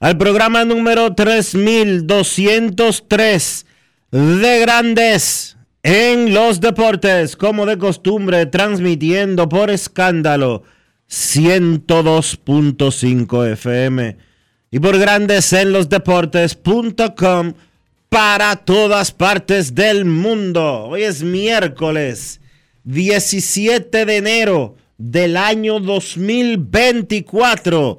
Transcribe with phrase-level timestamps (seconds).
[0.00, 3.66] al programa número 3203
[4.10, 10.62] de Grandes en los Deportes, como de costumbre, transmitiendo por escándalo
[11.10, 14.16] 102.5 FM
[14.70, 17.52] y por Grandes en los Deportes.com
[18.08, 20.84] para todas partes del mundo.
[20.84, 22.40] Hoy es miércoles
[22.84, 27.98] 17 de enero del año 2024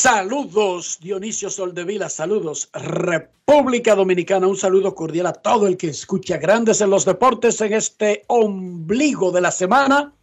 [0.00, 6.80] Saludos, Dionisio Soldevila, saludos, República Dominicana, un saludo cordial a todo el que escucha Grandes
[6.80, 10.14] en los Deportes en este ombligo de la semana.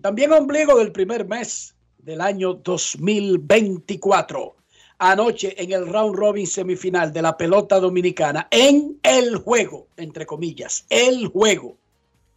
[0.00, 4.54] También ombligo del primer mes del año 2024.
[4.98, 10.86] Anoche en el round robin semifinal de la pelota dominicana, en el juego, entre comillas,
[10.90, 11.76] el juego,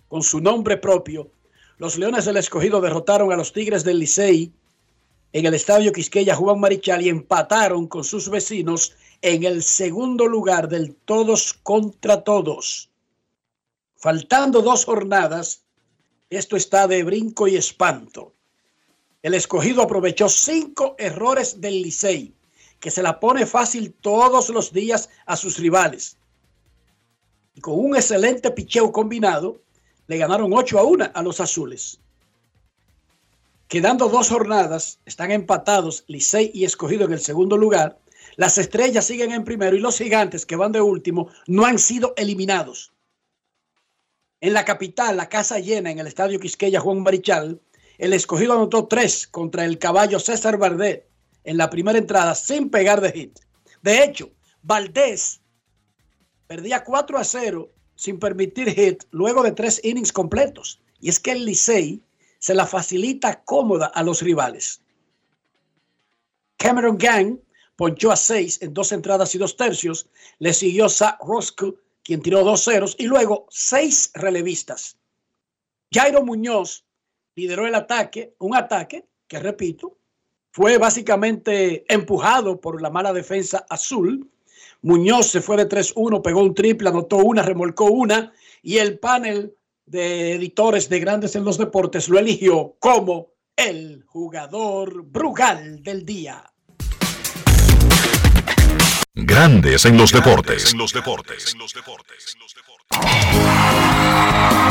[0.08, 1.30] con su nombre propio,
[1.78, 4.52] los Leones del Escogido derrotaron a los Tigres del Licey
[5.34, 10.70] en el Estadio Quisqueya Juan Marichal y empataron con sus vecinos en el segundo lugar
[10.70, 12.92] del todos contra todos.
[13.96, 15.64] Faltando dos jornadas,
[16.30, 18.34] esto está de brinco y espanto.
[19.24, 22.36] El escogido aprovechó cinco errores del Licey,
[22.80, 26.18] que se la pone fácil todos los días a sus rivales.
[27.56, 29.62] Y con un excelente picheo combinado,
[30.08, 32.00] le ganaron 8 a 1 a los azules.
[33.74, 38.00] Quedando dos jornadas, están empatados Licey y Escogido en el segundo lugar.
[38.36, 42.14] Las estrellas siguen en primero y los gigantes que van de último no han sido
[42.16, 42.94] eliminados.
[44.42, 47.60] En la capital, la casa llena en el estadio Quisqueya Juan Marichal,
[47.98, 51.10] el escogido anotó tres contra el caballo César Bardet
[51.44, 53.40] en la primera entrada sin pegar de hit.
[53.82, 54.30] De hecho,
[54.62, 55.42] Valdés
[56.46, 60.80] perdía 4 a 0 sin permitir hit luego de tres innings completos.
[61.00, 62.04] Y es que el Licey
[62.44, 64.82] se la facilita cómoda a los rivales.
[66.58, 67.40] Cameron Gang
[67.78, 70.10] ponchó a 6 en dos entradas y dos tercios.
[70.40, 74.98] Le siguió Zach Roscoe, quien tiró dos ceros, y luego seis relevistas.
[75.90, 76.84] Jairo Muñoz
[77.34, 79.98] lideró el ataque, un ataque que, repito,
[80.52, 84.30] fue básicamente empujado por la mala defensa azul.
[84.82, 89.56] Muñoz se fue de 3-1, pegó un triple, anotó una, remolcó una y el panel
[89.86, 96.44] de editores de Grandes en los Deportes lo eligió como el jugador Brugal del día.
[99.14, 100.72] Grandes en los deportes.
[100.72, 101.56] En los deportes.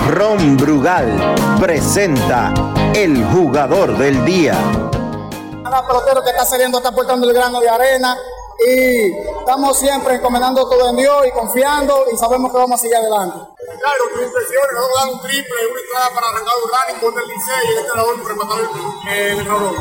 [0.08, 2.52] Ron Brugal presenta
[2.94, 4.54] el jugador del día.
[5.62, 8.16] Cada pelotero que está saliendo está aportando el grano de arena
[8.66, 12.96] y estamos siempre encomendando todo en Dios y confiando y sabemos que vamos a seguir
[12.96, 13.36] adelante.
[13.80, 17.28] Claro, tus impresiones, luego dar un triple, una entrada para arrancar un running contra el
[17.28, 19.74] Licey y este es la última para matar el, el error.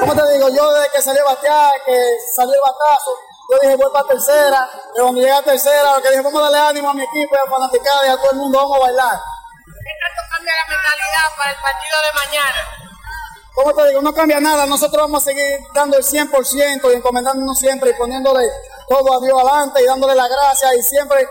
[0.00, 0.48] ¿Cómo te digo?
[0.50, 3.10] Yo desde que salió a batear, que salió el batazo,
[3.50, 6.44] yo dije voy para tercera, pero cuando llegué a tercera, lo que dije, vamos a
[6.44, 8.80] darle ánimo a mi equipo, a la fanaticada y a todo el mundo, vamos a
[8.80, 9.18] bailar.
[9.18, 12.89] ¿Qué tanto cambia la mentalidad para el partido de mañana?
[13.62, 14.00] ¿Cómo te digo?
[14.00, 18.48] No cambia nada, nosotros vamos a seguir dando el 100% y encomendándonos siempre y poniéndole
[18.88, 21.28] todo a Dios adelante y dándole la gracia y siempre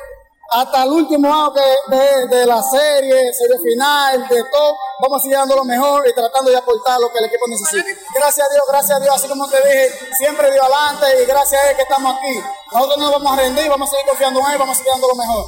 [0.52, 1.52] hasta el último año
[1.88, 6.14] de, de, la serie, serie final, de todo, vamos a seguir dando lo mejor y
[6.14, 8.00] tratando de aportar lo que el equipo necesita.
[8.14, 11.64] Gracias a Dios, gracias a Dios, así como te dije, siempre Dios adelante y gracias
[11.64, 12.40] a Él que estamos aquí.
[12.72, 14.92] Nosotros no nos vamos a rendir, vamos a seguir confiando en Él, vamos a seguir
[14.92, 15.46] dando lo mejor.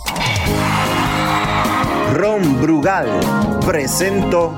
[2.13, 3.19] Ron Brugal
[3.65, 4.53] presento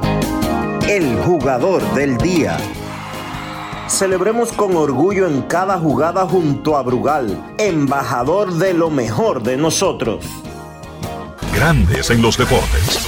[0.87, 2.57] el jugador del día.
[3.87, 10.25] Celebremos con orgullo en cada jugada junto a Brugal, embajador de lo mejor de nosotros.
[11.55, 13.07] Grandes en los deportes.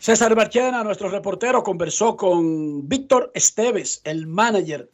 [0.00, 4.90] César Marchena, nuestro reportero, conversó con Víctor Esteves, el manager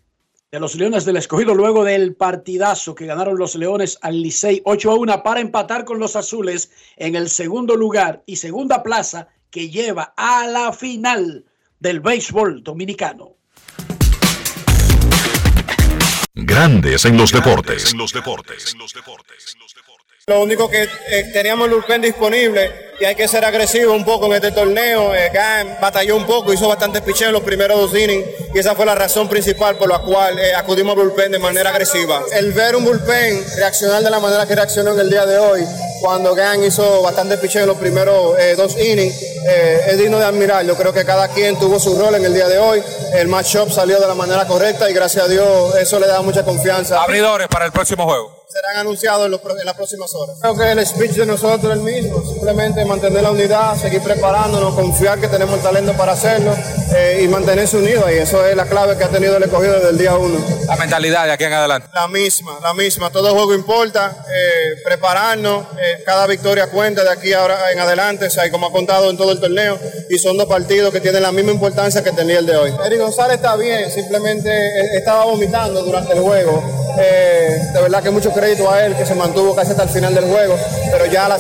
[0.52, 4.90] de los Leones del Escogido, luego del partidazo que ganaron los Leones al Licey 8
[4.90, 9.71] a 1 para empatar con los Azules en el segundo lugar y segunda plaza que
[9.71, 11.45] lleva a la final
[11.81, 13.37] del béisbol dominicano.
[16.35, 17.93] Grandes en los deportes.
[17.93, 18.77] En los deportes.
[20.29, 24.27] Lo único que eh, teníamos el bullpen disponible y hay que ser agresivo un poco
[24.27, 25.15] en este torneo.
[25.15, 28.75] Eh, Gan batalló un poco, hizo bastantes picheos en los primeros dos innings y esa
[28.75, 32.23] fue la razón principal por la cual eh, acudimos al bullpen de manera agresiva.
[32.33, 35.65] El ver un bullpen reaccionar de la manera que reaccionó en el día de hoy,
[36.01, 40.25] cuando Gan hizo bastantes picheos en los primeros eh, dos innings, eh, es digno de
[40.25, 40.65] admirar.
[40.65, 42.83] Yo creo que cada quien tuvo su rol en el día de hoy.
[43.15, 46.45] El matchup salió de la manera correcta y gracias a Dios eso le da mucha
[46.45, 47.03] confianza.
[47.03, 50.37] Abridores para el próximo juego serán anunciados en, los, en, las próximas horas.
[50.41, 54.75] Creo que el speech de nosotros es el mismo, simplemente mantener la unidad, seguir preparándonos,
[54.75, 56.55] confiar que tenemos el talento para hacerlo
[56.97, 59.91] eh, y mantenerse unidos y eso es la clave que ha tenido el escogido desde
[59.91, 60.39] el día uno.
[60.67, 61.89] La mentalidad de aquí en adelante.
[61.93, 67.35] La misma, la misma, todo juego importa, eh, prepararnos, eh, cada victoria cuenta de aquí
[67.35, 69.79] ahora en adelante, o sea, como ha contado en todo el torneo
[70.09, 72.73] y son dos partidos que tienen la misma importancia que tenía el de hoy.
[72.87, 74.50] Eric González está bien, simplemente
[74.97, 76.65] estaba vomitando durante el juego.
[76.97, 80.25] de verdad que mucho crédito a él que se mantuvo casi hasta el final del
[80.25, 80.56] juego,
[80.93, 81.38] pero ya la,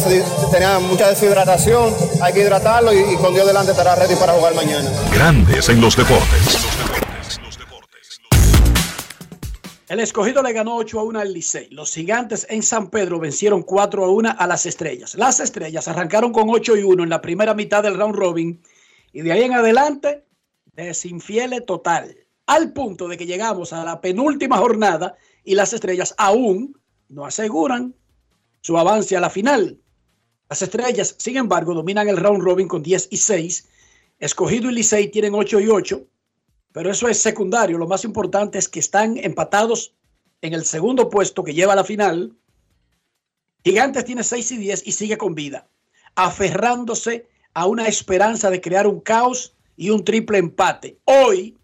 [0.50, 4.54] tenía mucha deshidratación, hay que hidratarlo y, y, con Dios delante estará ready para jugar
[4.54, 4.90] mañana.
[5.12, 6.58] Grandes en los deportes.
[9.88, 11.68] El escogido le ganó 8 a 1 al Licey.
[11.70, 15.14] Los gigantes en San Pedro vencieron 4 a 1 a las estrellas.
[15.14, 18.60] Las estrellas arrancaron con 8 y 1 en la primera mitad del round robin
[19.14, 20.26] y de ahí en adelante
[20.74, 22.14] desinfiele total.
[22.46, 26.77] Al punto de que llegamos a la penúltima jornada y las estrellas aún
[27.08, 27.94] no aseguran
[28.60, 29.78] su avance a la final.
[30.48, 33.68] Las estrellas, sin embargo, dominan el round robin con 10 y 6.
[34.18, 36.06] Escogido y Licey tienen 8 y 8,
[36.72, 37.78] pero eso es secundario.
[37.78, 39.94] Lo más importante es que están empatados
[40.40, 42.36] en el segundo puesto que lleva a la final.
[43.64, 45.68] Gigantes tiene 6 y 10 y sigue con vida,
[46.14, 50.98] aferrándose a una esperanza de crear un caos y un triple empate.
[51.04, 51.56] Hoy,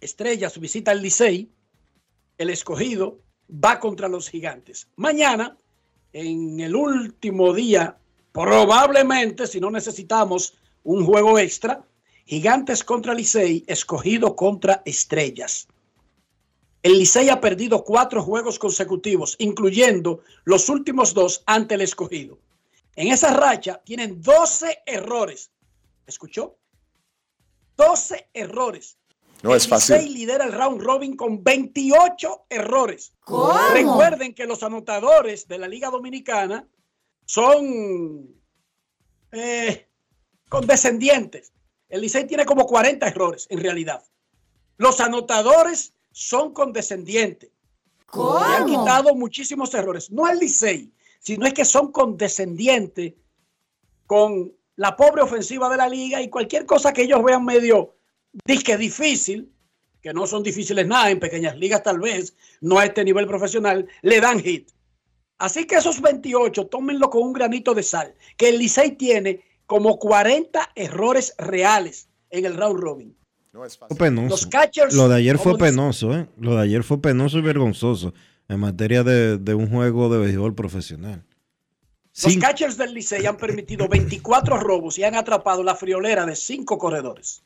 [0.00, 1.50] Estrellas visita el Licey,
[2.38, 3.18] el escogido
[3.50, 4.88] va contra los gigantes.
[4.96, 5.56] Mañana,
[6.12, 7.96] en el último día,
[8.32, 11.84] probablemente, si no necesitamos un juego extra,
[12.24, 15.68] gigantes contra Licey, escogido contra estrellas.
[16.82, 22.38] El Licey ha perdido cuatro juegos consecutivos, incluyendo los últimos dos ante el escogido.
[22.94, 25.50] En esa racha tienen 12 errores.
[26.06, 26.56] ¿Escuchó?
[27.76, 28.98] 12 errores.
[29.46, 29.96] No es fácil.
[29.96, 33.12] Licey lidera el round robin con 28 errores.
[33.20, 33.56] ¿Cómo?
[33.72, 36.66] Recuerden que los anotadores de la Liga Dominicana
[37.24, 38.26] son
[39.30, 39.88] eh,
[40.48, 41.52] condescendientes.
[41.88, 44.02] El Licey tiene como 40 errores en realidad.
[44.78, 47.50] Los anotadores son condescendientes.
[48.06, 48.40] ¿Cómo?
[48.40, 50.10] Le han quitado muchísimos errores.
[50.10, 53.14] No el Licey, sino es que son condescendientes
[54.08, 57.95] con la pobre ofensiva de la liga y cualquier cosa que ellos vean medio
[58.44, 59.50] disque difícil,
[60.02, 63.86] que no son difíciles nada, en pequeñas ligas tal vez, no a este nivel profesional,
[64.02, 64.70] le dan hit.
[65.38, 69.98] Así que esos 28, tómenlo con un granito de sal, que el Licey tiene como
[69.98, 73.16] 40 errores reales en el round robin.
[73.52, 74.28] No es Fue penoso.
[74.28, 76.28] Los catchers, Lo de ayer fue penoso, ¿eh?
[76.38, 78.14] Lo de ayer fue penoso y vergonzoso
[78.48, 81.24] en materia de, de un juego de béisbol profesional.
[82.22, 86.36] Los Sin- catchers del Licey han permitido 24 robos y han atrapado la friolera de
[86.36, 87.42] cinco corredores.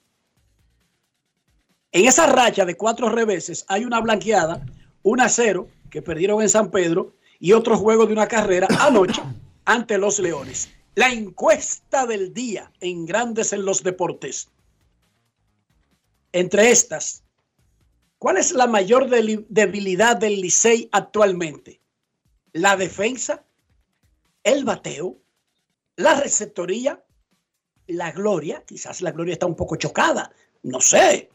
[1.92, 4.64] En esa racha de cuatro reveses hay una blanqueada,
[5.02, 9.20] una cero que perdieron en San Pedro y otro juego de una carrera anoche
[9.64, 10.70] ante los Leones.
[10.94, 14.50] La encuesta del día en Grandes en los Deportes.
[16.32, 17.25] Entre estas,
[18.18, 21.80] ¿cuál es la mayor debilidad del Licey actualmente?
[22.52, 23.44] ¿La defensa?
[24.44, 25.18] ¿El bateo?
[25.97, 27.04] ¿La receptoría?
[27.88, 28.62] ¿La gloria?
[28.64, 30.32] Quizás la gloria está un poco chocada,
[30.62, 31.30] no sé.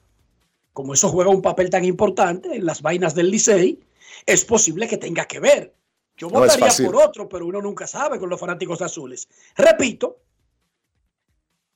[0.75, 3.79] Como eso juega un papel tan importante en las vainas del Licey,
[4.25, 5.73] es posible que tenga que ver.
[6.17, 9.29] Yo No votaría por otro, pero uno nunca sabe con los fanáticos azules.
[9.55, 10.17] Repito,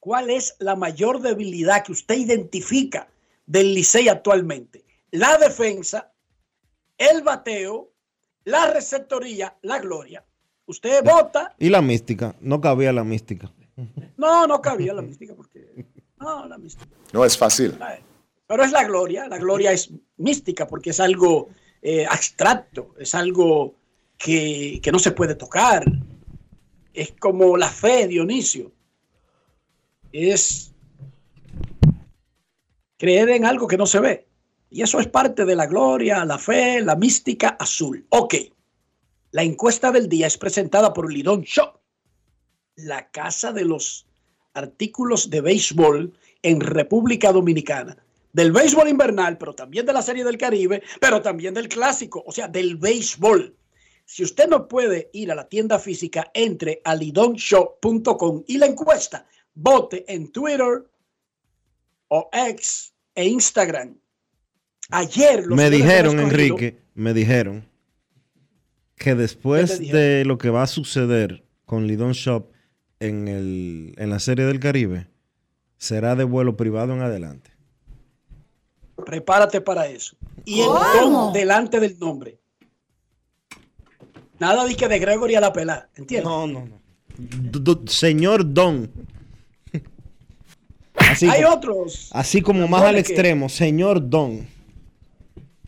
[0.01, 3.07] ¿cuál es la mayor debilidad que usted identifica
[3.45, 4.83] del Licey actualmente?
[5.11, 6.11] La defensa,
[6.97, 7.93] el bateo,
[8.43, 10.25] la receptoría, la gloria.
[10.65, 11.55] Usted vota.
[11.57, 13.49] Y la mística, no cabía la mística.
[14.17, 15.85] No, no cabía la mística porque.
[16.19, 16.85] No, la mística.
[17.13, 17.79] No es fácil.
[18.49, 19.27] Pero es la gloria.
[19.27, 21.49] La gloria es mística porque es algo
[21.83, 23.75] eh, abstracto, es algo
[24.17, 25.85] que, que no se puede tocar.
[26.91, 28.71] Es como la fe, Dionisio.
[30.11, 30.73] Es
[32.97, 34.27] creer en algo que no se ve.
[34.71, 38.07] Y eso es parte de la gloria, la fe, la mística azul.
[38.09, 38.33] Ok.
[39.29, 41.79] La encuesta del día es presentada por Lidón Shop,
[42.77, 44.07] la casa de los
[44.55, 48.03] artículos de béisbol en República Dominicana.
[48.31, 52.31] Del béisbol invernal, pero también de la Serie del Caribe, pero también del clásico, o
[52.31, 53.55] sea, del béisbol.
[54.05, 59.25] Si usted no puede ir a la tienda física, entre a lidonshop.com y la encuesta,
[59.53, 60.83] vote en Twitter
[62.07, 63.97] o X e Instagram.
[64.91, 67.67] Ayer los me dijeron, Enrique, me dijeron
[68.95, 72.51] que ¿Qué después de lo que va a suceder con Lidon Shop
[72.99, 75.07] en, el, en la serie del Caribe,
[75.77, 77.51] será de vuelo privado en adelante.
[79.05, 80.15] Prepárate para eso.
[80.45, 82.39] Y el don delante del nombre.
[84.39, 86.29] Nada de que de Gregory a la pelada, ¿entiendes?
[86.29, 86.79] No, no, no.
[87.17, 88.89] D- d- señor Don.
[90.95, 92.09] Así, hay como- otros.
[92.13, 94.47] así como más al que- extremo, señor Don.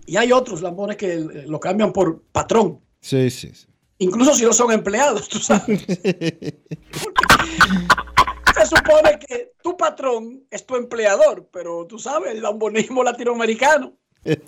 [0.06, 2.80] Y hay otros lambones que lo cambian por patrón.
[3.02, 3.52] Sí, sí.
[3.54, 3.68] sí.
[4.00, 5.86] Incluso si no son empleados, tú sabes.
[8.62, 13.94] Se supone que tu patrón es tu empleador, pero tú sabes, el lambonismo latinoamericano.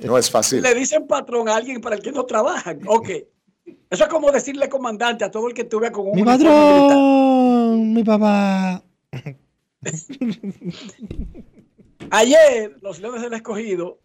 [0.03, 0.61] No es fácil.
[0.61, 2.81] Le dicen patrón a alguien para el que no trabajan.
[2.85, 3.09] Ok.
[3.89, 7.93] Eso es como decirle comandante a todo el que tú veas con un Mi patrón,
[7.93, 8.83] mi papá.
[12.11, 13.99] Ayer los Leones del Escogido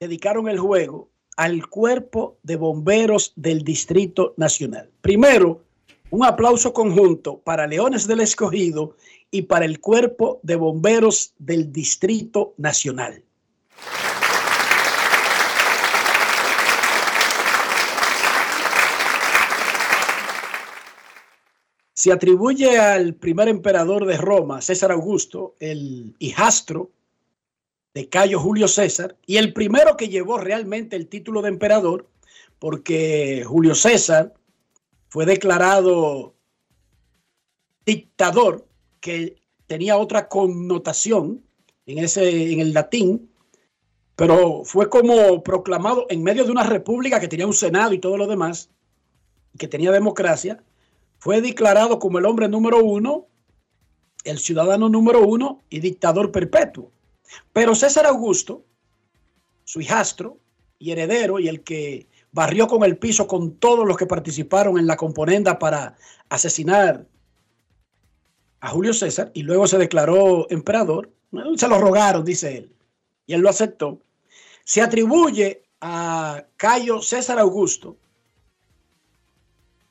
[0.00, 4.90] dedicaron el juego al cuerpo de bomberos del Distrito Nacional.
[5.00, 5.62] Primero,
[6.10, 8.96] un aplauso conjunto para Leones del Escogido
[9.30, 13.22] y para el cuerpo de bomberos del Distrito Nacional.
[21.92, 26.90] Se atribuye al primer emperador de Roma, César Augusto, el hijastro
[27.92, 32.06] de Cayo Julio César, y el primero que llevó realmente el título de emperador,
[32.60, 34.37] porque Julio César
[35.08, 36.34] fue declarado
[37.84, 38.66] dictador,
[39.00, 39.36] que
[39.66, 41.44] tenía otra connotación
[41.86, 43.30] en, ese, en el latín,
[44.16, 48.16] pero fue como proclamado en medio de una república que tenía un senado y todo
[48.16, 48.70] lo demás,
[49.58, 50.62] que tenía democracia,
[51.18, 53.26] fue declarado como el hombre número uno,
[54.24, 56.90] el ciudadano número uno y dictador perpetuo.
[57.52, 58.64] Pero César Augusto,
[59.64, 60.38] su hijastro
[60.78, 64.86] y heredero, y el que barrió con el piso con todos los que participaron en
[64.86, 65.96] la componenda para
[66.28, 67.06] asesinar
[68.60, 71.12] a Julio César, y luego se declaró emperador,
[71.56, 72.72] se lo rogaron, dice él,
[73.26, 74.00] y él lo aceptó,
[74.64, 77.96] se atribuye a Cayo César Augusto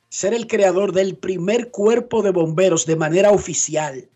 [0.10, 4.10] ser el creador del primer cuerpo de bomberos de manera oficial.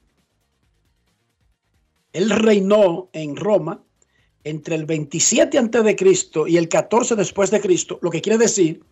[2.14, 3.84] Él reinó en Roma
[4.44, 8.38] entre el 27 antes de Cristo y el 14 después de Cristo, lo que quiere
[8.38, 8.84] decir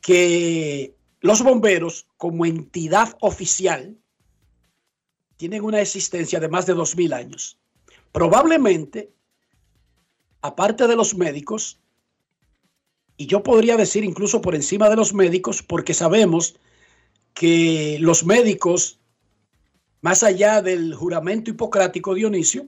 [0.00, 3.96] que los bomberos como entidad oficial
[5.36, 7.58] tienen una existencia de más de 2000 años.
[8.12, 9.12] Probablemente,
[10.42, 11.78] aparte de los médicos,
[13.16, 16.56] y yo podría decir incluso por encima de los médicos, porque sabemos
[17.34, 18.98] que los médicos,
[20.00, 22.66] más allá del juramento hipocrático Dionisio,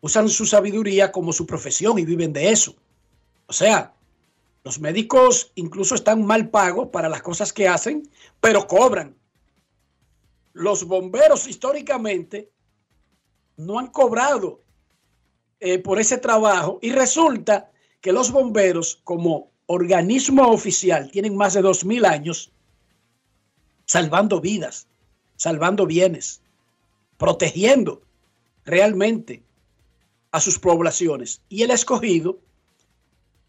[0.00, 2.74] usan su sabiduría como su profesión y viven de eso.
[3.46, 3.94] O sea,
[4.64, 8.08] los médicos incluso están mal pagos para las cosas que hacen,
[8.40, 9.16] pero cobran.
[10.52, 12.50] Los bomberos históricamente
[13.56, 14.60] no han cobrado
[15.60, 21.62] eh, por ese trabajo y resulta que los bomberos como organismo oficial tienen más de
[21.62, 22.52] dos mil años
[23.84, 24.86] salvando vidas,
[25.36, 26.40] salvando bienes,
[27.18, 28.02] protegiendo
[28.64, 29.42] realmente
[30.32, 31.42] a sus poblaciones.
[31.48, 32.38] Y el escogido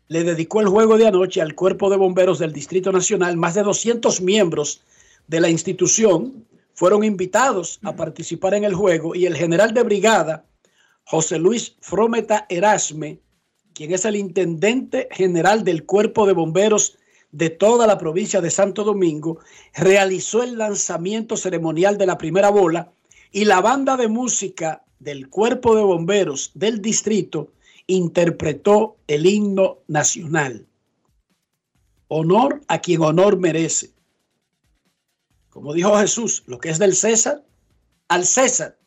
[0.08, 3.38] le dedicó el juego de anoche al cuerpo de bomberos del Distrito Nacional.
[3.38, 4.82] Más de 200 miembros
[5.28, 10.46] de la institución fueron invitados a participar en el juego y el general de brigada,
[11.06, 13.20] José Luis Frometa Erasme,
[13.74, 16.98] quien es el intendente general del cuerpo de bomberos
[17.32, 19.40] de toda la provincia de Santo Domingo,
[19.74, 22.92] realizó el lanzamiento ceremonial de la primera bola
[23.32, 27.52] y la banda de música del cuerpo de bomberos del distrito
[27.88, 30.68] interpretó el himno nacional.
[32.08, 33.92] Honor a quien honor merece.
[35.50, 37.44] Como dijo Jesús, lo que es del César,
[38.10, 38.78] al César.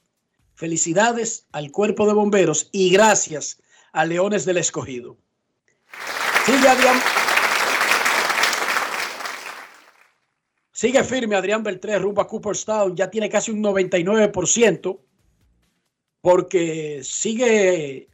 [0.54, 3.60] Felicidades al cuerpo de bomberos y gracias
[3.92, 5.16] a Leones del Escogido.
[6.46, 6.96] Sigue Adrián.
[11.04, 12.94] Firme Adrián Beltré rumbo a Cooperstown.
[12.94, 14.98] Ya tiene casi un 99%
[16.24, 18.08] porque sigue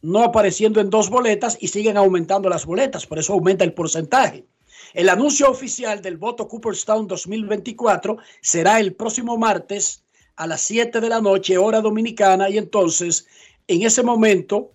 [0.00, 4.46] no apareciendo en dos boletas y siguen aumentando las boletas, por eso aumenta el porcentaje.
[4.94, 10.02] El anuncio oficial del voto Cooperstown 2024 será el próximo martes
[10.36, 13.26] a las 7 de la noche, hora dominicana, y entonces
[13.68, 14.72] en ese momento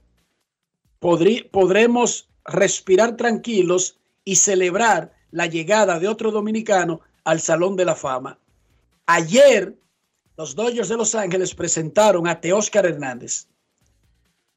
[1.00, 8.38] podremos respirar tranquilos y celebrar la llegada de otro dominicano al Salón de la Fama.
[9.08, 9.76] Ayer,
[10.40, 13.50] los Dodgers de Los Ángeles presentaron a Teóscar Hernández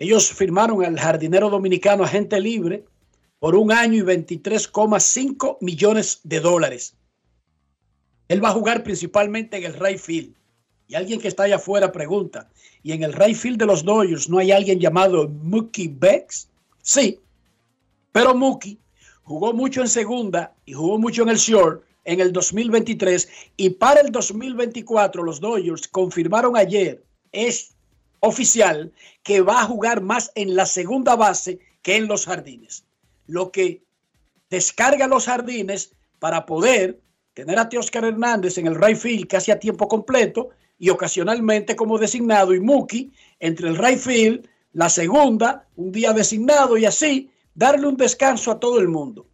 [0.02, 2.84] ellos firmaron al jardinero dominicano agente libre
[3.38, 6.96] por un año y 23,5 millones de dólares.
[8.26, 10.34] Él va a jugar principalmente en el right field.
[10.88, 12.50] Y alguien que está allá afuera pregunta,
[12.82, 16.48] ¿y en el right field de los Dodgers no hay alguien llamado Mookie Becks?
[16.82, 17.20] Sí,
[18.10, 18.78] pero Mookie
[19.22, 24.00] jugó mucho en segunda y jugó mucho en el short en el 2023 y para
[24.00, 27.74] el 2024 los Dodgers confirmaron ayer es
[28.20, 32.84] oficial que va a jugar más en la segunda base que en los jardines.
[33.26, 33.82] Lo que
[34.50, 37.00] descarga los jardines para poder
[37.34, 41.98] tener a Teoscar Hernández en el right field casi a tiempo completo y ocasionalmente como
[41.98, 47.86] designado y Muki entre el right field, la segunda, un día designado y así darle
[47.86, 49.26] un descanso a todo el mundo.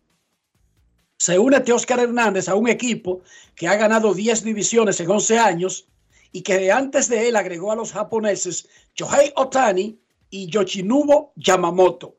[1.20, 3.22] Se une Teoscar Hernández a un equipo
[3.56, 5.88] que ha ganado 10 divisiones en 11 años
[6.30, 9.98] y que antes de él agregó a los japoneses Shohei Otani
[10.30, 12.16] y Yoshinobu Yamamoto.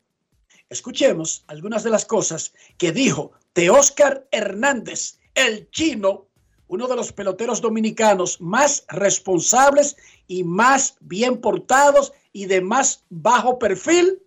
[0.70, 6.28] Escuchemos algunas de las cosas que dijo Teóscar Hernández, el chino,
[6.68, 9.96] uno de los peloteros dominicanos más responsables
[10.28, 14.22] y más bien portados y de más bajo perfil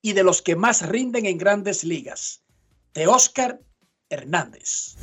[0.00, 2.44] y de los que más rinden en grandes ligas.
[2.92, 3.60] Teóscar
[4.08, 4.96] Hernández.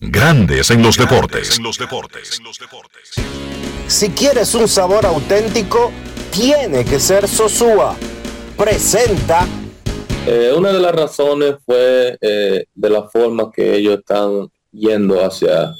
[0.00, 1.58] Grandes en los deportes.
[1.58, 2.40] En los deportes.
[3.86, 5.92] Si quieres un sabor auténtico,
[6.30, 7.96] tiene que ser Sosúa.
[8.56, 9.46] Presenta.
[10.26, 15.74] Eh, una de las razones fue eh, de la forma que ellos están yendo hacia,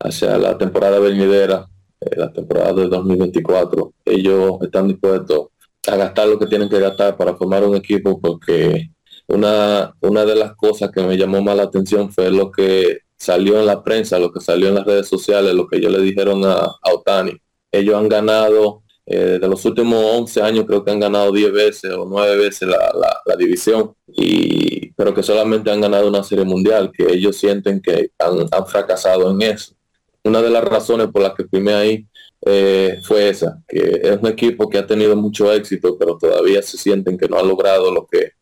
[0.00, 1.66] hacia la temporada venidera,
[2.00, 3.94] eh, la temporada de 2024.
[4.06, 5.48] Ellos están dispuestos
[5.86, 8.90] a gastar lo que tienen que gastar para formar un equipo porque
[9.26, 13.58] una, una de las cosas que me llamó más la atención fue lo que salió
[13.58, 16.44] en la prensa, lo que salió en las redes sociales, lo que ellos le dijeron
[16.44, 17.32] a, Otani.
[17.72, 21.92] Ellos han ganado, eh, de los últimos 11 años creo que han ganado 10 veces
[21.92, 27.12] o 9 veces la, división, y, pero que solamente han ganado una serie mundial, que
[27.12, 29.74] ellos sienten que han, fracasado en eso.
[30.22, 32.06] Una de las razones por las que firmé ahí
[32.46, 36.78] eh, fue esa, que es un equipo que ha tenido mucho éxito, pero todavía se
[36.78, 38.32] sienten que no ha logrado lo que,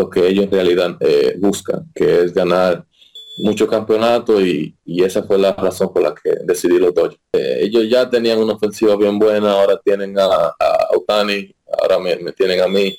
[0.00, 2.84] lo que ellos en realidad eh, buscan, que es ganar
[3.38, 7.20] mucho campeonato y, esa fue la razón por la que decidí los Dodgers.
[7.32, 12.32] Eh, ellos ya tenían una ofensiva bien buena, ahora tienen a, a Otani, ahora me,
[12.32, 12.98] tienen a mí.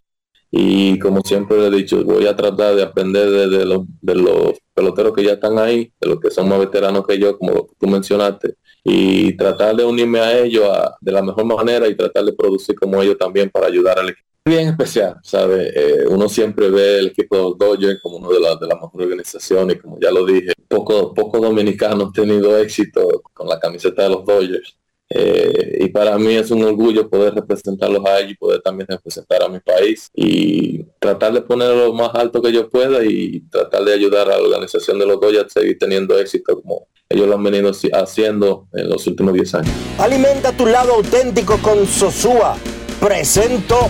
[0.49, 4.53] Y como siempre le he dicho, voy a tratar de aprender de, los, de los
[4.73, 7.87] peloteros que ya están ahí, de los que son más veteranos que yo, como tú
[7.87, 10.67] mencionaste, y tratar de unirme a ellos
[10.99, 14.30] de la mejor manera y tratar de producir como ellos también para ayudar al equipo
[14.45, 15.71] bien especial, ¿sabe?
[15.75, 18.81] Eh, uno siempre ve el equipo de los Dodgers como una de las de las
[18.81, 24.03] mejores organizaciones, como ya lo dije, pocos poco dominicanos han tenido éxito con la camiseta
[24.03, 24.77] de los Dodgers.
[25.13, 29.43] Eh, y para mí es un orgullo poder representarlos a ellos y poder también representar
[29.43, 33.83] a mi país y tratar de ponerlo lo más alto que yo pueda y tratar
[33.83, 37.35] de ayudar a la organización de los Dodgers a seguir teniendo éxito como ellos lo
[37.35, 39.71] han venido haciendo en los últimos 10 años.
[39.99, 42.55] Alimenta tu lado auténtico con Sosúa.
[43.01, 43.89] Presento.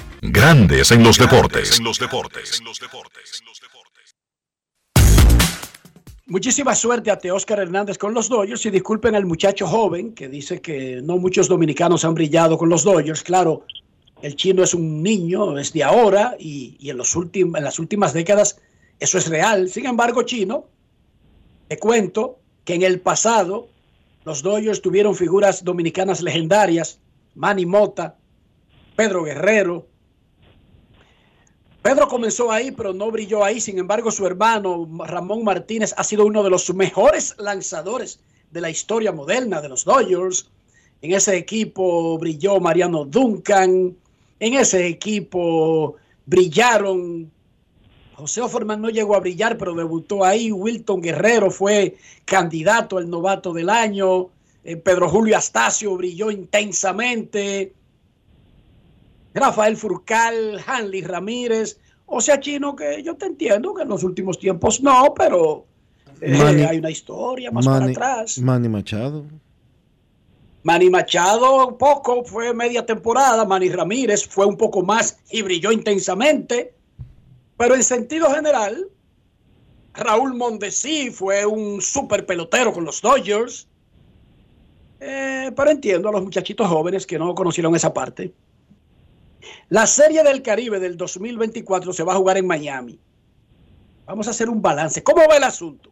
[0.23, 1.79] Grandes en los deportes.
[1.79, 2.61] En los deportes.
[6.27, 10.61] Muchísima suerte a Teóscar Hernández con los Dodgers y disculpen al muchacho joven que dice
[10.61, 13.23] que no muchos dominicanos han brillado con los Dodgers.
[13.23, 13.65] Claro,
[14.21, 18.59] el chino es un niño, es de ahora y, en, los en las últimas décadas
[18.99, 19.69] eso es real.
[19.69, 20.67] Sin embargo, chino,
[21.67, 23.69] te cuento que en el pasado
[24.23, 26.99] los Dodgers tuvieron figuras dominicanas legendarias,
[27.33, 28.17] Manny Mota,
[28.95, 29.87] Pedro Guerrero,
[31.81, 33.59] Pedro comenzó ahí, pero no brilló ahí.
[33.59, 38.19] Sin embargo, su hermano Ramón Martínez ha sido uno de los mejores lanzadores
[38.51, 40.47] de la historia moderna de los Dodgers.
[41.01, 43.95] En ese equipo brilló Mariano Duncan.
[44.39, 45.95] En ese equipo
[46.27, 47.31] brillaron.
[48.13, 50.51] José Offerman no llegó a brillar, pero debutó ahí.
[50.51, 54.29] Wilton Guerrero fue candidato al novato del año.
[54.63, 57.73] Eh, Pedro Julio Astacio brilló intensamente.
[59.33, 61.79] Rafael Furcal, Hanley Ramírez.
[62.05, 65.65] O sea, chino, que yo te entiendo que en los últimos tiempos no, pero
[66.19, 68.37] eh, hay una historia más para atrás.
[68.37, 69.25] Manny Machado.
[70.63, 73.45] Manny Machado poco, fue media temporada.
[73.45, 76.73] Manny Ramírez fue un poco más y brilló intensamente.
[77.57, 78.87] Pero en sentido general,
[79.93, 83.67] Raúl Mondesi fue un super pelotero con los Dodgers.
[84.99, 88.33] Eh, pero entiendo a los muchachitos jóvenes que no conocieron esa parte.
[89.69, 92.99] La Serie del Caribe del 2024 se va a jugar en Miami.
[94.05, 95.03] Vamos a hacer un balance.
[95.03, 95.91] ¿Cómo va el asunto?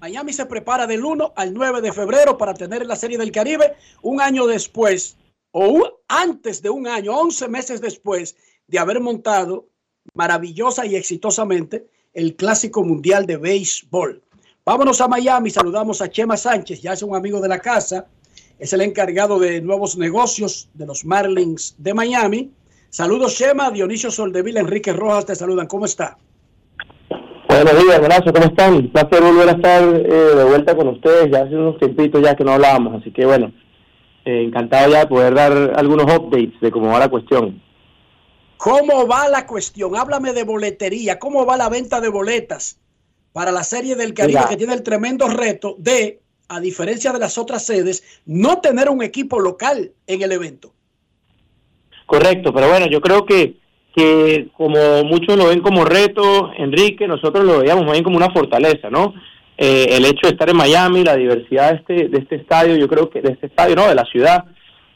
[0.00, 3.74] Miami se prepara del 1 al 9 de febrero para tener la Serie del Caribe
[4.02, 5.16] un año después
[5.52, 9.68] o antes de un año, 11 meses después de haber montado
[10.14, 14.22] maravillosa y exitosamente el Clásico Mundial de Béisbol.
[14.64, 18.06] Vámonos a Miami, saludamos a Chema Sánchez, ya es un amigo de la casa,
[18.58, 22.52] es el encargado de nuevos negocios de los Marlins de Miami
[22.94, 25.66] Saludos, Shema, Dionisio Soldevila, Enrique Rojas, te saludan.
[25.66, 26.18] ¿Cómo está?
[27.48, 28.74] Buenos días, abrazo, ¿cómo están?
[28.74, 31.30] Un placer volver a estar eh, de vuelta con ustedes.
[31.30, 33.50] Ya hace unos tiempitos ya que no hablábamos, así que bueno,
[34.26, 37.62] eh, encantado ya de poder dar algunos updates de cómo va la cuestión.
[38.58, 39.96] ¿Cómo va la cuestión?
[39.96, 41.18] Háblame de boletería.
[41.18, 42.78] ¿Cómo va la venta de boletas
[43.32, 47.38] para la Serie del Caribe que tiene el tremendo reto de, a diferencia de las
[47.38, 50.71] otras sedes, no tener un equipo local en el evento?
[52.12, 53.54] Correcto, pero bueno, yo creo que,
[53.96, 58.28] que como muchos lo ven como reto, Enrique, nosotros lo veíamos más bien como una
[58.28, 59.14] fortaleza, ¿no?
[59.56, 62.86] Eh, el hecho de estar en Miami, la diversidad de este, de este estadio, yo
[62.86, 64.44] creo que, de este estadio, no, de la ciudad,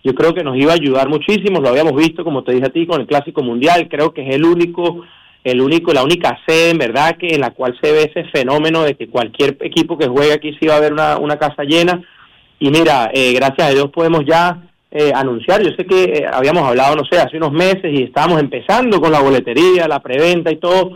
[0.04, 2.70] yo creo que nos iba a ayudar muchísimo, lo habíamos visto, como te dije a
[2.70, 5.00] ti, con el Clásico Mundial, creo que es el único,
[5.42, 8.82] el único, la única sede, en verdad, que en la cual se ve ese fenómeno
[8.82, 11.98] de que cualquier equipo que juegue aquí sí va a haber una, una casa llena,
[12.58, 15.60] y mira, eh, gracias a Dios podemos ya eh, anunciar.
[15.62, 19.10] Yo sé que eh, habíamos hablado, no sé, hace unos meses y estábamos empezando con
[19.10, 20.92] la boletería, la preventa y todo,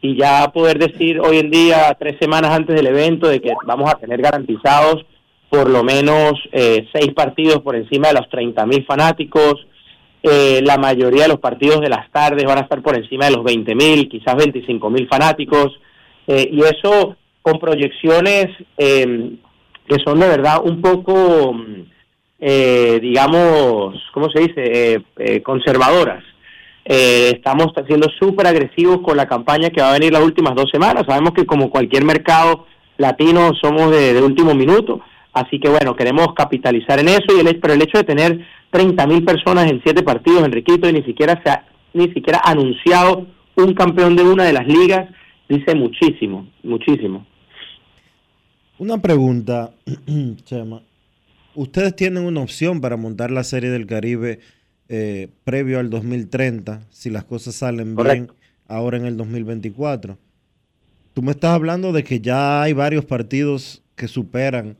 [0.00, 3.90] y ya poder decir hoy en día, tres semanas antes del evento, de que vamos
[3.90, 5.04] a tener garantizados
[5.50, 9.66] por lo menos eh, seis partidos por encima de los 30 mil fanáticos.
[10.22, 13.44] la mayoría de los partidos de las tardes van a estar por encima de los
[13.44, 15.78] 20 mil, quizás 25 mil fanáticos.
[16.26, 21.54] y eso con proyecciones que son de verdad un poco
[22.44, 26.24] eh, digamos, ¿cómo se dice?, eh, eh, conservadoras.
[26.84, 31.04] estamos siendo súper agresivos con la campaña que va a venir las últimas dos semanas.
[31.06, 35.00] Sabemos que como cualquier mercado latino somos de, último minuto,
[35.32, 39.06] así que bueno, queremos capitalizar en eso, y el, pero el hecho de tener 30
[39.06, 43.24] mil personas en siete partidos, Enriquito, y ni siquiera se ha, ni siquiera anunciado
[43.54, 45.08] un campeón de una de las ligas,
[45.48, 47.24] dice muchísimo, muchísimo.
[48.78, 49.70] Una pregunta,
[50.44, 50.82] Chema
[51.54, 54.40] ustedes tienen una opción para montar la Serie del Caribe
[54.88, 58.30] eh, previo al 2030, si las cosas salen bien
[58.68, 60.18] ahora en el 2024.
[61.14, 64.76] Tú me estás hablando de que ya hay varios partidos que superan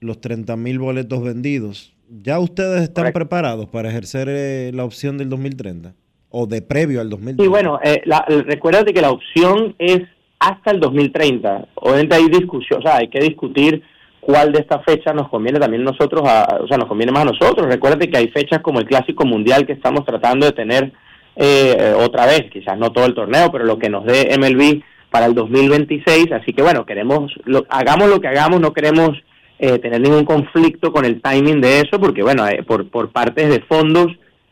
[0.00, 1.94] los 30 mil boletos vendidos.
[2.22, 5.94] ¿Ya ustedes están preparados para ejercer eh, la opción del 2030?
[6.30, 7.42] ¿O de previo al 2030?
[7.42, 8.02] Sí, bueno, eh,
[8.46, 10.02] recuérdate que la opción es
[10.38, 11.68] hasta el 2030.
[11.74, 13.82] Obviamente hay discusión, o sea, hay que discutir
[14.26, 17.32] cuál de estas fechas nos conviene también nosotros, a, o sea, nos conviene más a
[17.32, 17.66] nosotros.
[17.66, 20.92] Recuerde que hay fechas como el Clásico Mundial que estamos tratando de tener
[21.36, 25.26] eh, otra vez, quizás no todo el torneo, pero lo que nos dé MLB para
[25.26, 26.32] el 2026.
[26.32, 29.10] Así que bueno, queremos, lo, hagamos lo que hagamos, no queremos
[29.58, 33.48] eh, tener ningún conflicto con el timing de eso, porque bueno, eh, por, por partes
[33.48, 34.08] de fondos,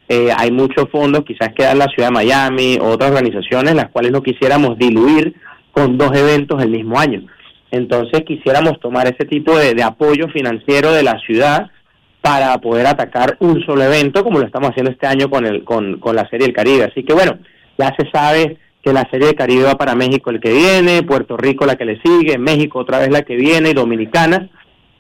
[0.09, 4.23] eh, hay muchos fondos, quizás queda la ciudad de Miami otras organizaciones, las cuales no
[4.23, 5.35] quisiéramos diluir
[5.73, 7.27] con dos eventos el mismo año.
[7.75, 11.73] Entonces quisiéramos tomar ese tipo de, apoyo financiero de la ciudad
[12.21, 15.99] para poder atacar un solo evento, como lo estamos haciendo este año con, el, con,
[16.15, 16.85] la Serie del Caribe.
[16.85, 17.37] Así que bueno,
[17.77, 21.37] ya se sabe que la Serie del Caribe va para México el que viene, Puerto
[21.37, 24.49] Rico la que le sigue, México otra vez la que viene, y Dominicana.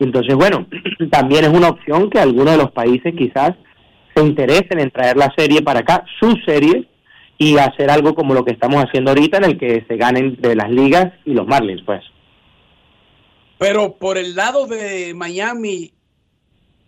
[0.00, 0.66] Entonces, bueno,
[1.12, 3.52] también es una opción que algunos de los países quizás
[4.16, 6.88] se interesen en traer la serie para acá, su serie,
[7.38, 10.56] y hacer algo como lo que estamos haciendo ahorita en el que se ganen de
[10.56, 12.02] las ligas y los Marlins, pues.
[13.58, 15.92] Pero por el lado de Miami,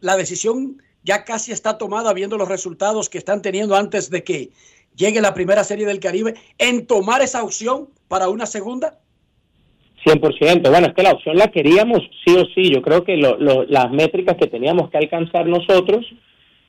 [0.01, 4.51] la decisión ya casi está tomada viendo los resultados que están teniendo antes de que
[4.97, 8.99] llegue la primera serie del Caribe, en tomar esa opción para una segunda.
[10.05, 10.69] 100%.
[10.71, 12.71] Bueno, es que la opción la queríamos sí o sí.
[12.71, 16.07] Yo creo que lo, las métricas que teníamos que alcanzar nosotros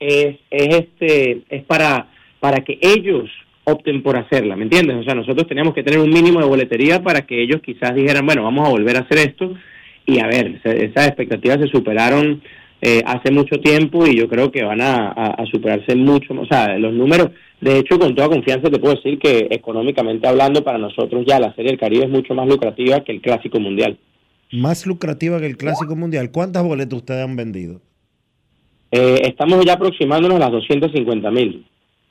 [0.00, 2.08] es, es, este, es para,
[2.40, 3.30] para que ellos
[3.64, 4.96] opten por hacerla, ¿me entiendes?
[4.96, 8.24] O sea, nosotros teníamos que tener un mínimo de boletería para que ellos quizás dijeran,
[8.24, 9.54] bueno, vamos a volver a hacer esto.
[10.08, 12.40] Y a ver, esas expectativas se superaron
[12.80, 16.32] eh, hace mucho tiempo y yo creo que van a, a, a superarse mucho.
[16.32, 17.28] O sea, los números,
[17.60, 21.54] de hecho, con toda confianza te puedo decir que económicamente hablando, para nosotros ya la
[21.54, 23.98] Serie del Caribe es mucho más lucrativa que el Clásico Mundial.
[24.50, 26.30] Más lucrativa que el Clásico Mundial.
[26.30, 27.82] ¿Cuántas boletas ustedes han vendido?
[28.90, 31.66] Eh, estamos ya aproximándonos a las 250 mil.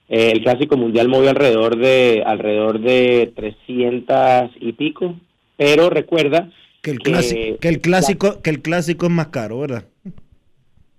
[0.07, 5.15] Eh, el Clásico Mundial movió alrededor de alrededor de 300 y pico,
[5.57, 9.59] pero recuerda que el clásico, que el clásico, la, que el clásico es más caro,
[9.59, 9.85] ¿verdad?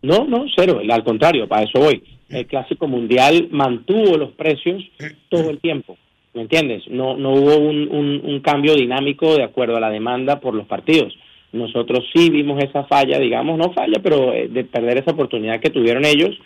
[0.03, 2.03] No, no, cero, al contrario, para eso voy.
[2.29, 4.85] El Clásico Mundial mantuvo los precios
[5.29, 5.97] todo el tiempo,
[6.35, 6.83] ¿me entiendes?
[6.89, 10.67] No, no hubo un, un, un cambio dinámico de acuerdo a la demanda por los
[10.67, 11.17] partidos.
[11.53, 15.71] Nosotros sí vimos esa falla, digamos, no falla, pero eh, de perder esa oportunidad que
[15.71, 16.39] tuvieron ellos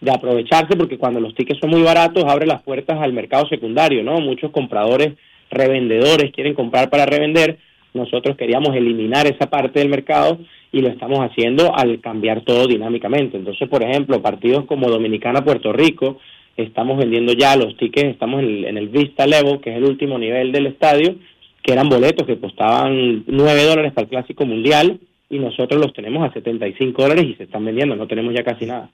[0.00, 4.02] de aprovecharse, porque cuando los tickets son muy baratos, abre las puertas al mercado secundario,
[4.02, 4.20] ¿no?
[4.20, 5.14] Muchos compradores,
[5.50, 7.58] revendedores quieren comprar para revender.
[7.94, 10.38] Nosotros queríamos eliminar esa parte del mercado
[10.72, 13.36] y lo estamos haciendo al cambiar todo dinámicamente.
[13.36, 16.18] Entonces, por ejemplo, partidos como Dominicana, Puerto Rico,
[16.56, 20.52] estamos vendiendo ya los tickets, estamos en el, Vista Level, que es el último nivel
[20.52, 21.16] del estadio,
[21.62, 26.28] que eran boletos que costaban 9 dólares para el Clásico Mundial y nosotros los tenemos
[26.28, 28.90] a 75 dólares y se están vendiendo, no tenemos ya casi nada.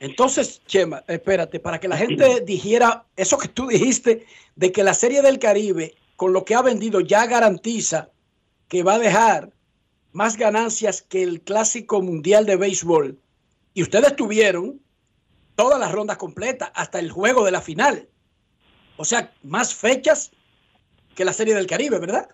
[0.00, 4.94] Entonces, Chema, espérate, para que la gente dijera eso que tú dijiste de que la
[4.94, 8.08] Serie del Caribe, con lo que ha vendido, ya garantiza
[8.66, 9.50] que va a dejar
[10.10, 13.20] más ganancias que el Clásico Mundial de Béisbol.
[13.72, 14.80] Y ustedes tuvieron
[15.54, 18.08] todas las rondas completas, hasta el juego de la final.
[18.96, 20.32] O sea, más fechas
[21.14, 22.26] que la Serie del Caribe, ¿verdad?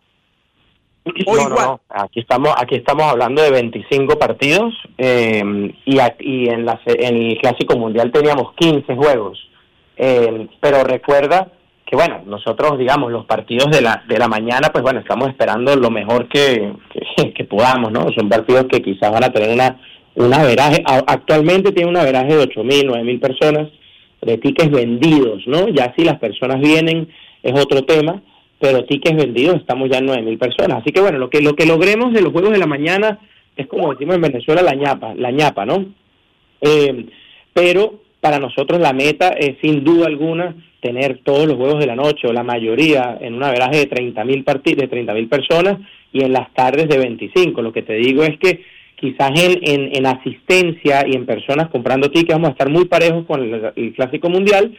[1.26, 1.48] O no, igual.
[1.50, 1.80] No, no.
[1.90, 5.42] Aquí estamos, aquí estamos hablando de 25 partidos eh,
[5.84, 9.38] y, y en, la, en el Clásico Mundial teníamos 15 juegos.
[9.98, 11.52] Eh, pero recuerda
[11.94, 15.90] bueno, nosotros, digamos, los partidos de la, de la mañana, pues bueno, estamos esperando lo
[15.90, 18.07] mejor que, que, que podamos, ¿no?
[18.16, 19.80] Son partidos que quizás van a tener una,
[20.14, 23.68] una veraje, actualmente tiene una veraje de 8 mil, 9 mil personas
[24.22, 25.68] de tickets vendidos, ¿no?
[25.68, 27.09] Ya si las personas vienen
[27.42, 28.22] es otro tema
[28.61, 30.80] pero tickets vendidos estamos ya en 9 mil personas.
[30.80, 33.18] Así que bueno, lo que, lo que logremos de los juegos de la mañana
[33.57, 35.85] es como decimos en Venezuela, la ñapa, la ñapa, ¿no?
[36.61, 37.07] Eh,
[37.52, 41.96] pero para nosotros la meta es sin duda alguna tener todos los juegos de la
[41.96, 45.78] noche o la mayoría en una veraje de 30 mil de 30 mil personas
[46.12, 47.62] y en las tardes de 25.
[47.62, 48.62] Lo que te digo es que
[48.96, 53.24] quizás en, en, en asistencia y en personas comprando tickets vamos a estar muy parejos
[53.24, 54.76] con el, el Clásico Mundial,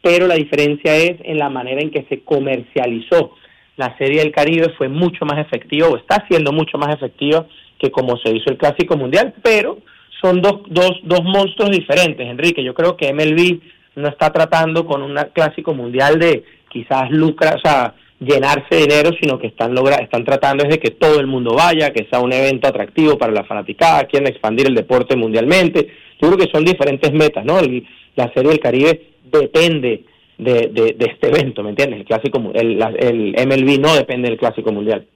[0.00, 3.34] pero la diferencia es en la manera en que se comercializó.
[3.76, 7.44] La Serie del Caribe fue mucho más efectiva o está siendo mucho más efectiva
[7.76, 9.78] que como se hizo el Clásico Mundial, pero
[10.22, 12.62] son dos, dos, dos monstruos diferentes, Enrique.
[12.62, 17.60] Yo creo que MLB no está tratando con un Clásico Mundial de quizás lucra, o
[17.60, 21.26] sea, llenarse de dinero, sino que están logra están tratando es de que todo el
[21.26, 25.88] mundo vaya, que sea un evento atractivo para la fanaticada, quieren expandir el deporte mundialmente.
[26.20, 27.58] Yo creo que son diferentes metas, ¿no?
[27.58, 30.04] El, la Serie del Caribe depende
[30.36, 32.00] de, de, de, este evento, ¿me entiendes?
[32.00, 35.06] El clásico, el, el MLB no depende del clásico mundial.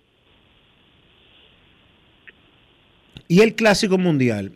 [3.28, 4.52] Y el clásico mundial,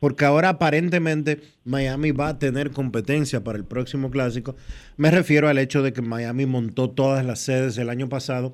[0.00, 4.56] porque ahora aparentemente Miami va a tener competencia para el próximo clásico.
[4.96, 8.52] Me refiero al hecho de que Miami montó todas las sedes el año pasado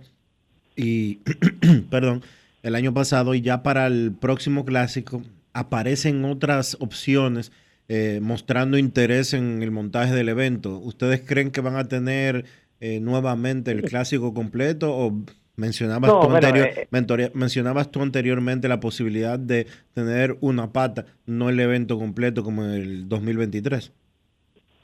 [0.75, 1.21] y,
[1.91, 2.23] perdón,
[2.63, 7.53] el año pasado y ya para el próximo clásico aparecen otras opciones
[7.89, 10.79] eh, mostrando interés en el montaje del evento.
[10.79, 12.45] ¿Ustedes creen que van a tener
[12.81, 15.25] eh, nuevamente el clásico completo o
[15.57, 20.73] mencionabas, No, tú bueno, anterior- eh, mentoria- mencionabas tú anteriormente la posibilidad de tener una
[20.73, 23.93] pata, no el evento completo como en el 2023?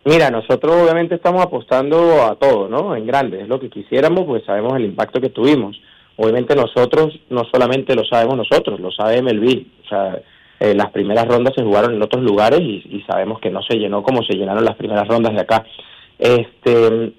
[0.04, 2.96] Mira, nosotros obviamente estamos apostando a todo, ¿no?
[2.96, 5.80] En grande, es lo que quisiéramos, pues sabemos el impacto que tuvimos.
[6.16, 9.64] Obviamente nosotros, no solamente lo sabemos nosotros, lo sabe MLB.
[9.84, 10.20] O sea,
[10.58, 13.76] eh, las primeras rondas se jugaron en otros lugares y, y sabemos que no se
[13.78, 15.64] llenó como se llenaron las primeras rondas de acá.
[16.18, 17.12] Este,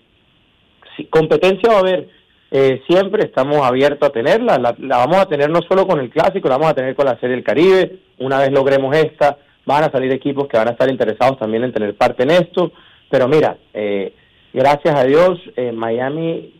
[1.09, 2.09] competencia va a haber,
[2.55, 6.11] eh, siempre estamos abiertos a tenerla, la, la vamos a tener no solo con el
[6.11, 9.83] clásico, la vamos a tener con la Serie del Caribe, una vez logremos esta, van
[9.83, 12.71] a salir equipos que van a estar interesados también en tener parte en esto,
[13.09, 14.13] pero mira, eh,
[14.53, 16.53] gracias a Dios, eh, Miami,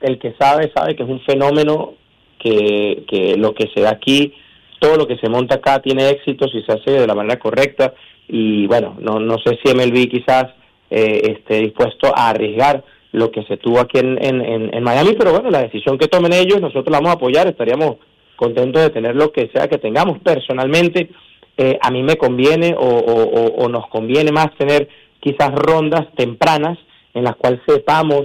[0.00, 1.92] el que sabe, sabe que es un fenómeno
[2.38, 4.32] que, lo que se da aquí,
[4.78, 7.92] todo lo que se monta acá tiene éxito si se hace de la manera correcta.
[8.28, 10.46] Y bueno, no, no sé si MLB quizás
[10.90, 12.82] eh, esté dispuesto a arriesgar
[13.14, 16.32] lo que se tuvo aquí en, en, en- Miami, pero bueno, la decisión que tomen
[16.32, 17.96] ellos, nosotros la vamos a apoyar, estaríamos
[18.36, 20.18] contentos de tener lo que sea que tengamos.
[20.18, 21.10] Personalmente,
[21.56, 24.88] eh, a mí me conviene o, o- o- o nos conviene más tener
[25.20, 26.76] quizás rondas tempranas
[27.14, 28.22] en las cuales sepamos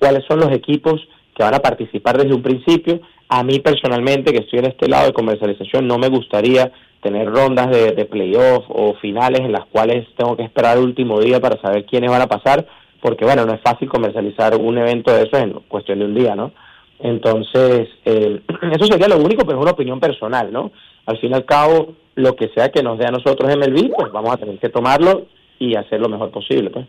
[0.00, 1.00] cuáles son los equipos
[1.36, 3.00] que van a participar desde un principio.
[3.28, 7.70] A mí personalmente, que estoy en este lado de comercialización, no me gustaría tener rondas
[7.70, 11.60] de, de playoff o finales en las cuales tengo que esperar el último día para
[11.60, 12.66] saber quiénes van a pasar,
[13.04, 16.34] porque bueno, no es fácil comercializar un evento de eso en cuestión de un día,
[16.34, 16.54] ¿no?
[16.98, 18.40] Entonces, eh,
[18.72, 20.72] eso sería lo único, pero es una opinión personal, ¿no?
[21.04, 24.10] Al fin y al cabo, lo que sea que nos dé a nosotros MLB, pues
[24.10, 25.26] vamos a tener que tomarlo
[25.58, 26.86] y hacer lo mejor posible, pues.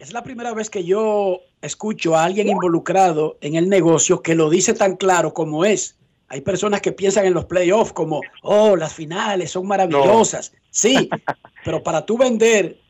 [0.00, 4.50] Es la primera vez que yo escucho a alguien involucrado en el negocio que lo
[4.50, 5.98] dice tan claro como es.
[6.28, 10.52] Hay personas que piensan en los playoffs como, oh, las finales son maravillosas.
[10.68, 11.08] Sí,
[11.64, 12.84] pero para tú vender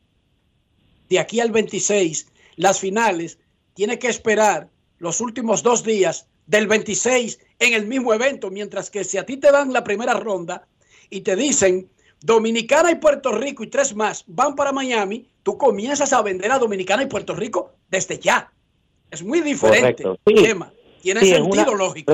[1.09, 3.39] de aquí al 26 las finales,
[3.73, 9.03] tienes que esperar los últimos dos días del 26 en el mismo evento, mientras que
[9.03, 10.67] si a ti te dan la primera ronda
[11.09, 11.89] y te dicen
[12.21, 16.57] Dominicana y Puerto Rico y tres más van para Miami, tú comienzas a vender a
[16.57, 18.51] Dominicana y Puerto Rico desde ya.
[19.11, 20.03] Es muy diferente.
[20.03, 20.33] Correcto, sí.
[20.43, 20.73] Chema.
[21.01, 22.13] Tiene Sí, sentido una- lógico.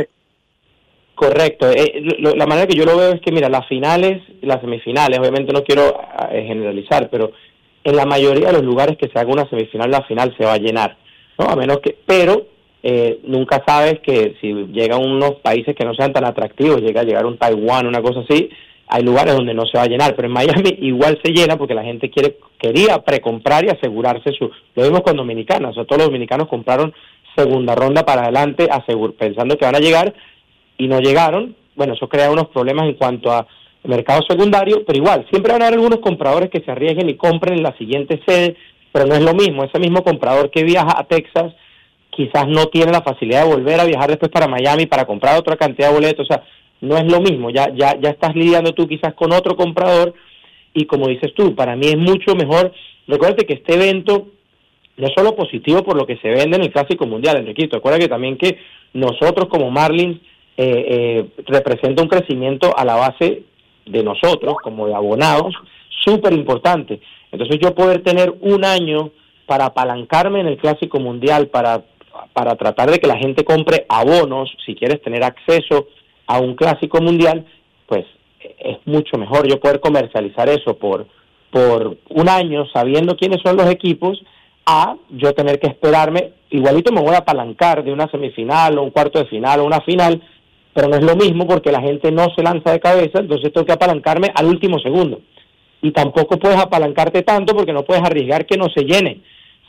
[1.15, 1.69] Correcto.
[1.71, 5.19] Eh, lo- la manera que yo lo veo es que, mira, las finales, las semifinales,
[5.19, 7.31] obviamente no quiero ah, eh, generalizar, pero
[7.83, 10.53] en la mayoría de los lugares que se haga una semifinal, la final se va
[10.53, 10.97] a llenar,
[11.37, 11.45] ¿no?
[11.45, 12.47] A menos que, pero
[12.81, 17.05] eh, nunca sabes que si llegan unos países que no sean tan atractivos, llega a
[17.05, 18.49] llegar un Taiwán, una cosa así,
[18.87, 21.73] hay lugares donde no se va a llenar, pero en Miami igual se llena porque
[21.73, 24.49] la gente quiere quería precomprar y asegurarse su.
[24.75, 25.17] Lo vimos con
[25.73, 26.93] sea, todos los dominicanos compraron
[27.35, 30.13] segunda ronda para adelante, asegur- pensando que van a llegar
[30.77, 31.55] y no llegaron.
[31.75, 33.47] Bueno, eso crea unos problemas en cuanto a
[33.83, 37.57] mercado secundario, pero igual, siempre van a haber algunos compradores que se arriesguen y compren
[37.57, 38.55] en la siguiente sede,
[38.91, 39.63] pero no es lo mismo.
[39.63, 41.53] Ese mismo comprador que viaja a Texas
[42.09, 45.57] quizás no tiene la facilidad de volver a viajar después para Miami para comprar otra
[45.57, 46.29] cantidad de boletos.
[46.29, 46.43] O sea,
[46.81, 47.49] no es lo mismo.
[47.49, 50.13] Ya, ya, ya estás lidiando tú quizás con otro comprador
[50.73, 52.71] y como dices tú, para mí es mucho mejor.
[53.07, 54.27] Recuérdate que este evento
[54.97, 57.77] no es solo positivo por lo que se vende en el Clásico Mundial, Enriquito.
[57.77, 58.57] Recuerda que también que
[58.93, 60.19] nosotros como Marlins
[60.55, 63.43] eh, eh, representa un crecimiento a la base
[63.85, 65.55] de nosotros como de abonados
[66.03, 67.01] súper importante.
[67.31, 69.11] Entonces yo poder tener un año
[69.45, 71.83] para apalancarme en el Clásico Mundial, para,
[72.33, 75.87] para tratar de que la gente compre abonos, si quieres tener acceso
[76.27, 77.45] a un Clásico Mundial,
[77.87, 78.05] pues
[78.59, 81.07] es mucho mejor yo poder comercializar eso por,
[81.51, 84.21] por un año sabiendo quiénes son los equipos
[84.65, 88.91] a yo tener que esperarme, igualito me voy a apalancar de una semifinal o un
[88.91, 90.21] cuarto de final o una final,
[90.73, 93.65] pero no es lo mismo porque la gente no se lanza de cabeza, entonces tengo
[93.65, 95.21] que apalancarme al último segundo.
[95.81, 99.21] Y tampoco puedes apalancarte tanto porque no puedes arriesgar que no se llene.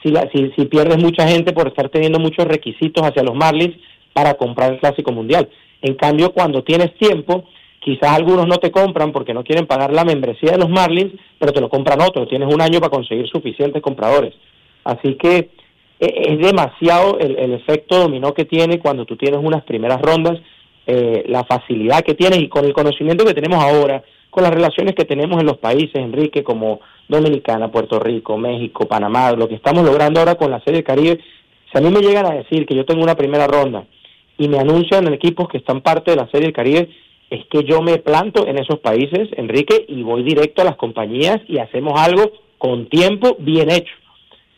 [0.02, 3.76] Si, la, si, si pierdes mucha gente por estar teniendo muchos requisitos hacia los Marlins
[4.12, 5.48] para comprar el Clásico Mundial.
[5.82, 7.44] En cambio, cuando tienes tiempo,
[7.80, 11.52] quizás algunos no te compran porque no quieren pagar la membresía de los Marlins, pero
[11.52, 12.28] te lo compran otros.
[12.28, 14.34] Tienes un año para conseguir suficientes compradores.
[14.84, 15.50] Así que
[16.00, 20.38] eh, es demasiado el, el efecto dominó que tiene cuando tú tienes unas primeras rondas,
[20.86, 24.94] eh, la facilidad que tienes y con el conocimiento que tenemos ahora, con las relaciones
[24.94, 29.84] que tenemos en los países, Enrique, como Dominicana, Puerto Rico, México, Panamá, lo que estamos
[29.84, 31.20] logrando ahora con la Serie Caribe,
[31.72, 33.84] si a mí me llegan a decir que yo tengo una primera ronda
[34.36, 36.88] y me anuncian equipos que están parte de la Serie Caribe,
[37.30, 41.38] es que yo me planto en esos países, Enrique, y voy directo a las compañías
[41.48, 43.94] y hacemos algo con tiempo bien hecho.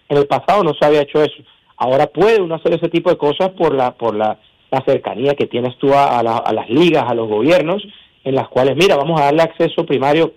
[0.08, 1.42] En el pasado no se había hecho eso.
[1.76, 4.38] Ahora puede uno hacer ese tipo de cosas por la por la
[4.70, 7.82] la cercanía que tienes tú a, a las ligas, a los gobiernos,
[8.24, 10.34] en las cuales, mira, vamos a darle acceso primario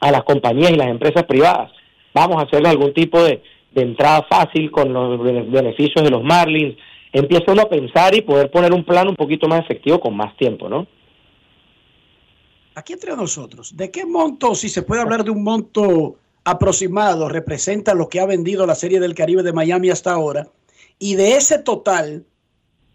[0.00, 1.70] a las compañías y las empresas privadas.
[2.12, 3.42] Vamos a hacerle algún tipo de,
[3.72, 5.18] de entrada fácil con los
[5.50, 6.76] beneficios de los Marlins.
[7.12, 10.36] Empieza uno a pensar y poder poner un plan un poquito más efectivo con más
[10.36, 10.86] tiempo, ¿no?
[12.74, 17.94] Aquí entre nosotros, ¿de qué monto, si se puede hablar de un monto aproximado, representa
[17.94, 20.48] lo que ha vendido la Serie del Caribe de Miami hasta ahora?
[20.98, 22.24] Y de ese total,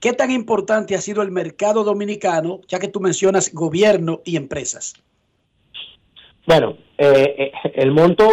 [0.07, 4.93] ¿qué tan importante ha sido el mercado dominicano, ya que tú mencionas gobierno y empresas?
[6.45, 8.23] Bueno, eh, eh, el monto,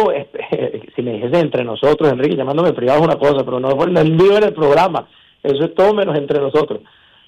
[0.95, 3.97] si me dijese entre nosotros, Enrique, llamándome privado es una cosa, pero no fue el
[3.97, 5.09] envío en el programa.
[5.43, 6.79] Eso es todo menos entre nosotros.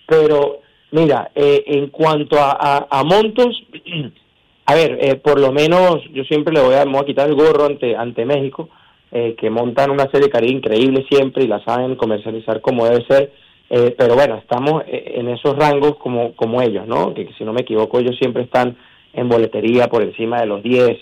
[0.07, 3.61] Pero, mira, eh, en cuanto a, a, montos,
[4.65, 7.97] a ver, por lo menos yo siempre le voy a, a quitar el gorro ante,
[7.97, 8.69] ante México,
[9.11, 13.33] que montan una serie de increíble siempre y la saben comercializar como debe ser.
[13.69, 17.13] Pero bueno, estamos en esos rangos como, como ellos, ¿no?
[17.13, 18.77] Que, si no me equivoco, ellos siempre están
[19.13, 20.97] en boletería por encima de los 10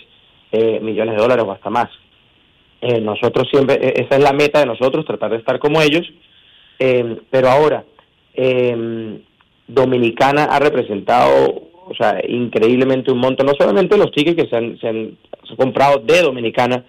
[0.52, 1.90] eh, millones de dólares o hasta más.
[2.82, 6.08] Eh, nosotros siempre, e, esa es la meta de nosotros, tratar de estar como ellos.
[6.80, 7.84] Eh, pero ahora,
[9.68, 14.78] Dominicana ha representado, o sea, increíblemente un monto, no solamente los tickets que se han,
[14.80, 15.18] se han,
[15.58, 16.86] comprado de Dominicana,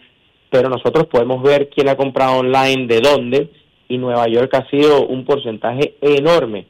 [0.50, 3.48] pero nosotros podemos ver quién ha comprado online, de dónde,
[3.88, 6.66] y Nueva York ha sido un porcentaje enorme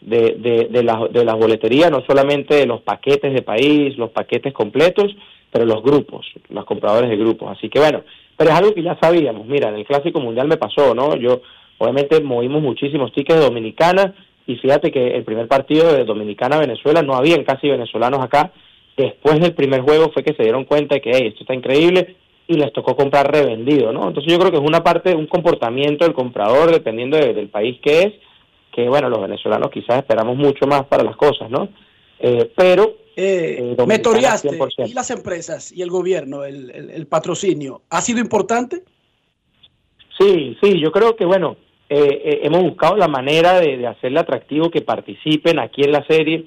[0.00, 4.10] de, de, de, la, de las boleterías, no solamente de los paquetes de país, los
[4.10, 5.14] paquetes completos,
[5.50, 7.56] pero los grupos, los compradores de grupos.
[7.56, 8.02] Así que bueno,
[8.36, 9.46] pero es algo que ya sabíamos.
[9.46, 11.16] Mira, en el Clásico Mundial me pasó, ¿no?
[11.16, 11.42] Yo,
[11.78, 14.14] obviamente, movimos muchísimos tickets de Dominicana
[14.46, 18.52] y fíjate que el primer partido de Dominicana-Venezuela no habían casi venezolanos acá.
[18.96, 22.16] Después del primer juego fue que se dieron cuenta de que hey, esto está increíble
[22.48, 24.08] y les tocó comprar revendido, ¿no?
[24.08, 28.02] Entonces yo creo que es una parte, un comportamiento del comprador, dependiendo del país que
[28.02, 28.14] es,
[28.74, 31.68] que bueno, los venezolanos quizás esperamos mucho más para las cosas, ¿no?
[32.18, 32.96] Eh, pero...
[33.16, 34.00] Eh, eh me
[34.86, 38.82] ¿y las empresas y el gobierno, el, el, patrocinio, ha sido importante?
[40.18, 41.56] Sí, sí, yo creo que bueno,
[41.90, 46.46] eh, hemos buscado la manera de, de, hacerle atractivo que participen aquí en la serie.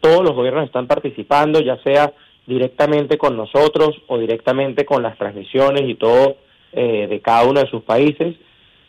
[0.00, 2.12] todos los gobiernos están participando, ya sea
[2.46, 6.36] directamente con nosotros o directamente con las transmisiones y todo
[6.72, 8.36] de cada uno de sus países.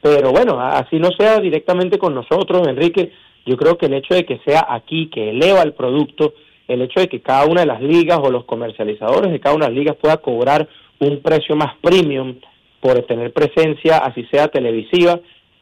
[0.02, 3.12] Pero bueno, así no sea directamente con nosotros, Enrique,
[3.46, 6.34] yo creo que el hecho de que sea aquí, que eleva el producto,
[6.68, 9.66] el hecho de que cada una de las ligas o los comercializadores de cada una
[9.66, 10.68] de las ligas pueda cobrar
[11.00, 12.36] un precio más premium
[12.82, 15.20] por tener presencia, así sea televisiva,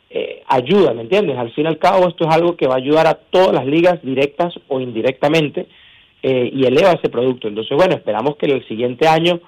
[0.10, 1.38] eh, ayuda, ¿me entiendes?
[1.38, 3.66] Al fin y al cabo esto es algo que va a ayudar a todas las
[3.66, 5.68] ligas directas o indirectamente
[6.28, 7.48] eh, y eleva ese producto.
[7.48, 9.40] Entonces, bueno, esperamos que el siguiente año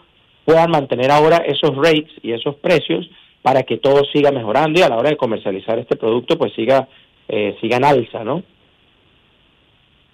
[0.46, 3.10] puedan mantener ahora esos rates y esos precios
[3.42, 6.88] para que todo siga mejorando y a la hora de comercializar este producto pues siga,
[7.30, 8.44] eh, siga en alza, ¿no?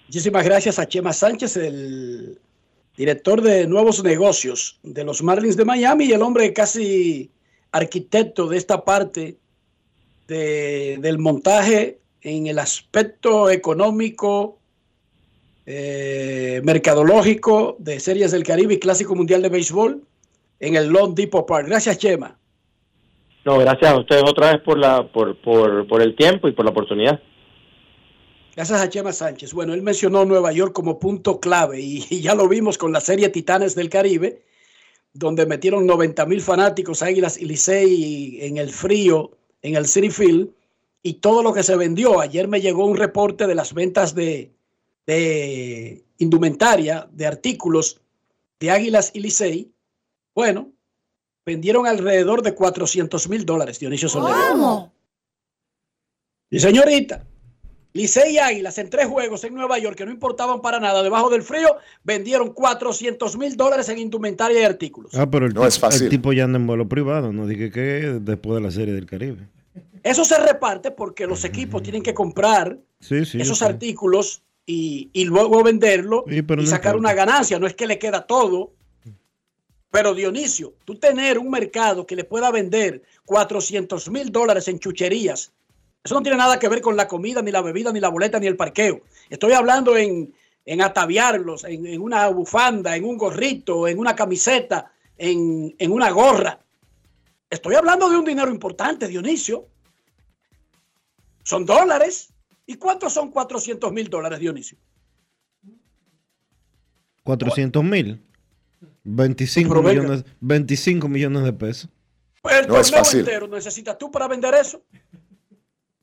[0.08, 2.38] Muchísimas gracias a Chema Sánchez, el
[2.96, 7.30] director de nuevos negocios de los Marlins de Miami y el hombre casi
[7.72, 9.36] arquitecto de esta parte
[10.28, 14.60] de, del montaje en el aspecto económico,
[15.66, 20.02] eh, mercadológico de Series del Caribe y Clásico Mundial de Béisbol
[20.60, 21.66] en el Long Depot Park.
[21.68, 22.38] Gracias, Chema.
[23.44, 26.64] No, gracias a ustedes otra vez por, la, por, por, por el tiempo y por
[26.64, 27.20] la oportunidad.
[28.56, 29.52] Gracias a Chema Sánchez.
[29.52, 33.28] Bueno, él mencionó Nueva York como punto clave y, ya lo vimos con la serie
[33.28, 34.44] Titanes del Caribe,
[35.12, 40.50] donde metieron 90 mil fanáticos, Águilas y Licey en el frío, en el City Field,
[41.02, 42.20] y todo lo que se vendió.
[42.20, 44.53] Ayer me llegó un reporte de las ventas de,
[45.06, 48.00] de indumentaria, de artículos
[48.60, 49.72] de Águilas y Licey.
[50.34, 50.72] Bueno,
[51.44, 54.34] vendieron alrededor de 400 mil dólares, Dionisio Soler.
[54.50, 54.92] ¿Cómo?
[56.50, 57.26] Y señorita,
[57.92, 61.30] Licey y Águilas en tres juegos en Nueva York que no importaban para nada, debajo
[61.30, 65.14] del frío, vendieron 400 mil dólares en indumentaria y artículos.
[65.14, 66.04] Ah, pero el, no es fácil.
[66.04, 69.06] el tipo ya anda en vuelo privado, no dije que después de la serie del
[69.06, 69.48] Caribe.
[70.02, 76.66] Eso se reparte porque los equipos tienen que comprar esos artículos y, luego venderlo y
[76.66, 77.58] sacar una ganancia.
[77.58, 78.72] No es que le queda todo
[79.94, 85.52] pero Dionisio, tú tener un mercado que le pueda vender 400 mil dólares en chucherías,
[86.02, 88.40] eso no tiene nada que ver con la comida, ni la bebida, ni la boleta,
[88.40, 89.02] ni el parqueo.
[89.30, 90.34] Estoy hablando en,
[90.82, 96.58] ataviarlos, en, una bufanda, en un gorrito, en una camiseta, en, en una gorra.
[97.48, 99.68] Estoy hablando de un dinero importante, Dionisio.
[101.44, 102.33] Son dólares.
[102.66, 104.78] ¿Y cuántos son 400 mil dólares, Dionisio?
[107.22, 108.22] 400 mil.
[109.04, 111.90] 25 millones, 25 millones de pesos.
[112.42, 113.20] Pues el no es fácil.
[113.20, 114.82] entero necesitas tú para vender eso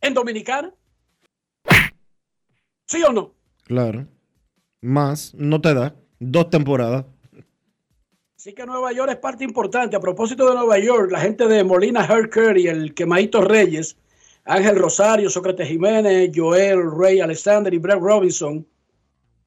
[0.01, 0.73] en Dominicana.
[2.87, 3.33] ¿Sí o no?
[3.63, 4.07] Claro.
[4.81, 5.95] Más, no te da.
[6.19, 7.05] Dos temporadas.
[8.35, 9.95] Así que Nueva York es parte importante.
[9.95, 13.97] A propósito de Nueva York, la gente de Molina Herker y el Quemadito Reyes,
[14.45, 18.65] Ángel Rosario, Sócrates Jiménez, Joel Rey Alexander y Brett Robinson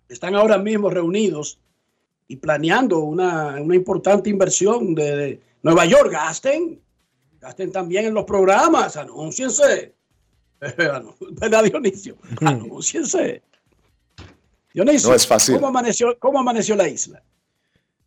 [0.08, 1.58] están ahora mismo reunidos
[2.28, 6.10] y planeando una, una importante inversión de, de Nueva York.
[6.12, 6.80] Gasten,
[7.40, 9.94] gasten también en los programas, anúnciense.
[10.60, 12.16] ¿Verdad, Dionisio?
[12.40, 13.42] Anúnciense.
[14.72, 15.56] Dionisio, No es fácil.
[15.56, 17.22] ¿cómo amaneció, ¿cómo amaneció la isla?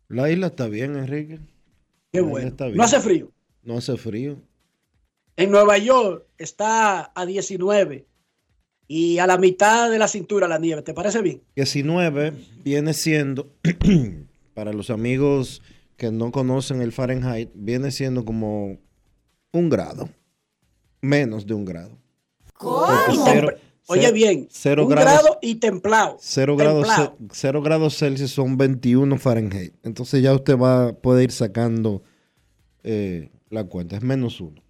[0.08, 1.38] La isla está bien, Enrique.
[2.12, 2.48] Qué bueno.
[2.48, 2.76] está bien.
[2.76, 3.30] No hace frío.
[3.62, 4.40] No hace frío.
[5.38, 8.06] En Nueva York está a 19
[8.88, 10.82] y a la mitad de la cintura la nieve.
[10.82, 11.42] ¿Te parece bien?
[11.54, 12.32] 19
[12.64, 13.48] viene siendo,
[14.54, 15.62] para los amigos
[15.96, 18.78] que no conocen el Fahrenheit, viene siendo como
[19.52, 20.08] un grado.
[21.00, 21.96] Menos de un grado.
[23.24, 23.56] Cero- tem-
[23.90, 26.16] Oye bien, cero un grados- grado y templado.
[26.20, 27.16] Cero grados, Templado.
[27.32, 29.72] cero grados Celsius son 21 Fahrenheit.
[29.82, 32.02] Entonces ya usted va a poder ir sacando
[32.82, 33.96] eh, la cuenta.
[33.96, 34.60] Es menos uno.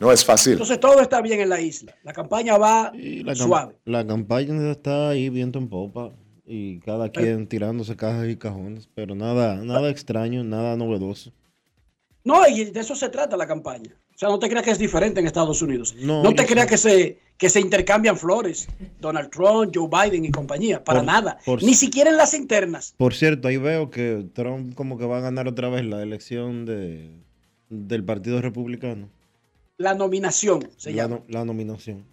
[0.00, 0.52] No es fácil.
[0.52, 1.94] Entonces todo está bien en la isla.
[2.04, 3.76] La campaña va La, cam- suave.
[3.84, 6.12] la campaña está ahí viento en popa
[6.46, 11.32] y cada quien tirándose cajas y cajones, pero nada, nada extraño, nada novedoso.
[12.24, 13.94] No, y de eso se trata la campaña.
[14.14, 15.94] O sea, no te creas que es diferente en Estados Unidos.
[16.00, 16.70] No, No, te creas sé.
[16.70, 18.68] que se, que se intercambian flores.
[19.00, 20.82] Donald Trump, Joe Biden y compañía.
[20.82, 21.38] Para Por- nada.
[21.46, 22.94] por- Ni siquiera en las internas.
[22.96, 26.66] Por cierto, ahí veo que Trump como que va a ganar otra vez la elección
[26.66, 27.10] de,
[27.68, 29.08] del Partido Republicano.
[29.78, 31.16] La nominación se la, llama.
[31.16, 32.04] no- la nominación.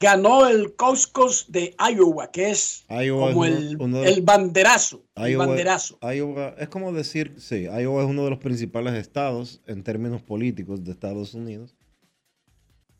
[0.00, 5.02] Ganó el Caucus de Iowa, que es Iowa como es el, uno el banderazo.
[5.16, 5.98] el Iowa, banderazo.
[6.00, 10.84] Iowa- es como decir, sí, Iowa es uno de los principales estados en términos políticos
[10.84, 11.74] de Estados Unidos.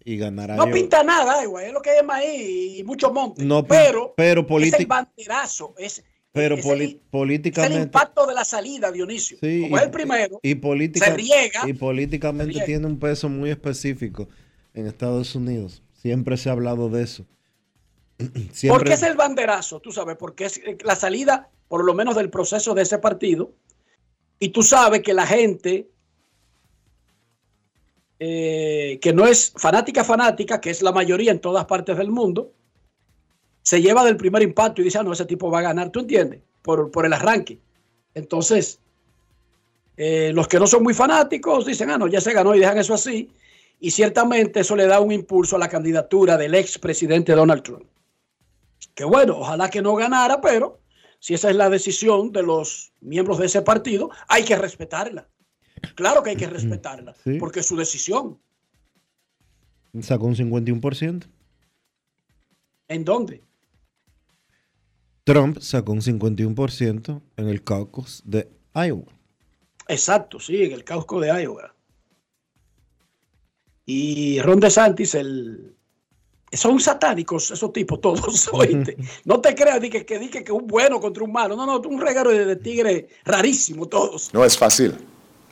[0.04, 0.72] Y ganará No Iowa.
[0.74, 1.64] pinta nada, Iowa.
[1.64, 3.44] Es lo que es maíz y mucho monte.
[3.44, 5.74] No, pero pero es el banderazo.
[5.78, 6.04] Es,
[6.34, 7.80] pero el- es el políticamente.
[7.84, 9.38] impacto de la salida, Dionisio.
[9.40, 11.62] Sí, Como y- es el primero, y, política- se riega.
[11.66, 12.66] y políticamente se riega.
[12.66, 14.28] tiene un peso muy específico
[14.74, 15.82] en Estados Unidos.
[15.92, 17.24] Siempre se ha hablado de eso.
[18.18, 19.78] ¿Por Siempre, qué es el banderazo?
[19.80, 23.52] Tú sabes, porque es eh, la salida, por lo menos del proceso de ese partido.
[24.40, 25.88] Y tú sabes que la gente
[28.20, 32.52] eh, que no es fanática fanática, que es la mayoría en todas partes del mundo,
[33.64, 36.00] se lleva del primer impacto y dice, ah, no, ese tipo va a ganar, ¿tú
[36.00, 36.40] entiendes?
[36.60, 37.58] Por, por el arranque.
[38.14, 38.78] Entonces,
[39.96, 42.76] eh, los que no son muy fanáticos dicen, ah, no, ya se ganó y dejan
[42.78, 43.30] eso así.
[43.80, 47.86] Y ciertamente eso le da un impulso a la candidatura del expresidente Donald Trump.
[48.94, 50.78] Que bueno, ojalá que no ganara, pero
[51.18, 55.26] si esa es la decisión de los miembros de ese partido, hay que respetarla.
[55.94, 57.38] Claro que hay que respetarla, Sí.
[57.38, 58.38] porque es su decisión.
[60.02, 61.26] sacó un 51%.
[62.88, 63.42] ¿En dónde?
[65.24, 69.12] Trump sacó un 51% en el caucus de Iowa.
[69.88, 71.74] Exacto, sí, en el causco de Iowa.
[73.86, 75.74] Y Ron DeSantis, el...
[76.52, 78.96] son satánicos esos tipos todos, oíste.
[79.24, 81.56] No te creas di que, que, que, que un bueno contra un malo.
[81.56, 84.32] No, no, un regalo de, de tigre rarísimo todos.
[84.32, 84.94] No es fácil.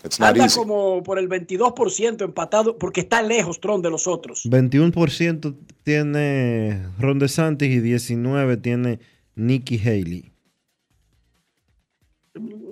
[0.04, 0.58] It's not Anda easy.
[0.58, 4.44] como por el 22% empatado, porque está lejos Trump de los otros.
[4.46, 5.54] 21%
[5.84, 8.98] tiene Ron DeSantis y 19% tiene
[9.36, 10.32] Nikki Haley.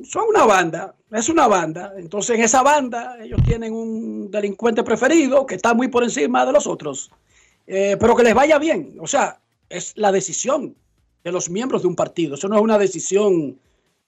[0.04, 1.92] Son una banda, es una banda.
[1.96, 6.52] Entonces en esa banda ellos tienen un delincuente preferido que está muy por encima de
[6.52, 7.10] los otros.
[7.66, 8.96] Eh, pero que les vaya bien.
[9.00, 10.74] O sea, es la decisión
[11.22, 12.34] de los miembros de un partido.
[12.34, 13.58] Eso no es una decisión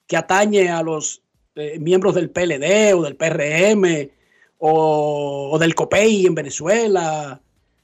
[0.07, 1.23] que atañe a los
[1.55, 4.11] eh, miembros del PLD o del PRM
[4.59, 7.41] o, o del COPEI en Venezuela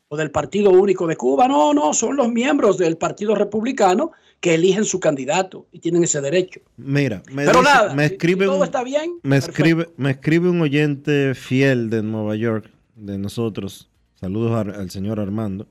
[0.09, 1.47] o del Partido Único de Cuba.
[1.47, 6.21] No, no, son los miembros del Partido Republicano que eligen su candidato y tienen ese
[6.21, 6.61] derecho.
[6.77, 9.51] Mira, me, Pero dice- nada, me si- escribe si todo un- está bien, me perfecto.
[9.51, 13.91] escribe, me escribe un oyente fiel de Nueva York, de nosotros.
[14.15, 15.69] Saludos al señor Armando.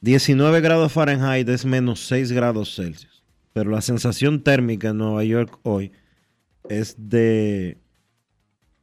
[0.00, 3.22] 19 grados Fahrenheit es menos 6 grados Celsius.
[3.52, 5.92] Pero la sensación térmica en Nueva York hoy
[6.68, 7.78] es de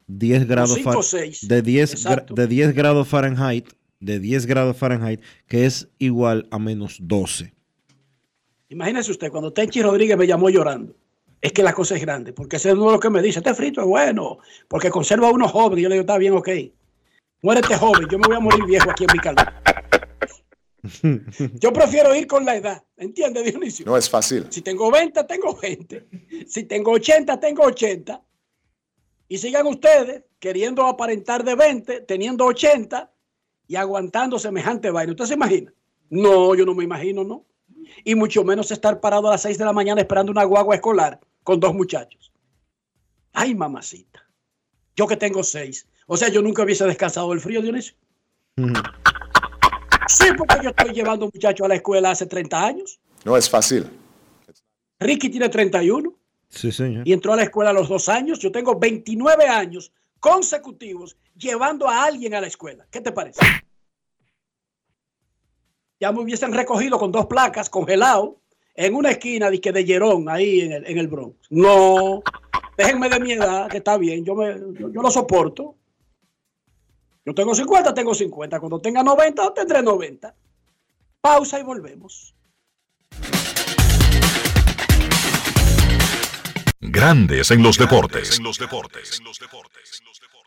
[0.07, 1.47] 10 grados, cinco Fa- o seis.
[1.47, 2.33] de 10, gra- Exacto.
[2.35, 3.67] de 10 grados Fahrenheit,
[3.99, 7.53] de 10 grados Fahrenheit, que es igual a menos 12.
[8.69, 10.93] Imagínese usted, cuando Tenchi Rodríguez me llamó llorando,
[11.39, 13.39] es que la cosa es grande, porque ese es uno de los que me dice,
[13.39, 15.79] este frito es bueno, porque conserva a uno joven.
[15.79, 16.49] Y yo le digo, está bien, ok.
[17.43, 19.45] Muérete joven, yo me voy a morir viejo aquí en mi calor.
[21.59, 23.85] Yo prefiero ir con la edad, ¿entiende, Dionisio?
[23.85, 24.47] No es fácil.
[24.49, 26.07] Si tengo 20, tengo 20.
[26.47, 28.21] Si tengo 80, tengo 80.
[29.29, 33.11] Y sigan ustedes queriendo aparentar de 20, teniendo 80
[33.67, 35.11] y aguantando semejante vaina.
[35.11, 35.73] ¿Usted se imagina?
[36.09, 37.45] No, yo no me imagino, ¿no?
[38.03, 41.19] Y mucho menos estar parado a las 6 de la mañana esperando una guagua escolar
[41.43, 42.31] con dos muchachos.
[43.33, 44.23] Ay, mamacita.
[44.95, 45.87] Yo que tengo seis.
[46.07, 47.95] O sea, yo nunca hubiese descansado del frío, Dionisio.
[50.07, 52.99] Sí, porque yo estoy llevando muchachos a la escuela hace 30 años.
[53.25, 53.89] No es fácil.
[54.99, 56.13] Ricky tiene 31
[56.49, 57.07] Sí, señor.
[57.07, 58.39] y entró a la escuela a los dos años.
[58.39, 62.87] Yo tengo 29 años consecutivos llevando a alguien a la escuela.
[62.89, 63.39] ¿Qué te parece?
[65.99, 68.37] Ya me hubiesen recogido con dos placas congelado
[68.75, 71.35] en una esquina de, que de Llerón, ahí en el, en el Bronx.
[71.49, 72.21] No,
[72.77, 75.75] déjenme de mi edad, que está bien, yo, me, yo, yo lo soporto.
[77.25, 78.59] Yo tengo 50, tengo 50.
[78.59, 80.33] Cuando tenga 90, tendré 90.
[81.19, 82.33] Pausa y volvemos.
[86.79, 88.39] Grandes en los deportes.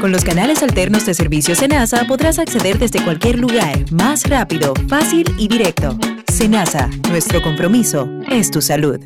[0.00, 5.26] Con los canales alternos de servicio Senasa podrás acceder desde cualquier lugar, más rápido, fácil
[5.38, 5.98] y directo.
[6.32, 9.00] Senasa, nuestro compromiso es tu salud.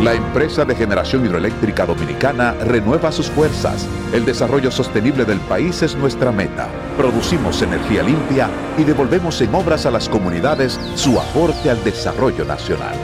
[0.00, 3.88] La empresa de generación hidroeléctrica dominicana renueva sus fuerzas.
[4.12, 6.68] El desarrollo sostenible del país es nuestra meta.
[6.96, 12.94] Producimos energía limpia y devolvemos en obras a las comunidades su aporte al desarrollo nacional.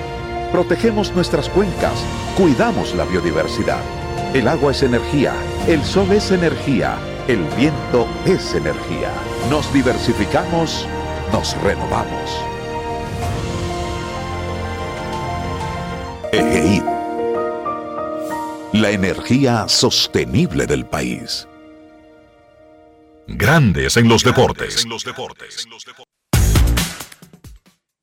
[0.52, 2.04] Protegemos nuestras cuencas,
[2.36, 3.80] cuidamos la biodiversidad.
[4.34, 5.32] El agua es energía,
[5.66, 9.10] el sol es energía, el viento es energía.
[9.48, 10.86] Nos diversificamos,
[11.32, 12.30] nos renovamos.
[16.32, 16.82] EGI.
[18.74, 21.48] La energía sostenible del país.
[23.26, 24.86] Grandes en los deportes.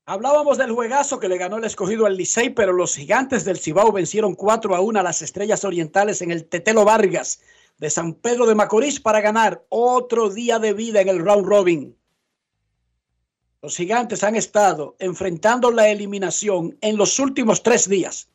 [0.09, 3.91] Hablábamos del juegazo que le ganó el escogido al Licey, pero los gigantes del Cibao
[3.91, 7.41] vencieron 4 a 1 a las Estrellas Orientales en el Tetelo Vargas
[7.77, 11.95] de San Pedro de Macorís para ganar otro día de vida en el round robin.
[13.61, 18.29] Los gigantes han estado enfrentando la eliminación en los últimos tres días.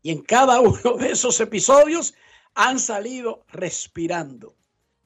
[0.00, 2.14] Y en cada uno de esos episodios
[2.54, 4.54] han salido respirando.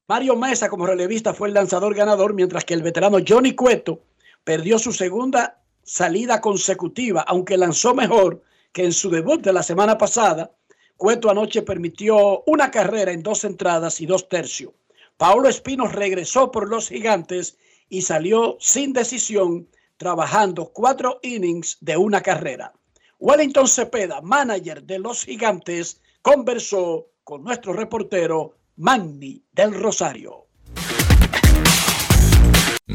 [0.07, 4.05] Mario Mesa como relevista fue el lanzador ganador, mientras que el veterano Johnny Cueto
[4.45, 9.99] perdió su segunda salida consecutiva, aunque lanzó mejor que en su debut de la semana
[9.99, 10.53] pasada.
[10.97, 14.73] Cueto anoche permitió una carrera en dos entradas y dos tercios.
[15.17, 22.23] Paulo Espinos regresó por los gigantes y salió sin decisión, trabajando cuatro innings de una
[22.23, 22.73] carrera.
[23.19, 30.47] Wellington Cepeda, manager de los gigantes, conversó con nuestro reportero Manny del Rosario.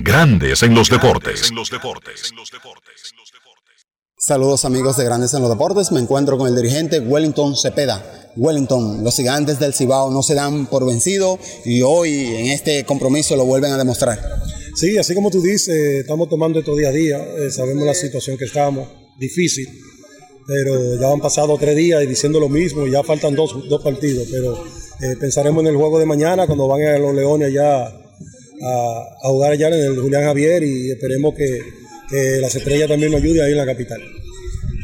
[0.02, 1.54] Grandes en los deportes.
[4.18, 8.34] Saludos amigos de Grandes en los Deportes, me encuentro con el dirigente Wellington Cepeda.
[8.36, 13.38] Wellington, los gigantes del Cibao no se dan por vencido y hoy en este compromiso
[13.38, 14.20] lo vuelven a demostrar.
[14.76, 18.38] Sí, así como tú dices, estamos tomando esto día a día, eh, sabemos la situación
[18.38, 19.68] que estamos, difícil,
[20.46, 23.82] pero ya han pasado tres días y diciendo lo mismo, y ya faltan dos, dos
[23.82, 24.62] partidos, pero
[25.02, 28.05] eh, pensaremos en el juego de mañana cuando van a los Leones allá
[28.62, 31.60] a, a jugar allá en el Julián Javier y esperemos que,
[32.10, 34.02] que las estrellas también nos ayuden ahí en la capital.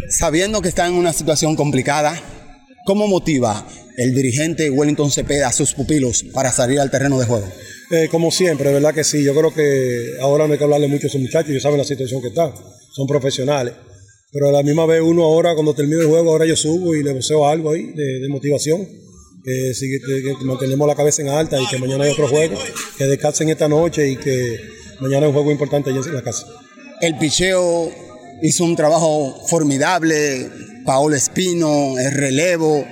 [0.09, 2.19] Sabiendo que está en una situación complicada,
[2.85, 3.65] ¿cómo motiva
[3.97, 7.47] el dirigente Wellington Cepeda a sus pupilos para salir al terreno de juego?
[7.91, 9.23] Eh, como siempre, verdad que sí.
[9.23, 11.83] Yo creo que ahora no hay que hablarle mucho a esos muchachos, ellos saben la
[11.83, 12.53] situación que están,
[12.93, 13.73] son profesionales.
[14.31, 17.03] Pero a la misma vez uno ahora, cuando termine el juego, ahora yo subo y
[17.03, 18.87] le deseo algo ahí de, de motivación.
[19.43, 22.59] Que, que- mantenemos la cabeza en alta y que mañana hay otro juego,
[22.97, 24.57] que descansen esta noche y que
[24.99, 26.45] mañana hay un juego importante allá en la casa.
[27.01, 27.91] El picheo
[28.43, 30.49] hizo un trabajo formidable,
[30.85, 32.85] Paolo Espino, el relevo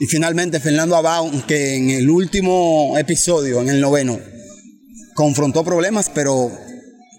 [0.00, 4.18] y finalmente Fernando Abao, que en el último episodio, en el noveno,
[5.14, 6.50] confrontó problemas, pero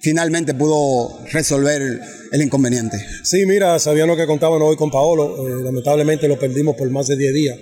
[0.02, 2.98] finalmente pudo resolver el inconveniente.
[3.24, 5.48] Sí, mira, sabían lo que contaban hoy con Paolo.
[5.48, 7.58] eh, lamentablemente lo perdimos por más de 10 días.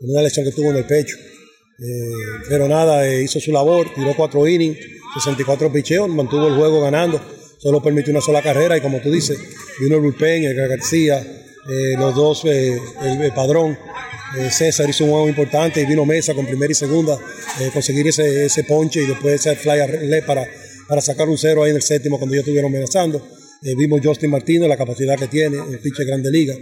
[0.00, 1.16] En Una lesión que tuvo en el pecho.
[1.80, 2.10] Eh,
[2.48, 4.78] pero nada, eh, hizo su labor, tiró cuatro innings,
[5.14, 7.20] 64 picheos, mantuvo el juego ganando.
[7.58, 9.38] Solo permitió una sola carrera y como tú dices,
[9.80, 12.80] vino el bullpen, el García, eh, los dos, el,
[13.34, 13.78] padrón.
[14.50, 17.18] César hizo un juego importante y vino Mesa con primera y segunda,
[17.72, 19.80] conseguir ese, ese ponche y después ese fly
[20.26, 20.46] para,
[20.86, 23.26] para sacar un cero ahí en el séptimo cuando ya estuvieron amenazando.
[23.62, 26.54] Vimos Justin Martínez, la capacidad que tiene, el pitcher Grande Liga.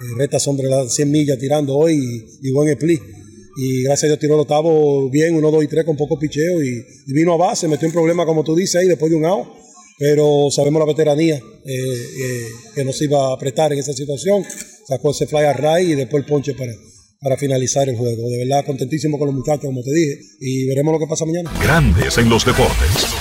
[0.00, 3.00] Eh, reta sobre las 100 millas tirando hoy y, buen split.
[3.56, 6.62] Y gracias a Dios tiró el octavo bien, 1, 2 y 3 con poco picheo
[6.62, 9.48] y, vino a base, metió un problema como tú dices ahí después de un out.
[9.98, 14.44] Pero sabemos la veteranía eh, eh, que nos iba a apretar en esa situación.
[14.86, 16.74] Sacó ese fly a Ray y después el ponche para,
[17.18, 18.28] para finalizar el juego.
[18.28, 20.20] De verdad, contentísimo con los muchachos, como te dije.
[20.40, 21.50] Y veremos lo que pasa mañana.
[21.62, 23.15] Grandes en los deportes.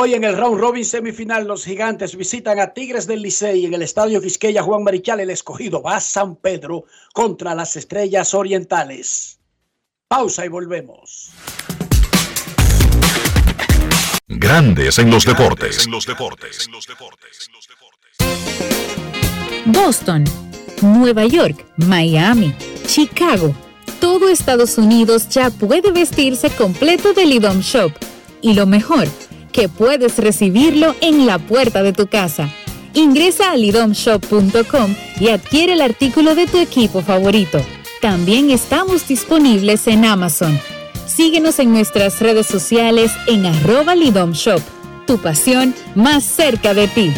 [0.00, 3.82] Hoy en el round robin semifinal los gigantes visitan a Tigres del Licey en el
[3.82, 5.18] estadio Quisqueya Juan Marichal.
[5.18, 9.40] El escogido va a San Pedro contra las estrellas orientales.
[10.06, 11.32] Pausa y volvemos.
[14.28, 15.86] Grandes en los deportes.
[15.86, 16.68] En los deportes.
[19.64, 20.22] Boston,
[20.80, 22.54] Nueva York, Miami,
[22.86, 23.52] Chicago.
[24.00, 27.90] Todo Estados Unidos ya puede vestirse completo del IDOM Shop.
[28.40, 29.08] Y lo mejor,
[29.52, 32.48] que puedes recibirlo en la puerta de tu casa.
[32.94, 37.58] Ingresa a lidomshop.com y adquiere el artículo de tu equipo favorito.
[38.00, 40.58] También estamos disponibles en Amazon.
[41.06, 44.60] Síguenos en nuestras redes sociales en arroba Lidom Shop.
[45.06, 47.12] Tu pasión más cerca de ti.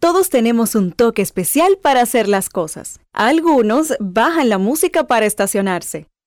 [0.00, 3.00] Todos tenemos un toque especial para hacer las cosas.
[3.12, 6.06] Algunos bajan la música para estacionarse.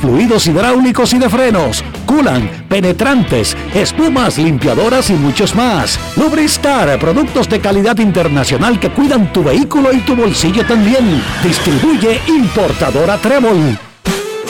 [0.00, 5.98] fluidos hidráulicos y de frenos, culan, penetrantes, espumas, limpiadoras y muchos más.
[6.16, 11.22] Lubristar, productos de calidad internacional que cuidan tu vehículo y tu bolsillo también.
[11.42, 13.78] Distribuye importadora Trébol.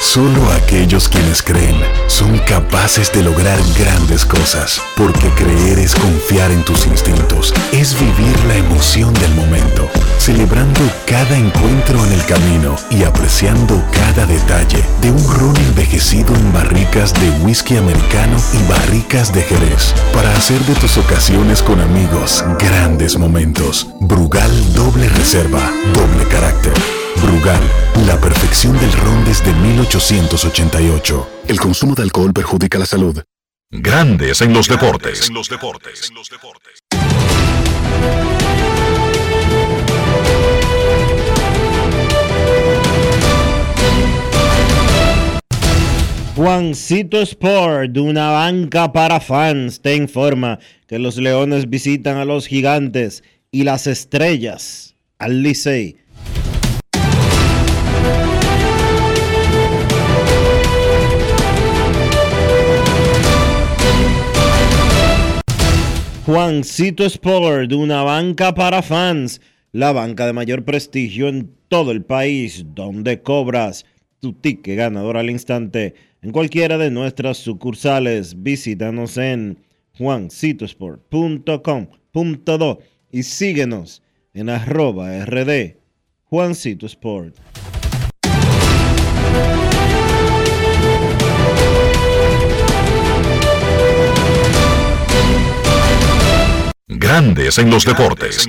[0.00, 1.74] Solo aquellos quienes creen
[2.06, 8.44] son capaces de lograr grandes cosas, porque creer es confiar en tus instintos, es vivir
[8.44, 9.88] la emoción del momento,
[10.18, 16.52] celebrando cada encuentro en el camino y apreciando cada detalle de un ron envejecido en
[16.52, 22.44] barricas de whisky americano y barricas de Jerez, para hacer de tus ocasiones con amigos
[22.58, 23.86] grandes momentos.
[24.00, 26.72] Brugal doble reserva, doble carácter.
[27.22, 27.62] Brugal,
[28.06, 31.28] la perfección del ron desde 1888.
[31.48, 33.22] El consumo de alcohol perjudica la salud.
[33.70, 35.30] Grandes en los deportes.
[46.36, 53.24] Juancito Sport, una banca para fans, te informa que los Leones visitan a los Gigantes
[53.50, 55.96] y las Estrellas al Licey.
[66.26, 69.40] Juancito Sport, una banca para fans,
[69.72, 73.86] la banca de mayor prestigio en todo el país, donde cobras
[74.20, 75.94] tu ticket ganador al instante
[76.26, 78.42] en cualquiera de nuestras sucursales.
[78.42, 79.64] Visítanos en
[79.96, 82.78] juancitosport.com.do
[83.12, 84.02] y síguenos
[84.34, 85.76] en arroba rd
[86.24, 87.36] Juancito Sport.
[96.88, 98.48] Grandes en los deportes.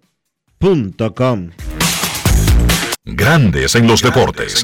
[0.61, 1.51] InvierteRD.com.
[3.03, 4.63] Grandes en los deportes.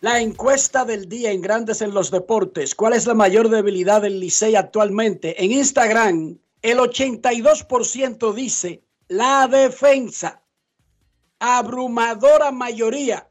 [0.00, 2.76] La encuesta del día en Grandes en los Deportes.
[2.76, 5.42] ¿Cuál es la mayor debilidad del Licey actualmente?
[5.42, 10.42] En Instagram, el 82% dice la defensa.
[11.40, 13.28] Abrumadora mayoría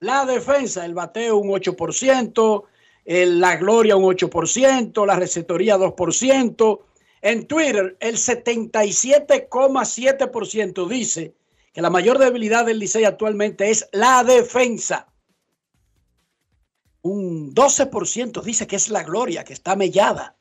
[0.00, 2.64] la defensa, el bateo un 8%,
[3.04, 6.80] el, la gloria un 8%, la receptoría 2%.
[7.22, 11.34] En Twitter, el 77,7% dice
[11.72, 15.06] que la mayor debilidad del Licey actualmente es la defensa.
[17.02, 20.36] Un 12% dice que es la gloria, que está mellada.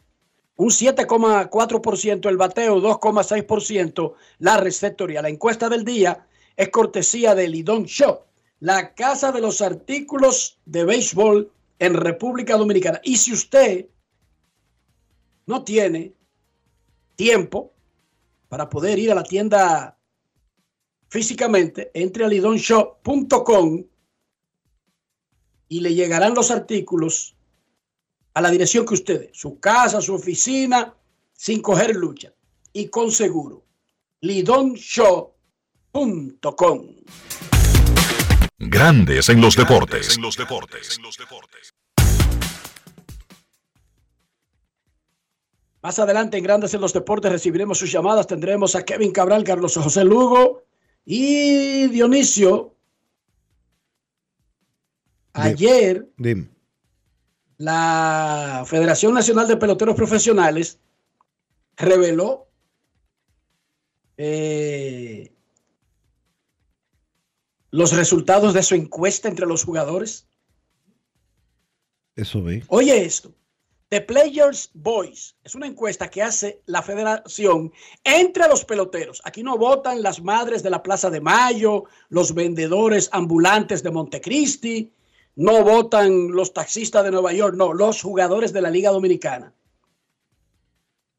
[0.55, 5.21] Un 7,4% el bateo, 2,6% la receptoría.
[5.21, 6.25] La encuesta del día
[6.55, 8.27] es cortesía de Lidón Shop
[8.59, 12.99] la Casa de los Artículos de Béisbol en República Dominicana.
[13.03, 13.87] Y si usted
[15.45, 16.13] no tiene
[17.17, 17.73] tiempo
[18.47, 19.99] para poder ir a la tienda
[21.09, 23.83] físicamente, entre a lidonshop.com
[25.67, 27.35] y le llegarán los artículos
[28.33, 30.95] a la dirección que usted, su casa, su oficina,
[31.33, 32.33] sin coger lucha
[32.71, 33.65] y con seguro.
[34.21, 35.35] lidonshop.com
[38.59, 40.17] Grandes en los deportes.
[45.87, 48.27] Más adelante en Grandes en los Deportes recibiremos sus llamadas.
[48.27, 50.63] Tendremos a Kevin Cabral, Carlos José Lugo
[51.05, 52.75] y Dionisio.
[55.31, 56.09] Ayer,
[57.55, 60.77] la Federación Nacional de Peloteros Profesionales
[61.77, 62.49] reveló
[64.17, 65.33] eh,
[67.71, 70.27] los resultados de su encuesta entre los jugadores?
[72.17, 72.65] Eso ve.
[72.67, 73.33] Oye esto.
[73.89, 77.71] The Players Voice es una encuesta que hace la federación
[78.03, 79.21] entre los peloteros.
[79.23, 84.91] Aquí no votan las madres de la Plaza de Mayo, los vendedores ambulantes de Montecristi,
[85.37, 89.53] no votan los taxistas de Nueva York, no, los jugadores de la Liga Dominicana.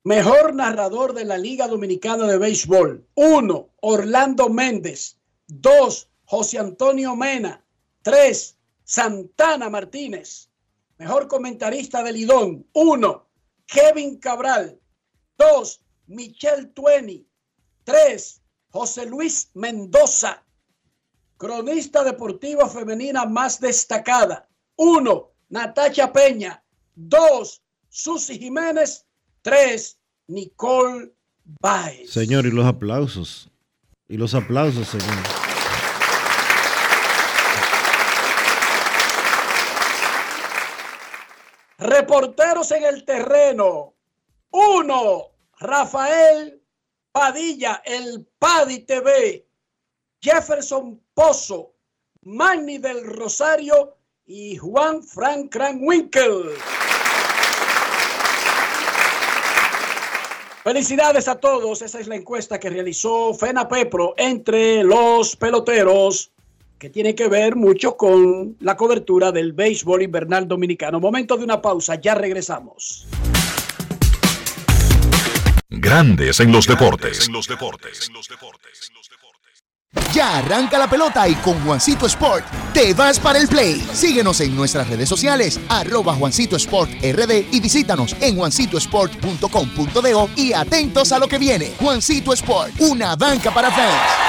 [0.04, 3.06] Mejor narrador de la Liga Dominicana de Béisbol.
[3.14, 5.16] Uno, Orlando Méndez.
[5.46, 7.64] Dos, José Antonio Mena.
[8.02, 10.50] Tres, Santana Martínez.
[10.99, 12.66] Mejor comentarista del Lidón.
[12.72, 13.28] Uno,
[13.66, 14.80] Kevin Cabral.
[15.38, 17.26] Dos, Michelle Tueni.
[17.84, 20.44] Tres, José Luis Mendoza.
[21.36, 24.49] Cronista deportiva femenina más destacada.
[24.76, 26.64] Uno, Natacha Peña.
[26.94, 29.07] Dos, Susi Jiménez.
[29.42, 31.12] Tres, Nicole
[31.61, 32.11] Baez.
[32.11, 33.51] Señor, y los aplausos.
[34.09, 35.38] Y los aplausos, señor.
[41.78, 43.94] Reporteros en el terreno.
[44.50, 45.28] Uno,
[45.60, 46.60] Rafael
[47.12, 49.46] Padilla, el Padi TV.
[50.20, 51.74] Jefferson Pozo,
[52.22, 56.50] Magni del Rosario y Juan Frank Kranwinkel.
[60.64, 61.80] Felicidades a todos.
[61.82, 66.32] Esa es la encuesta que realizó Fena Pepro entre los peloteros
[66.78, 71.00] que tiene que ver mucho con la cobertura del béisbol invernal dominicano.
[71.00, 73.06] Momento de una pausa, ya regresamos.
[75.68, 77.28] Grandes en los deportes.
[80.12, 83.80] Ya arranca la pelota y con Juancito Sport te vas para el play.
[83.92, 91.12] Síguenos en nuestras redes sociales, arroba Juancito Sport RD y visítanos en juancitosport.com.de y atentos
[91.12, 91.72] a lo que viene.
[91.80, 94.28] Juancito Sport, una banca para fans.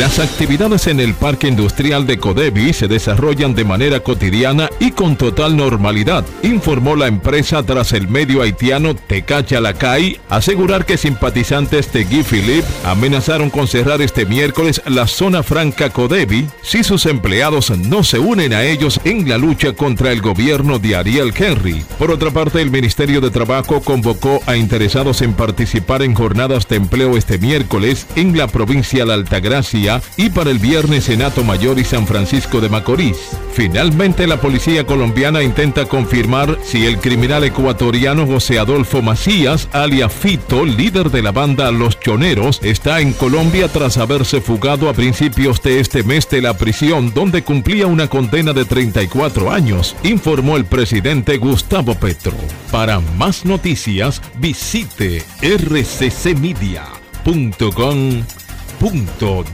[0.00, 5.14] Las actividades en el Parque Industrial de Codevi se desarrollan de manera cotidiana y con
[5.16, 12.04] total normalidad, informó la empresa tras el medio haitiano Tecacha Lacay asegurar que simpatizantes de
[12.04, 18.02] Guy Philippe amenazaron con cerrar este miércoles la zona franca Codevi si sus empleados no
[18.02, 21.84] se unen a ellos en la lucha contra el gobierno de Ariel Henry.
[21.98, 26.76] Por otra parte, el Ministerio de Trabajo convocó a interesados en participar en jornadas de
[26.76, 29.59] empleo este miércoles en la provincia de Altagracia
[30.16, 33.16] y para el viernes en Ato Mayor y San Francisco de Macorís.
[33.52, 40.64] Finalmente, la policía colombiana intenta confirmar si el criminal ecuatoriano José Adolfo Macías, alias Fito,
[40.64, 45.80] líder de la banda Los Choneros, está en Colombia tras haberse fugado a principios de
[45.80, 51.36] este mes de la prisión donde cumplía una condena de 34 años, informó el presidente
[51.36, 52.32] Gustavo Petro.
[52.70, 56.90] Para más noticias, visite rccmedia.com
[58.80, 59.44] .do.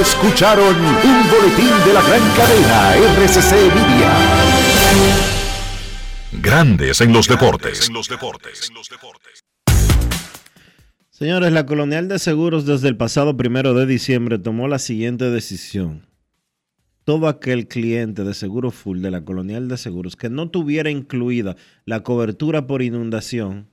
[0.00, 4.12] Escucharon un boletín de la gran cadena RCC Media.
[6.42, 7.90] Grandes en los deportes.
[11.08, 16.06] Señores, la Colonial de Seguros desde el pasado primero de diciembre tomó la siguiente decisión.
[17.04, 21.56] Todo aquel cliente de seguro full de la Colonial de Seguros que no tuviera incluida
[21.86, 23.70] la cobertura por inundación,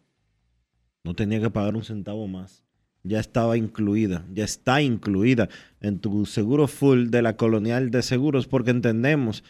[1.04, 2.65] no tenía que pagar un centavo más
[3.06, 5.48] ya estaba incluida, ya está incluida
[5.80, 9.44] en tu seguro full de la colonial de seguros porque entendemos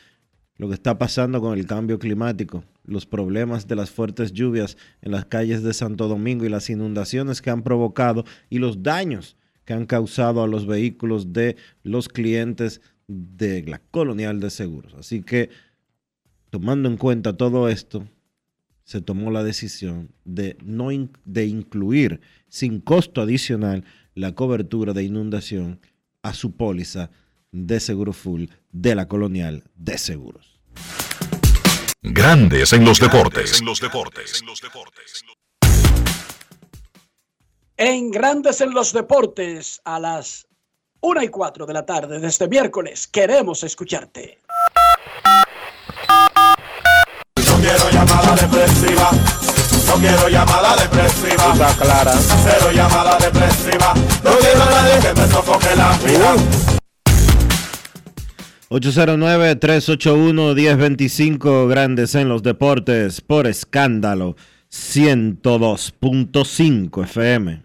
[0.58, 5.12] lo que está pasando con el cambio climático, los problemas de las fuertes lluvias en
[5.12, 9.74] las calles de Santo Domingo y las inundaciones que han provocado y los daños que
[9.74, 14.94] han causado a los vehículos de los clientes de la colonial de seguros.
[14.94, 15.50] Así que,
[16.50, 18.08] tomando en cuenta todo esto,
[18.86, 20.90] se tomó la decisión de, no
[21.26, 23.84] de incluir sin costo adicional
[24.14, 25.82] la cobertura de inundación
[26.22, 27.10] a su póliza
[27.52, 30.60] de seguro full de la colonial de seguros.
[32.02, 33.62] Grandes en los deportes.
[37.78, 40.48] En Grandes en los deportes, a las
[41.02, 44.40] 1 y 4 de la tarde de este miércoles, queremos escucharte.
[47.86, 49.12] No quiero llamada depresiva.
[49.86, 51.54] No quiero llamada depresiva.
[51.54, 52.14] Está clara.
[52.14, 53.94] Cero llamada depresiva.
[54.24, 56.34] No quiero a nadie que me sofoque la vida.
[58.70, 64.36] 809-381-1025 Grandes en los Deportes por escándalo
[64.72, 67.62] 102.5 FM.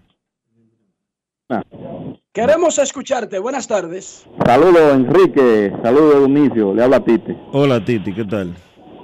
[2.32, 3.38] Queremos escucharte.
[3.38, 4.26] Buenas tardes.
[4.44, 7.34] Saludos Enrique, saludos Dionisio, le habla Titi.
[7.52, 8.54] Hola Titi, ¿qué tal?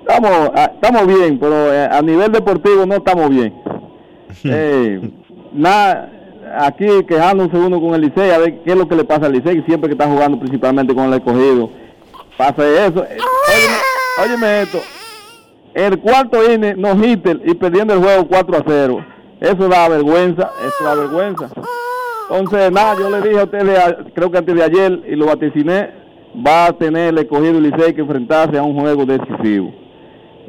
[0.09, 3.54] Estamos, ah, estamos bien, pero eh, a nivel deportivo no estamos bien.
[4.44, 5.00] Eh,
[5.52, 6.11] nada,
[6.59, 9.32] aquí quejándose uno con el Licey, a ver qué es lo que le pasa al
[9.32, 11.70] Licey, siempre que está jugando principalmente con el escogido.
[12.36, 13.02] Pasa eso.
[13.04, 13.16] Eh,
[13.57, 13.76] óyeme,
[14.24, 14.78] óyeme esto.
[15.74, 19.04] El cuarto INE nos hitter y perdiendo el juego 4 a 0.
[19.40, 21.48] Eso da vergüenza, eso da vergüenza.
[22.30, 23.80] Entonces, nada, yo le dije a ustedes,
[24.14, 25.90] creo que antes de ayer, y lo vaticiné,
[26.46, 29.86] va a tener el escogido Licey que enfrentarse a un juego decisivo.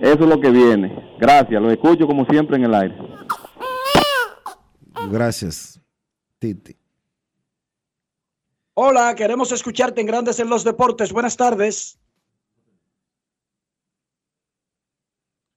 [0.02, 0.95] Eso es lo que viene.
[1.20, 2.95] Gracias, lo escucho como siempre en el aire.
[5.10, 5.82] Gracias,
[6.39, 6.76] Titi.
[8.74, 11.12] Hola, queremos escucharte en Grandes en los Deportes.
[11.12, 12.00] Buenas tardes.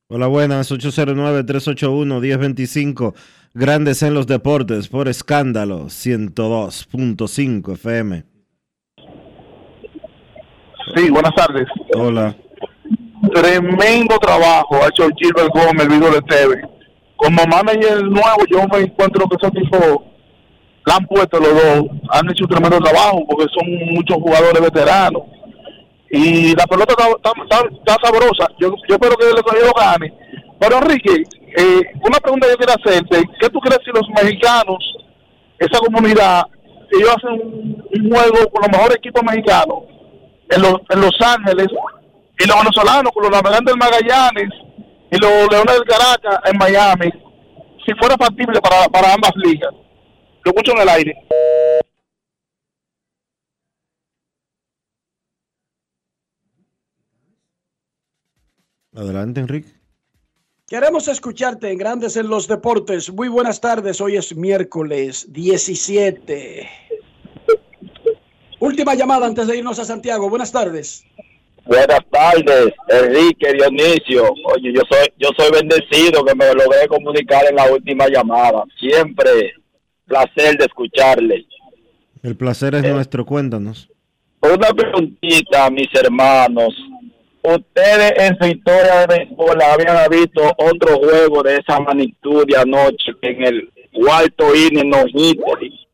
[0.09, 0.73] Hola, buenas.
[0.73, 3.15] 809-381-1025.
[3.55, 8.25] Grandes en los Deportes por escándalo 102.5 FM.
[10.97, 11.69] Sí, buenas tardes.
[11.95, 12.35] Hola.
[13.29, 16.69] Tremendo trabajo ha hecho Gilbert Gómez, de TV.
[17.17, 20.05] Como manager nuevo, yo me encuentro que esos tipos
[20.87, 25.23] la han puesto los dos, han hecho un tremendo trabajo porque son muchos jugadores veteranos.
[26.11, 28.49] Y la pelota está, sabrosa.
[28.59, 30.13] Yo, yo espero que el escogido gane.
[30.59, 31.23] Pero Enrique,
[31.57, 33.23] eh, una pregunta que quiero hacerte.
[33.39, 34.79] ¿Qué tú crees si los mexicanos,
[35.59, 36.43] esa comunidad,
[36.91, 39.85] ellos hacen un, un juego con los mejores equipos mexicanos
[40.51, 41.69] en los, en Los Ángeles
[42.41, 44.49] y los venezolanos con los navegantes del Magallanes
[45.11, 47.13] y los Leones del Caracas en Miami,
[47.85, 49.71] si fuera factible para, para ambas ligas?
[50.45, 51.15] Lo escucho en el aire.
[58.97, 59.69] Adelante, Enrique.
[60.67, 63.13] Queremos escucharte en Grandes en los Deportes.
[63.13, 64.01] Muy buenas tardes.
[64.01, 66.69] Hoy es miércoles 17.
[68.61, 70.31] Última llamada antes de irnos a Santiago.
[70.31, 71.05] Buenas tardes.
[71.65, 74.33] Buenas tardes, Enrique Dionisio.
[74.45, 78.65] Oye, yo soy yo soy bendecido que me logré comunicar en la última llamada.
[78.79, 79.55] Siempre
[80.07, 81.47] placer de escucharle.
[82.23, 83.89] El placer es nuestro, cuéntanos.
[84.43, 86.75] Una preguntita, mis hermanos.
[87.43, 93.13] ¿Ustedes en su historia de béisbol habían visto otro juego de esa magnitud de anoche
[93.23, 95.07] en el cuarto inning nos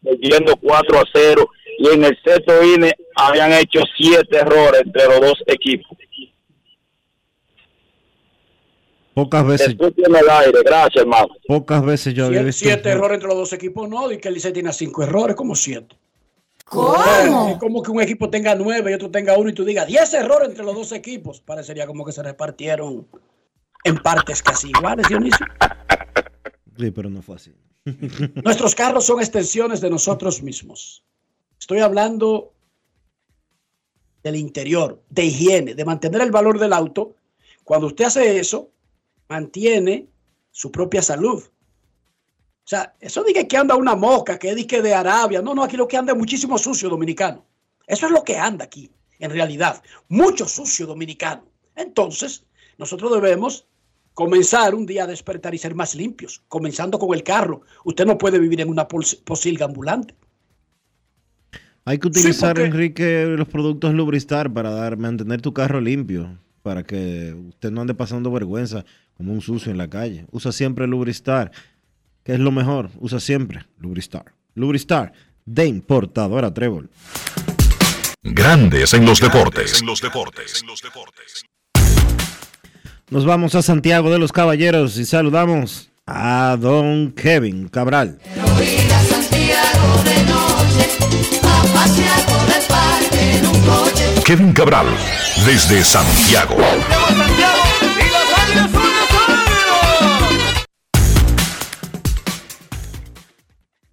[0.02, 1.48] perdiendo 4 a 0
[1.78, 5.96] y en el sexto inning habían hecho siete errores entre los dos equipos?
[9.14, 11.28] Pocas veces, en el aire, gracias hermano.
[11.48, 12.64] pocas veces yo había Siete, visto.
[12.66, 15.54] siete errores entre los dos equipos, no, y que el Licey tiene cinco errores, como
[15.54, 15.96] siete.
[16.66, 17.48] ¿Cómo?
[17.48, 20.12] Es como que un equipo tenga nueve y otro tenga uno y tú digas diez
[20.12, 21.40] errores entre los dos equipos.
[21.40, 23.06] Parecería como que se repartieron
[23.84, 25.46] en partes casi iguales, Dionisio.
[26.76, 27.54] Sí, pero no fue así.
[28.44, 31.04] Nuestros carros son extensiones de nosotros mismos.
[31.66, 32.52] Estoy hablando
[34.22, 37.16] del interior, de higiene, de mantener el valor del auto.
[37.64, 38.70] Cuando usted hace eso,
[39.28, 40.06] mantiene
[40.52, 41.42] su propia salud.
[41.42, 45.42] O sea, eso dice que anda una mosca, que dice de Arabia.
[45.42, 47.44] No, no, aquí lo que anda es muchísimo sucio dominicano.
[47.84, 48.88] Eso es lo que anda aquí,
[49.18, 49.82] en realidad.
[50.08, 51.48] Mucho sucio dominicano.
[51.74, 52.44] Entonces,
[52.78, 53.66] nosotros debemos
[54.14, 57.62] comenzar un día a despertar y ser más limpios, comenzando con el carro.
[57.84, 60.14] Usted no puede vivir en una pos- posilga ambulante.
[61.88, 66.82] Hay que utilizar, porque- Enrique, los productos Lubristar para dar, mantener tu carro limpio, para
[66.82, 68.84] que usted no ande pasando vergüenza
[69.16, 70.26] como un sucio en la calle.
[70.32, 71.52] Usa siempre Lubristar,
[72.24, 72.90] que es lo mejor.
[72.98, 74.24] Usa siempre Lubristar.
[74.56, 75.12] Lubristar,
[75.44, 76.90] de importadora Trébol.
[78.24, 79.80] Grandes en los deportes.
[79.80, 80.64] En los deportes.
[83.10, 88.18] Nos vamos a Santiago de los Caballeros y saludamos a don Kevin Cabral.
[91.86, 94.04] Pasear por el parque en un coche.
[94.24, 94.86] Kevin Cabral,
[95.46, 96.56] desde Santiago.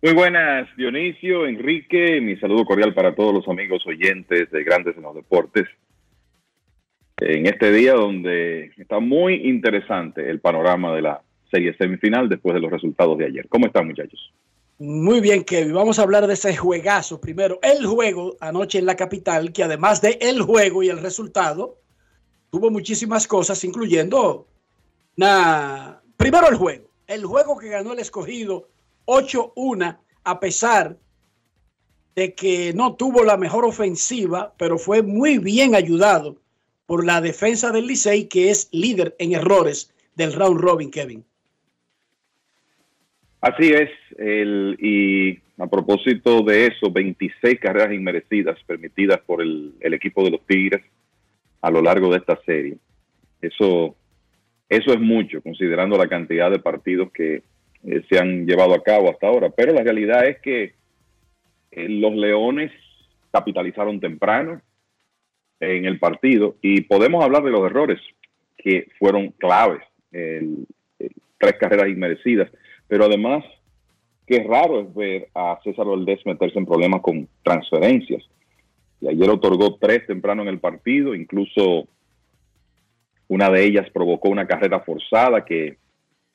[0.01, 5.03] Muy buenas, Dionisio, Enrique, mi saludo cordial para todos los amigos oyentes de Grandes en
[5.03, 5.65] los Deportes.
[7.17, 12.59] En este día donde está muy interesante el panorama de la serie semifinal después de
[12.59, 13.47] los resultados de ayer.
[13.47, 14.33] ¿Cómo están, muchachos?
[14.85, 15.75] Muy bien, Kevin.
[15.75, 17.21] Vamos a hablar de ese juegazo.
[17.21, 21.77] Primero, el juego anoche en la capital, que además de el juego y el resultado,
[22.49, 24.45] tuvo muchísimas cosas, incluyendo
[25.15, 26.01] una...
[26.17, 26.89] primero el juego.
[27.07, 28.67] El juego que ganó el escogido
[29.05, 30.97] 8-1, a pesar
[32.13, 36.41] de que no tuvo la mejor ofensiva, pero fue muy bien ayudado
[36.87, 41.25] por la defensa del Licey, que es líder en errores del round robin, Kevin.
[43.43, 50.23] Así es, el, y a propósito de eso, 26 carreras inmerecidas permitidas por el, equipo
[50.23, 50.81] de los Tigres
[51.61, 52.77] a lo largo de esta serie.
[53.41, 53.97] Eso,
[54.69, 57.43] eso es mucho, considerando la cantidad de partidos que
[57.85, 59.49] eh, se han llevado a cabo hasta ahora.
[59.49, 60.75] Pero la realidad es que
[61.71, 62.71] eh, los Leones
[63.29, 64.61] capitalizaron temprano
[65.59, 67.99] en el partido y podemos hablar de los errores
[68.55, 69.81] que fueron claves,
[70.13, 70.65] el-
[71.37, 72.49] tres carreras inmerecidas,
[72.93, 73.43] pero además
[74.27, 78.23] qué raro es ver a César Valdés meterse en problemas con transferencias.
[79.01, 81.87] Y ayer otorgó tres temprano en el partido, incluso
[83.29, 85.77] una de ellas provocó una carrera forzada que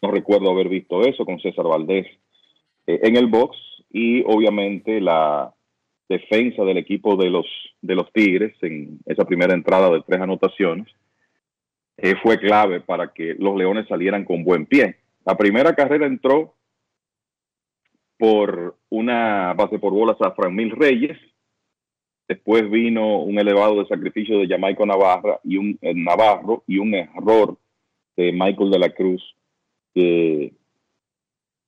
[0.03, 2.09] no recuerdo haber visto eso con César Valdés
[2.89, 3.57] eh, en el box
[3.93, 5.55] y obviamente la
[6.09, 7.47] defensa del equipo de los
[7.83, 10.89] de los Tigres en esa primera entrada de tres anotaciones
[11.99, 14.97] eh, fue clave para que los Leones salieran con buen pie.
[15.29, 16.55] La primera carrera entró
[18.17, 21.19] por una base por bolas a Fran Mil Reyes.
[22.27, 26.95] Después vino un elevado de sacrificio de Jamaico Navarra y un eh, Navarro y un
[26.95, 27.59] error
[28.17, 29.23] de Michael de la Cruz
[29.95, 30.55] que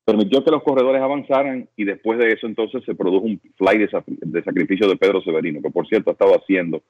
[0.07, 3.91] permitió que los corredores avanzaran y después de eso entonces se produjo un fly de,
[4.07, 6.83] de sacrificio de Pedro Severino, que por cierto ha estado haciendo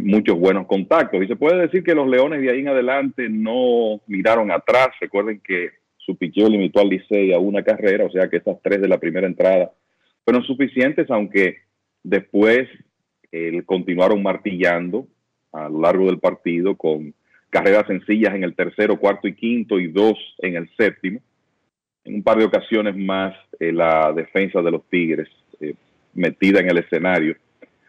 [0.00, 1.22] muchos buenos contactos.
[1.22, 4.88] Y se puede decir que los Leones de ahí en adelante no miraron atrás.
[5.00, 8.80] Recuerden que su picheo limitó al Licey a una carrera, o sea que esas tres
[8.80, 9.70] de la primera entrada
[10.24, 11.58] fueron suficientes, aunque
[12.02, 12.68] después
[13.30, 15.06] eh, continuaron martillando
[15.52, 17.14] a lo largo del partido con
[17.50, 21.20] carreras sencillas en el tercero, cuarto y quinto y dos en el séptimo.
[22.04, 25.28] En un par de ocasiones más eh, la defensa de los Tigres
[25.60, 25.74] eh,
[26.14, 27.36] metida en el escenario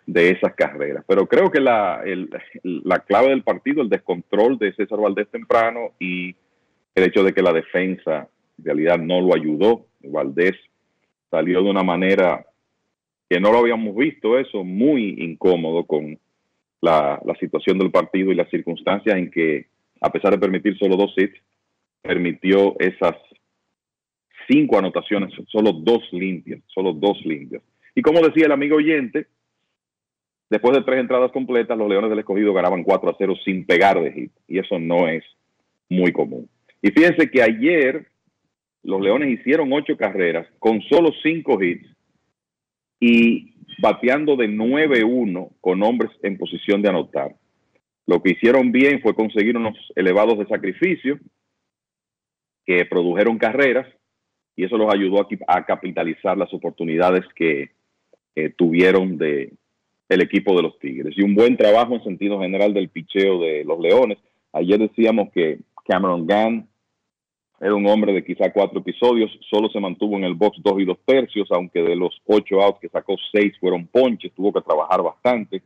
[0.06, 1.04] de esas carreras.
[1.08, 2.04] Pero creo que la,
[2.64, 6.36] la clave del partido, el descontrol de César Valdés temprano y
[6.96, 8.28] el hecho de que la defensa
[8.58, 9.88] en realidad no lo ayudó.
[10.02, 10.54] Valdés
[11.32, 12.46] salió de una manera
[13.30, 16.20] que no lo habíamos visto, eso muy incómodo con
[16.82, 19.68] la, la situación del partido y las circunstancias en que,
[20.02, 21.40] a pesar de permitir solo dos hits,
[22.02, 23.16] permitió esas
[24.48, 27.64] cinco anotaciones, solo dos limpias, solo dos limpias.
[27.96, 29.28] Y como decía el amigo oyente,
[30.54, 34.00] después de tres entradas completas, los Leones del Escogido ganaban 4 a 0 sin pegar
[34.00, 34.32] de hit.
[34.48, 35.24] Y eso no es
[35.90, 36.48] muy común.
[36.80, 38.06] Y fíjense que ayer
[38.84, 41.88] los Leones hicieron ocho carreras con solo cinco hits
[43.00, 47.36] y bateando de 9-1 con hombres en posición de anotar.
[48.06, 51.18] Lo que hicieron bien fue conseguir unos elevados de sacrificio
[52.66, 53.88] que produjeron carreras
[54.56, 57.72] y eso los ayudó a, capitalizar las oportunidades que
[58.56, 59.52] tuvieron de
[60.14, 61.14] el equipo de los Tigres.
[61.18, 64.18] Y un buen trabajo en sentido general del picheo de los Leones.
[64.52, 66.68] Ayer decíamos que Cameron Gann
[67.60, 70.86] era un hombre de quizá cuatro episodios, solo se mantuvo en el box dos y
[70.86, 75.02] dos tercios, aunque de los ocho outs que sacó, seis fueron ponches, tuvo que trabajar
[75.02, 75.62] bastante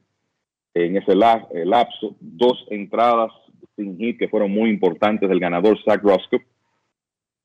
[0.76, 2.16] en ese eh, lapso.
[2.20, 3.32] Dos entradas
[3.76, 6.46] sin hit que fueron muy importantes del ganador Zach Roscoe.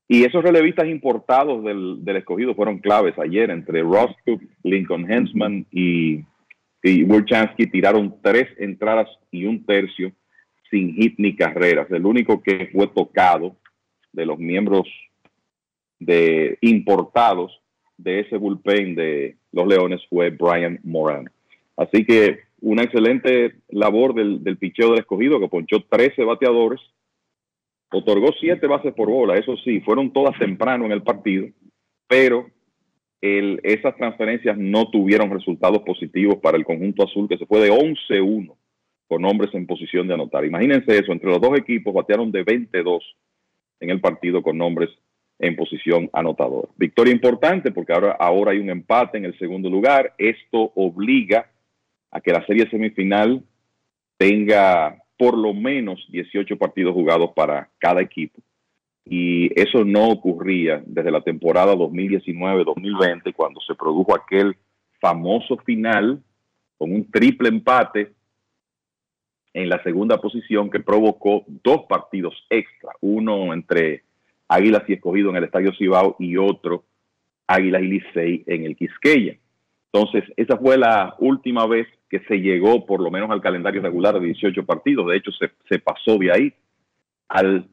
[0.07, 6.23] Y esos relevistas importados del, del escogido fueron claves ayer entre Roscoe, Lincoln Hensman y,
[6.83, 10.11] y Wurchansky tiraron tres entradas y un tercio
[10.69, 11.89] sin hit ni carreras.
[11.89, 13.55] El único que fue tocado
[14.11, 14.87] de los miembros
[15.99, 17.61] de importados
[17.97, 21.29] de ese bullpen de los Leones fue Brian Moran.
[21.77, 26.81] Así que una excelente labor del, del picheo del escogido que ponchó 13 bateadores,
[27.91, 31.47] otorgó 7 bases por bola, eso sí, fueron todas temprano en el partido,
[32.07, 32.49] pero
[33.23, 37.71] el- esas transferencias no tuvieron resultados positivos para el conjunto azul que se fue de
[37.71, 38.57] 11-1
[39.07, 40.43] con hombres en posición de anotar.
[40.43, 43.15] Imagínense eso, entre los dos equipos batearon de 22
[43.79, 44.89] en el partido con nombres
[45.39, 46.67] en posición anotador.
[46.75, 50.13] Victoria importante porque ahora, ahora hay un empate en el segundo lugar.
[50.17, 51.49] Esto obliga
[52.11, 53.41] a que la serie semifinal
[54.17, 58.41] tenga por lo menos 18 partidos jugados para cada equipo.
[59.05, 64.55] Y eso no ocurría desde la temporada 2019-2020 cuando se produjo aquel
[65.01, 66.23] famoso final
[66.77, 68.13] con un triple empate
[69.53, 74.03] en la segunda posición que provocó dos partidos extra, uno entre
[74.47, 76.85] Águilas y Escogido en el Estadio Cibao y otro
[77.47, 79.37] Águilas y Licey en el Quisqueya.
[79.91, 84.19] Entonces, esa fue la última vez que se llegó por lo menos al calendario regular
[84.19, 85.07] de 18 partidos.
[85.07, 86.53] De hecho, se, se pasó de ahí.
[87.27, 87.67] Al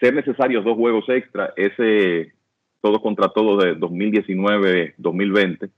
[0.00, 2.32] ser necesarios dos juegos extra, ese
[2.80, 5.70] todo contra todo de 2019-2020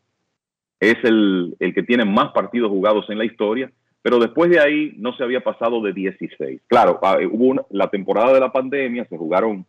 [0.81, 3.71] es el, el que tiene más partidos jugados en la historia,
[4.03, 6.61] pero después de ahí no se había pasado de 16.
[6.69, 9.67] Claro, ah, hubo una- la temporada de la pandemia, se jugaron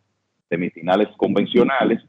[0.48, 2.00] semifinales convencionales,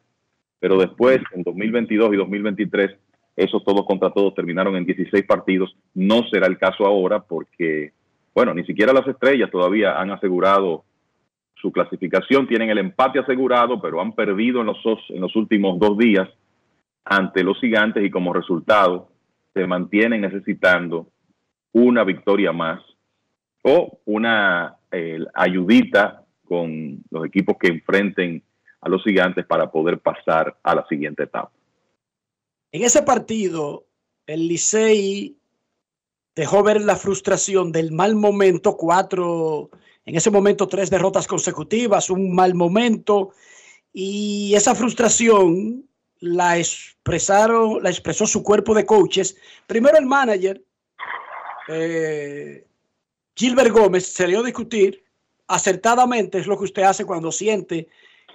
[0.59, 2.91] pero después, en 2022 y 2023,
[3.35, 5.75] esos todos contra todos terminaron en 16 partidos.
[5.95, 7.93] No será el caso ahora porque,
[8.35, 10.83] bueno, ni siquiera las estrellas todavía han asegurado
[11.61, 16.27] su clasificación, tienen el empate asegurado, pero han perdido en los, últimos dos días
[17.05, 19.09] ante los gigantes y como resultado
[19.53, 21.07] se mantienen necesitando
[21.71, 22.81] una victoria más
[23.63, 24.77] o una
[25.33, 28.43] ayudita con los equipos que enfrenten
[28.81, 31.51] a los gigantes para poder pasar a la siguiente etapa.
[32.71, 33.85] En ese partido,
[34.25, 35.37] el Licey
[36.35, 39.69] dejó ver la frustración del mal momento, cuatro,
[40.11, 43.31] en ese momento tres derrotas consecutivas, un mal momento,
[43.93, 45.87] y esa frustración
[46.19, 49.37] la expresaron, la expresó su cuerpo de coaches.
[49.67, 50.61] Primero el manager,
[51.69, 52.67] eh,
[53.37, 55.01] Gilbert Gómez, se dio a discutir
[55.47, 57.87] acertadamente es lo que usted hace cuando siente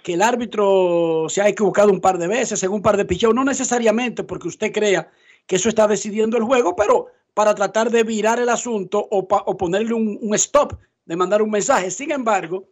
[0.02, 3.34] que el árbitro se ha equivocado un par de veces en un par de picheos,
[3.34, 5.10] no necesariamente porque usted crea
[5.46, 9.28] que eso está decidiendo el juego, pero para tratar de virar el asunto o,
[9.58, 10.72] ponerle un stop,
[11.06, 11.90] de mandar un mensaje.
[11.90, 12.68] Sin embargo,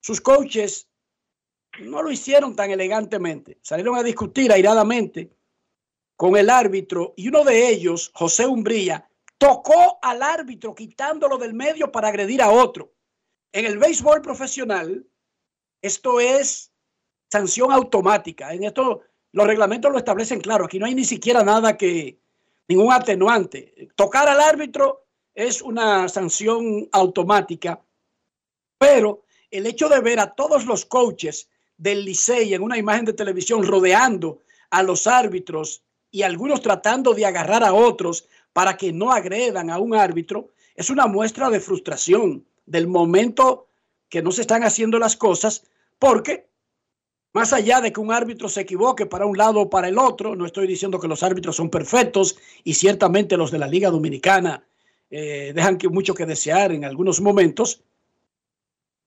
[0.00, 0.88] sus coaches
[1.80, 3.58] no lo hicieron tan elegantemente.
[3.62, 5.30] Salieron a discutir airadamente
[6.16, 9.08] con el árbitro y uno de ellos, José Umbría,
[9.38, 12.94] tocó al árbitro quitándolo del medio para agredir a otro.
[13.52, 15.06] En el béisbol profesional,
[15.82, 16.72] esto es
[17.30, 18.52] sanción automática.
[18.54, 20.64] En esto los reglamentos lo establecen claro.
[20.64, 22.18] Aquí no hay ni siquiera nada que,
[22.68, 23.88] ningún atenuante.
[23.94, 25.05] Tocar al árbitro
[25.36, 27.80] es una sanción automática,
[28.78, 33.12] pero el hecho de ver a todos los coaches del Licey en una imagen de
[33.12, 34.40] televisión rodeando
[34.70, 39.78] a los árbitros y algunos tratando de agarrar a otros para que no agredan a
[39.78, 43.68] un árbitro, es una muestra de frustración del momento
[44.08, 45.64] que no se están haciendo las cosas,
[45.98, 46.48] porque
[47.34, 50.34] más allá de que un árbitro se equivoque para un lado o para el otro,
[50.34, 54.64] no estoy diciendo que los árbitros son perfectos y ciertamente los de la Liga Dominicana
[55.10, 57.82] eh, dejan que mucho que desear en algunos momentos,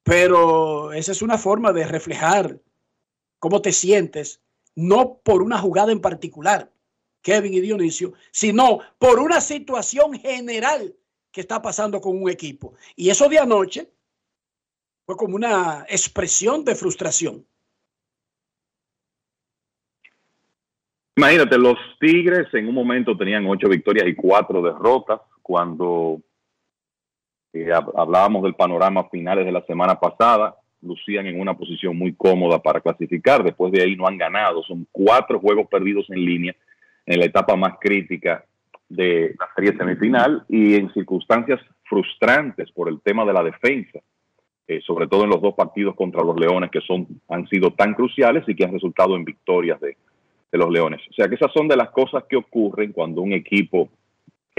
[0.03, 2.59] pero esa es una forma de reflejar
[3.39, 4.41] cómo te sientes,
[4.75, 6.71] no por una jugada en particular,
[7.21, 10.95] Kevin y Dionisio, sino por una situación general
[11.31, 12.73] que está pasando con un equipo.
[12.95, 13.91] Y eso de anoche
[15.05, 17.45] fue como una expresión de frustración.
[21.17, 25.19] Imagínate, los Tigres en un momento tenían ocho victorias y cuatro derrotas.
[25.49, 26.21] Cuando
[27.53, 32.13] eh, hab- hablábamos del panorama finales de la semana pasada, lucían en una posición muy
[32.13, 33.43] cómoda para clasificar.
[33.43, 34.61] Después de ahí no han ganado.
[34.61, 36.55] Son cuatro juegos perdidos en línea
[37.07, 38.45] en la etapa más crítica
[38.87, 43.97] de la serie semifinal y en circunstancias frustrantes por el tema de la defensa,
[44.67, 47.95] eh, sobre todo en los dos partidos contra los Leones que son han sido tan
[47.95, 49.97] cruciales y que han resultado en victorias de
[50.51, 51.01] los Leones.
[51.09, 53.89] O sea que esas son de las cosas que ocurren cuando un equipo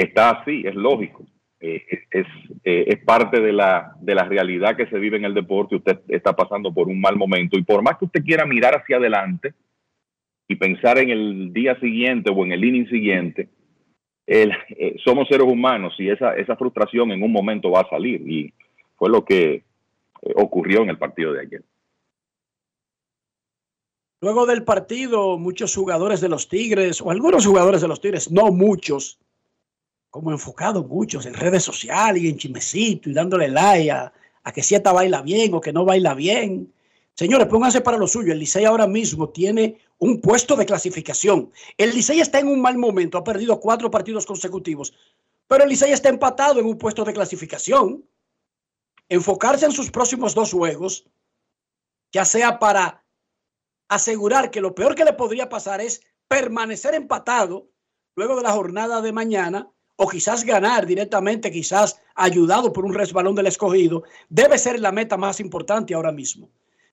[0.03, 1.25] está así, es lógico.
[1.61, 2.27] Eh, es,
[2.65, 5.77] eh, es parte de la, de la realidad que se vive en el deporte.
[5.77, 8.97] Usted está pasando por un mal momento y por más que usted quiera mirar hacia
[8.97, 9.53] adelante
[10.49, 13.51] y pensar en el día siguiente o en el inning siguiente,
[14.27, 18.53] eh, somos seres humanos y esa, esa frustración en un momento va a salir y
[18.97, 19.65] fue lo que
[20.35, 21.63] ocurrió en el partido de ayer.
[24.23, 28.53] Luego del partido, muchos jugadores de los Tigres, o algunos jugadores de los Tigres, no
[28.53, 29.19] muchos,
[30.11, 34.13] como enfocados muchos en redes sociales y en chismecito y dándole like a,
[34.43, 36.73] a que si esta baila bien o que no baila bien.
[37.15, 38.33] Señores, pónganse para lo suyo.
[38.33, 41.53] El Licey ahora mismo tiene un puesto de clasificación.
[41.77, 44.95] El Licey está en un mal momento, ha perdido cuatro partidos consecutivos,
[45.47, 48.05] pero el Licey está empatado en un puesto de clasificación.
[49.09, 51.05] Enfocarse en sus próximos dos juegos,
[52.13, 53.05] ya sea para
[53.89, 57.69] asegurar que lo peor que le podría pasar es permanecer empatado
[58.15, 59.69] luego de la jornada de mañana
[60.03, 65.19] o quizás ganar directamente, quizás ayudado por un resbalón del escogido, debe ser la meta
[65.19, 66.49] más importante ahora mismo.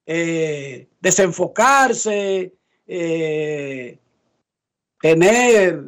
[0.05, 2.53] Eh, desenfocarse,
[2.85, 3.97] eh,
[4.99, 5.85] tener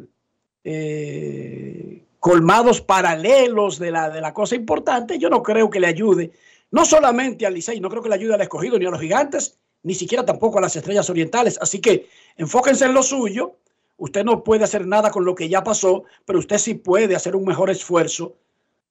[0.64, 6.32] eh, colmados paralelos de la, de la cosa importante, yo no creo que le ayude,
[6.70, 9.58] no solamente al Licey, no creo que le ayude al escogido ni a los gigantes,
[9.82, 11.58] ni siquiera tampoco a las estrellas orientales.
[11.60, 13.56] Así que enfóquense en lo suyo.
[14.00, 17.36] Usted no puede hacer nada con lo que ya pasó, pero usted sí puede hacer
[17.36, 18.34] un mejor esfuerzo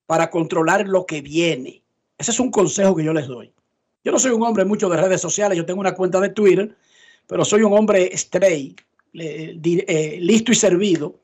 [0.06, 1.82] para controlar lo que viene.
[2.16, 3.52] Ese es un consejo que yo les doy.
[4.04, 6.76] Yo no soy un hombre mucho de redes sociales, yo tengo una cuenta de Twitter,
[7.26, 8.76] pero soy un hombre stray,
[9.14, 11.20] eh, listo y servido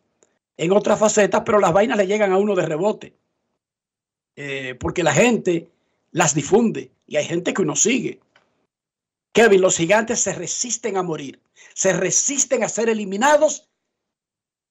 [0.57, 3.13] en otras facetas, pero las vainas le llegan a uno de rebote,
[4.35, 5.69] Eh, porque la gente
[6.11, 8.19] las difunde y hay gente que uno sigue.
[9.31, 11.39] Kevin, los gigantes se resisten a morir,
[11.73, 13.69] se resisten a ser eliminados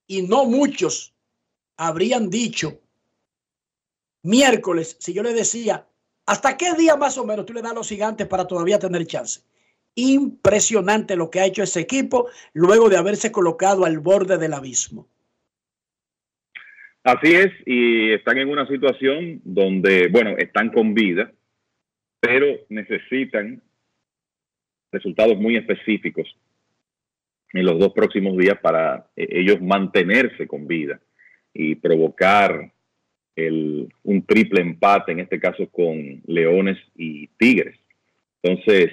[0.07, 1.13] y no muchos
[1.77, 2.79] habrían dicho
[4.23, 5.87] miércoles, si yo le decía,
[6.25, 9.05] ¿hasta qué día más o menos tú le das a los gigantes para todavía tener
[9.05, 9.41] chance?
[9.95, 15.07] Impresionante lo que ha hecho ese equipo luego de haberse colocado al borde del abismo.
[17.03, 21.31] Así es, y están en una situación donde, bueno, están con vida,
[22.19, 23.61] pero necesitan
[24.91, 26.27] resultados muy específicos
[27.53, 30.99] en los dos próximos días para eh, ellos mantenerse con vida
[31.53, 32.71] y provocar
[33.35, 37.77] el, un triple empate, en este caso con Leones y Tigres.
[38.41, 38.91] Entonces,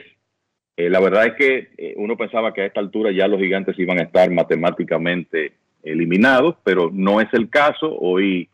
[0.76, 3.78] eh, la verdad es que eh, uno pensaba que a esta altura ya los gigantes
[3.78, 5.52] iban a estar matemáticamente
[5.82, 7.96] eliminados, pero no es el caso.
[7.98, 8.48] Hoy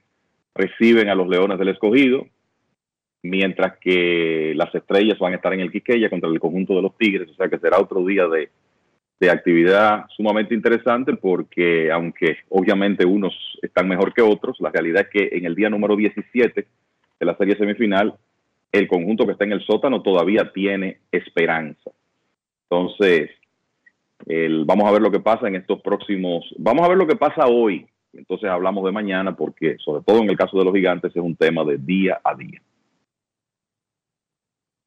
[0.55, 2.27] reciben a los Leones del Escogido
[3.23, 6.97] mientras que las estrellas van a estar en el Quiqueya contra el conjunto de los
[6.97, 8.49] Tigres, o sea que será otro día de,
[9.21, 15.09] de actividad sumamente interesante porque aunque obviamente unos están mejor que otros, la realidad es
[15.09, 16.67] que en el día número 17
[17.19, 18.17] de la serie semifinal,
[18.71, 21.91] el conjunto que está en el sótano todavía tiene esperanza.
[22.71, 23.31] Entonces,
[24.27, 27.17] el- vamos a ver lo que pasa en estos próximos, vamos a ver lo que
[27.17, 27.87] pasa hoy.
[28.13, 31.35] Entonces hablamos de mañana porque, sobre todo en el caso de los gigantes, es un
[31.37, 32.61] tema de día a día.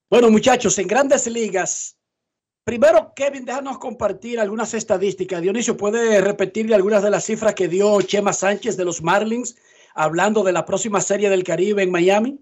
[0.09, 1.97] Bueno, muchachos, en grandes ligas,
[2.63, 5.41] primero, Kevin, déjanos compartir algunas estadísticas.
[5.41, 9.55] Dionisio, ¿puede repetirle algunas de las cifras que dio Chema Sánchez de los Marlins
[9.93, 12.39] hablando de la próxima serie del Caribe en Miami?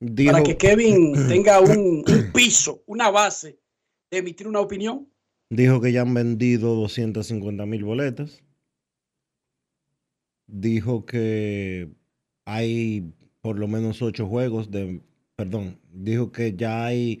[0.00, 3.58] Dijo, Para que Kevin tenga un, un piso, una base
[4.10, 5.08] de emitir una opinión.
[5.48, 8.42] dijo que ya han vendido 250 mil boletas.
[10.46, 11.88] Dijo que
[12.44, 15.00] hay por lo menos ocho juegos de,
[15.36, 17.20] perdón, dijo que ya hay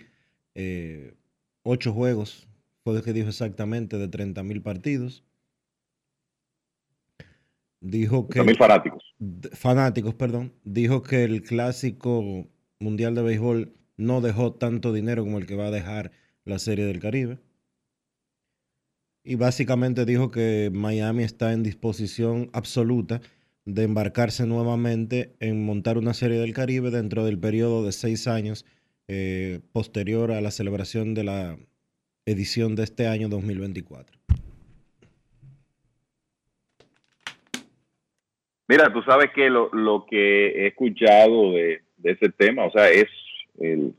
[0.54, 1.14] eh,
[1.62, 2.48] ocho juegos,
[2.84, 5.24] fue lo que dijo exactamente, de 30 mil partidos.
[7.80, 8.40] Dijo que...
[8.40, 9.14] 30.000 fanáticos.
[9.52, 10.52] Fanáticos, perdón.
[10.64, 12.48] Dijo que el clásico
[12.78, 16.12] mundial de béisbol no dejó tanto dinero como el que va a dejar
[16.44, 17.38] la Serie del Caribe.
[19.24, 23.20] Y básicamente dijo que Miami está en disposición absoluta
[23.64, 28.64] de embarcarse nuevamente en montar una Serie del Caribe dentro del periodo de seis años
[29.08, 31.56] eh, posterior a la celebración de la
[32.26, 34.18] edición de este año 2024.
[38.68, 43.06] Mira, tú sabes que lo, lo que he escuchado de, ese tema, o sea, es
[43.60, 43.94] el-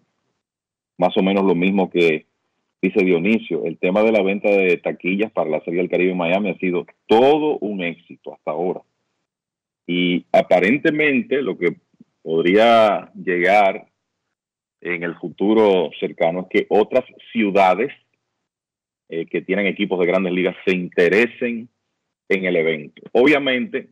[0.98, 2.26] más o menos lo mismo que
[2.82, 3.66] dice Dionisio.
[3.66, 6.58] El tema de la venta de taquillas para la Serie del Caribe en Miami ha
[6.58, 8.82] sido todo un éxito hasta ahora.
[9.86, 11.76] Y aparentemente lo que
[12.22, 13.88] podría llegar
[14.84, 17.92] en el futuro cercano es que otras ciudades
[19.08, 21.70] eh, que tienen equipos de grandes ligas se interesen
[22.28, 23.02] en el evento.
[23.14, 23.90] Obviamente,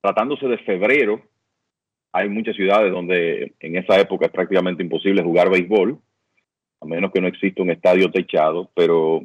[0.00, 1.20] tratándose de febrero,
[2.12, 5.98] hay muchas ciudades donde en esa época es prácticamente imposible jugar béisbol,
[6.80, 9.24] a menos que no exista un estadio techado, pero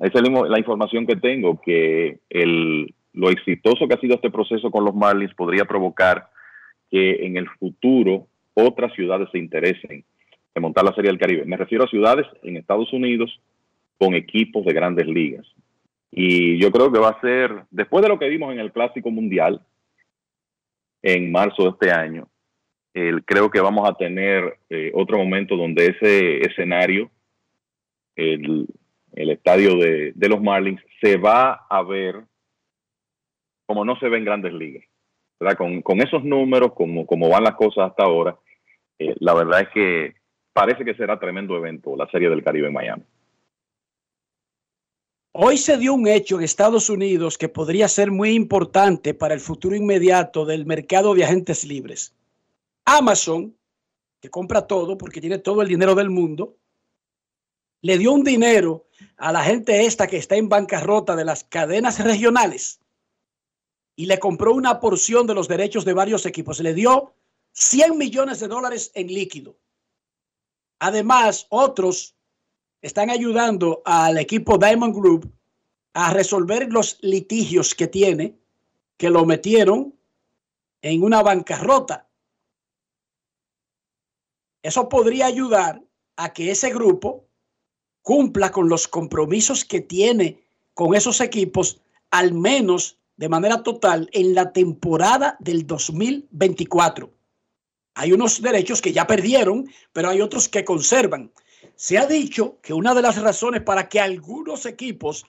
[0.00, 4.70] esa es la información que tengo, que el, lo exitoso que ha sido este proceso
[4.70, 6.30] con los Marlins podría provocar
[6.90, 10.04] que en el futuro otras ciudades se interesen
[10.54, 11.44] en montar la Serie del Caribe.
[11.44, 13.40] Me refiero a ciudades en Estados Unidos
[13.98, 15.46] con equipos de grandes ligas.
[16.10, 19.10] Y yo creo que va a ser, después de lo que vimos en el Clásico
[19.10, 19.64] Mundial,
[21.02, 22.28] en marzo de este año,
[22.94, 27.10] el- creo que vamos a tener eh, otro momento donde ese escenario,
[28.14, 28.66] el,
[29.14, 32.22] el estadio de, de los Marlins, se va a ver
[33.64, 34.84] como no se ve en grandes ligas.
[35.82, 38.36] Con esos números, como, como van las cosas hasta ahora,
[38.98, 40.14] eh, la verdad es que
[40.52, 43.02] parece que será tremendo evento la Serie del Caribe en Miami.
[45.34, 49.40] Hoy se dio un hecho en Estados Unidos que podría ser muy importante para el
[49.40, 52.14] futuro inmediato del mercado de agentes libres.
[52.84, 53.56] Amazon,
[54.20, 56.56] que compra todo porque tiene todo el dinero del mundo,
[57.80, 58.86] le dio un dinero
[59.16, 62.81] a la gente esta que está en bancarrota de las cadenas regionales
[63.96, 66.60] y le compró una porción de los derechos de varios equipos.
[66.60, 67.14] Le dio
[67.52, 69.56] 100 millones de dólares en líquido.
[70.78, 72.16] Además, otros
[72.80, 75.32] están ayudando al equipo Diamond Group
[75.94, 78.36] a resolver los litigios que tiene,
[78.96, 79.94] que lo metieron
[80.80, 82.08] en una bancarrota.
[84.62, 85.82] Eso podría ayudar
[86.16, 87.24] a que ese grupo
[88.02, 90.42] cumpla con los compromisos que tiene
[90.74, 97.08] con esos equipos, al menos de manera total, en la temporada del 2024.
[97.94, 101.30] Hay unos derechos que ya perdieron, pero hay otros que conservan.
[101.76, 105.24] Se ha dicho que una de las razones para que algunos equipos,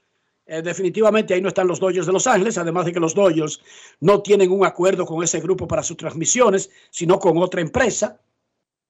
[0.48, 3.61] eh, definitivamente ahí no están los Dodgers de Los Ángeles, además de que los Dodgers
[3.99, 8.20] no tienen un acuerdo con ese grupo para sus transmisiones, sino con otra empresa,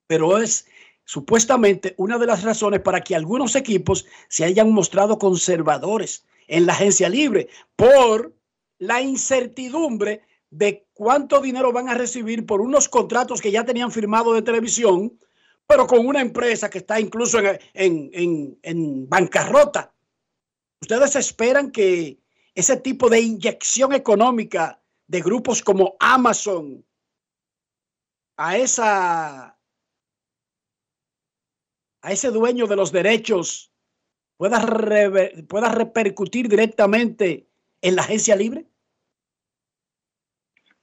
[0.06, 0.66] pero es
[1.04, 6.72] supuestamente una de las razones para que algunos equipos se hayan mostrado conservadores en la
[6.72, 8.32] agencia libre por
[8.78, 14.32] la incertidumbre de cuánto dinero van a recibir por unos contratos que ya tenían firmado
[14.34, 15.18] de televisión,
[15.66, 19.92] pero con una empresa que está incluso en, en- en- en bancarrota.
[20.80, 22.18] ¿Ustedes esperan que
[22.54, 26.84] ese tipo de inyección económica de grupos como Amazon
[28.36, 29.58] a esa
[32.02, 33.72] a ese dueño de los derechos
[34.36, 34.60] pueda,
[35.48, 37.48] pueda repercutir directamente
[37.84, 38.64] en la agencia libre?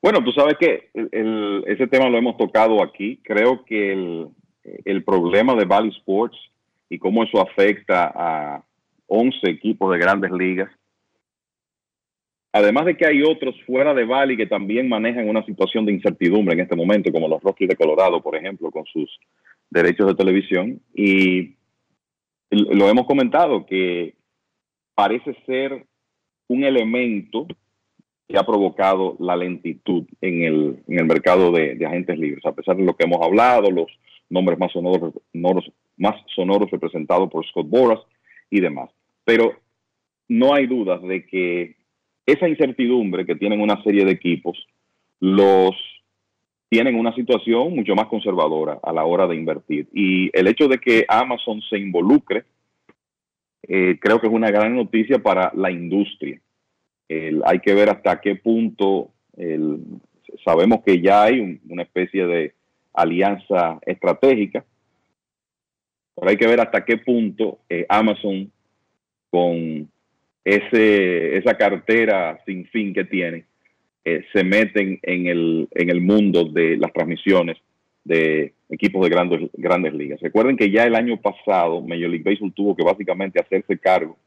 [0.01, 3.19] Bueno, tú sabes que ese tema lo hemos tocado aquí.
[3.23, 4.29] Creo que el,
[4.85, 6.37] el problema de Valley Sports
[6.89, 8.63] y cómo eso afecta a
[9.07, 10.71] 11 equipos de grandes ligas,
[12.53, 16.53] además de que hay otros fuera de Valley que también manejan una situación de incertidumbre
[16.53, 19.09] en este momento, como los Rockies de Colorado, por ejemplo, con sus
[19.69, 20.81] derechos de televisión.
[20.93, 21.55] Y
[22.51, 24.15] lo hemos comentado que
[24.93, 25.85] parece ser
[26.51, 27.47] un elemento
[28.27, 32.75] que ha provocado la lentitud en el, en el mercado de, agentes libres, a pesar
[32.75, 33.87] de lo que hemos hablado, los
[34.29, 37.99] nombres más sonoros, sonoros- más sonoros representados por Scott Boras
[38.49, 38.89] y demás.
[39.23, 39.53] Pero
[40.27, 41.75] no hay dudas de que
[42.25, 44.57] esa incertidumbre que tienen una serie de equipos
[45.19, 45.75] los
[46.69, 49.87] tienen una situación mucho más conservadora a la hora de invertir.
[49.93, 52.43] Y el hecho de que Amazon se involucre,
[53.67, 56.39] eh, creo que es una gran noticia para la industria.
[57.45, 59.11] Hay que ver hasta qué punto
[60.45, 62.53] sabemos que ya hay un- una especie de
[62.93, 64.63] alianza estratégica,
[66.15, 68.51] pero hay que ver hasta qué punto eh, Amazon
[69.29, 69.89] con
[70.43, 73.45] ese, esa cartera sin fin que tiene
[74.03, 77.57] eh, se meten en el, en el mundo de las transmisiones
[78.03, 80.19] de equipos de grandes, grandes ligas.
[80.21, 84.17] Recuerden que ya el año pasado Major League Baseball tuvo que básicamente hacerse cargo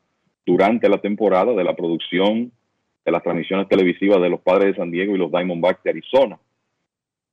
[0.46, 2.52] durante la temporada de la producción
[3.04, 6.38] de las transmisiones televisivas de los Padres de San Diego y los Diamondbacks de Arizona,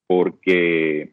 [0.07, 1.11] porque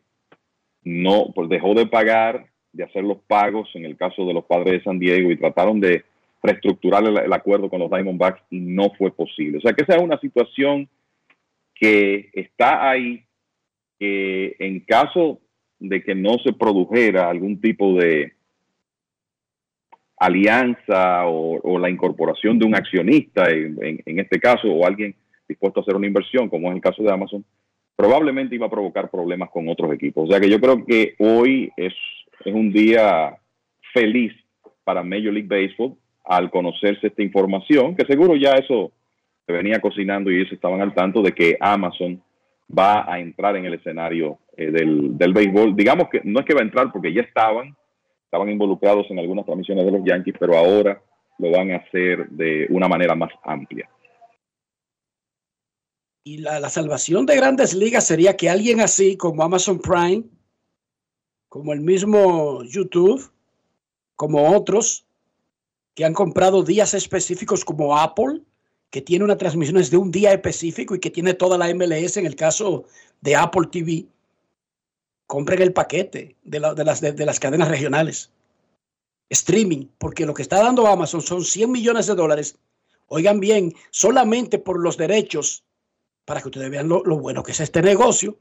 [0.83, 4.75] no pues dejó de pagar, de hacer los pagos en el caso de los Padres
[4.75, 6.05] de San Diego y trataron de
[6.43, 9.59] reestructurar el, el acuerdo con los Diamondbacks y no fue posible.
[9.59, 10.89] O sea que esa es una situación
[11.75, 13.25] que está ahí,
[13.99, 15.41] que en caso
[15.79, 18.33] de que no se produjera algún tipo de
[20.17, 25.15] alianza o, o la incorporación de un accionista, en, en- en este caso, o alguien
[25.49, 27.45] dispuesto a hacer una inversión, como es el caso de Amazon,
[27.97, 30.29] probablemente iba a provocar problemas con otros equipos.
[30.29, 31.95] O sea que yo creo que hoy es,
[32.45, 33.37] es un día
[33.93, 34.33] feliz
[34.85, 38.93] para Major League Baseball al conocerse esta información, que seguro ya eso
[39.47, 42.23] se venía cocinando y ellos estaban al tanto de que Amazon
[42.77, 45.75] va a entrar en el escenario eh, del, del béisbol.
[45.75, 47.77] Digamos que no es que va a entrar porque ya estaban,
[48.25, 51.01] estaban involucrados en algunas transmisiones de los Yankees, pero ahora
[51.39, 53.89] lo van a hacer de una manera más amplia.
[56.25, 60.25] Y la, la salvación de grandes ligas sería que alguien así como Amazon Prime,
[61.49, 63.33] como el mismo YouTube,
[64.15, 65.07] como otros
[65.95, 68.43] que han comprado días específicos como Apple,
[68.91, 72.27] que tiene una transmisión de un día específico y que tiene toda la MLS en
[72.27, 72.85] el caso
[73.21, 74.07] de Apple TV,
[75.27, 78.31] compren el paquete de, la- de las, de- las cadenas regionales.
[79.31, 82.57] Streaming, porque lo que está dando Amazon son 100 millones de dólares.
[83.09, 85.65] Oigan bien, solamente por los derechos,
[86.25, 88.39] para que ustedes vean lo, lo bueno que es este negocio.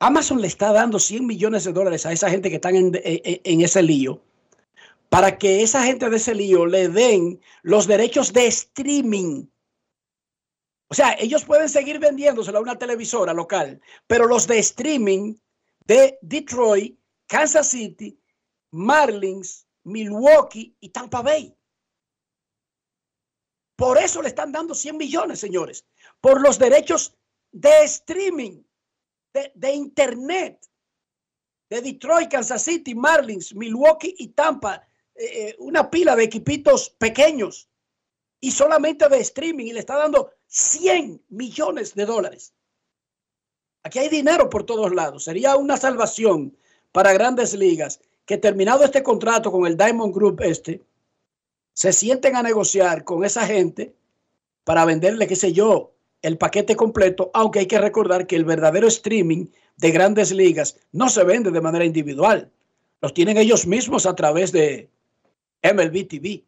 [0.00, 3.40] Amazon le está dando 100 millones de dólares a esa gente que están en, en-
[3.44, 4.20] en ese lío,
[5.08, 9.46] para que esa gente de ese lío le den los derechos de streaming.
[10.88, 15.34] O sea, ellos pueden seguir vendiéndoselo a una televisora local, pero los de streaming
[15.84, 18.20] de Detroit, Kansas City,
[18.72, 21.56] Marlins, Milwaukee y Tampa Bay.
[23.76, 25.86] Por eso le están dando 100 millones, señores,
[26.20, 27.16] por los derechos
[27.52, 28.62] de streaming,
[29.34, 30.66] de, de Internet,
[31.68, 34.86] de Detroit, Kansas City, Marlins, Milwaukee y Tampa.
[35.14, 37.68] eh, eh, una pila de equipitos pequeños
[38.40, 42.52] y solamente de streaming y le está dando 100 millones de dólares.
[43.82, 45.24] Aquí hay dinero por todos lados.
[45.24, 46.56] Sería una salvación
[46.92, 50.82] para grandes ligas que terminado este contrato con el Diamond Group este,
[51.72, 53.94] se sienten a negociar con esa gente
[54.64, 55.92] para venderle, qué sé yo,
[56.22, 59.46] el paquete completo, aunque hay que recordar que el verdadero streaming
[59.76, 62.50] de grandes ligas no se vende de manera individual.
[63.00, 64.88] Los tienen ellos mismos a través de
[65.62, 66.44] MLB TV.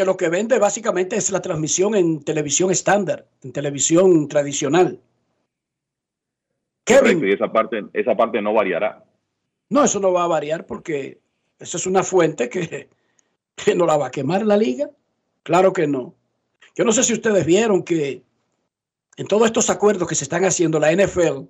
[0.00, 4.98] Que lo que vende básicamente es la transmisión en televisión estándar, en televisión tradicional.
[6.86, 9.04] Correcto, y esa parte, esa parte no variará.
[9.68, 11.20] No, eso no va a variar porque
[11.58, 12.88] eso es una fuente que,
[13.54, 14.90] que no la va a quemar la liga.
[15.42, 16.14] Claro que no.
[16.74, 18.22] Yo no sé si ustedes vieron que
[19.18, 21.42] en todos estos acuerdos que se están haciendo, la NFL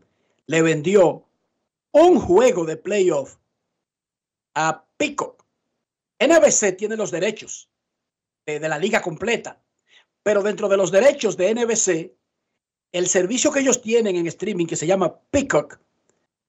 [0.46, 1.24] le vendió
[1.92, 3.36] un juego de playoff
[4.56, 5.44] a Peacock.
[6.18, 7.70] NBC tiene los derechos
[8.46, 9.60] de, la liga completa,
[10.22, 12.14] pero dentro de los derechos de NBC,
[12.92, 15.78] el servicio que ellos tienen en streaming que se llama Peacock,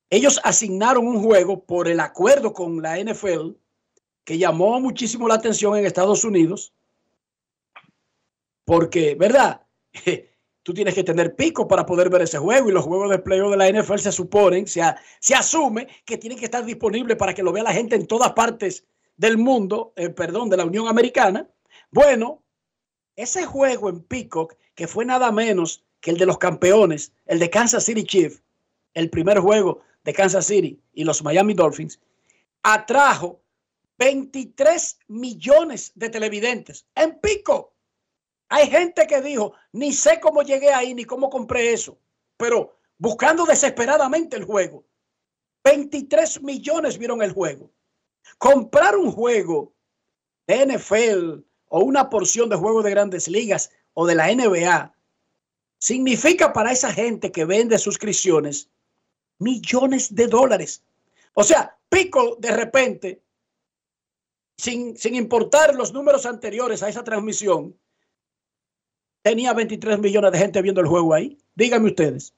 [0.10, 3.52] ellos asignaron un juego por el acuerdo con la NFL
[4.24, 6.74] que llamó muchísimo la atención en Estados Unidos
[8.66, 9.62] Porque, ¿verdad?
[10.64, 13.52] Tú tienes que tener pico para poder ver ese juego y los juegos de playoff
[13.52, 17.34] de la NFL se suponen, se, a- se asume que tienen que estar disponibles para
[17.34, 18.86] que lo vea la gente en todas partes
[19.18, 21.50] del mundo, eh, perdón, de la Unión Americana.
[21.92, 22.42] Bueno,
[23.18, 27.50] ese juego en Peacock, que fue nada menos que el de los campeones, el de
[27.50, 28.42] Kansas City Chiefs,
[28.94, 32.00] el primer juego de Kansas City y los Miami Dolphins,
[32.64, 33.42] atrajo
[33.98, 37.76] 23 millones de televidentes en Pico.
[38.48, 42.00] Hay gente que dijo, ni sé cómo llegué ahí, ni cómo compré eso,
[42.38, 44.86] pero buscando desesperadamente el juego.
[45.64, 47.70] 23 millones vieron el juego.
[48.38, 49.74] Comprar un juego
[50.48, 54.94] de NFL o una porción de juego de grandes ligas o de la NBA
[55.80, 58.70] significa para esa gente que vende suscripciones
[59.40, 60.84] millones de dólares.
[61.34, 63.24] O sea, Pico de repente,
[64.58, 67.76] sin, sin importar los números anteriores a esa transmisión,
[69.22, 71.38] tenía 23 millones de gente viendo el juego ahí.
[71.56, 72.34] Díganme ustedes,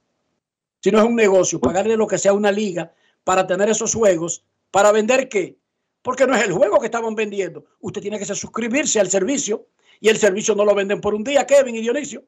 [0.81, 2.93] si no es un negocio, pagarle lo que sea una liga
[3.23, 5.57] para tener esos juegos, para vender qué?
[6.03, 7.65] Porque no es el juego que estaban vendiendo.
[7.79, 9.67] Usted tiene que suscribirse al servicio
[9.99, 12.23] y el servicio no lo venden por un día, Kevin y Dionisio.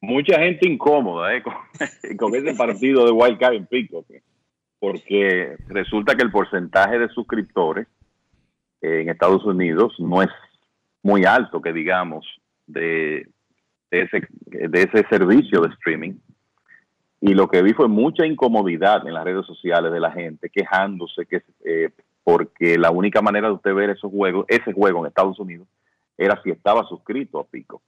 [0.00, 1.42] mucha gente incómoda ¿eh?
[2.16, 4.04] con, ese partido de Wild Card en Pico,
[4.78, 7.88] porque resulta que el porcentaje de suscriptores
[8.80, 10.30] eh, en Estados Unidos no es
[11.02, 12.24] muy alto, que digamos,
[12.66, 13.26] de,
[13.90, 16.14] de ese, de ese servicio de streaming.
[17.20, 21.26] Y lo que vi fue mucha incomodidad en las redes sociales de la gente quejándose
[21.26, 21.90] que eh,
[22.24, 25.66] porque la única manera de usted ver esos juegos, ese juego en Estados Unidos,
[26.16, 27.82] era si estaba suscrito a Pico.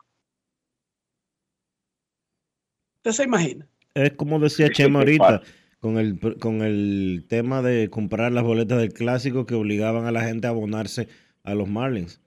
[2.97, 3.67] ¿Usted se imagina?
[3.95, 5.43] Es como decía Chema es ahorita,
[5.79, 10.23] con el, con el tema de comprar las boletas del clásico que obligaban a la
[10.23, 11.09] gente a abonarse
[11.43, 12.21] a los Marlins.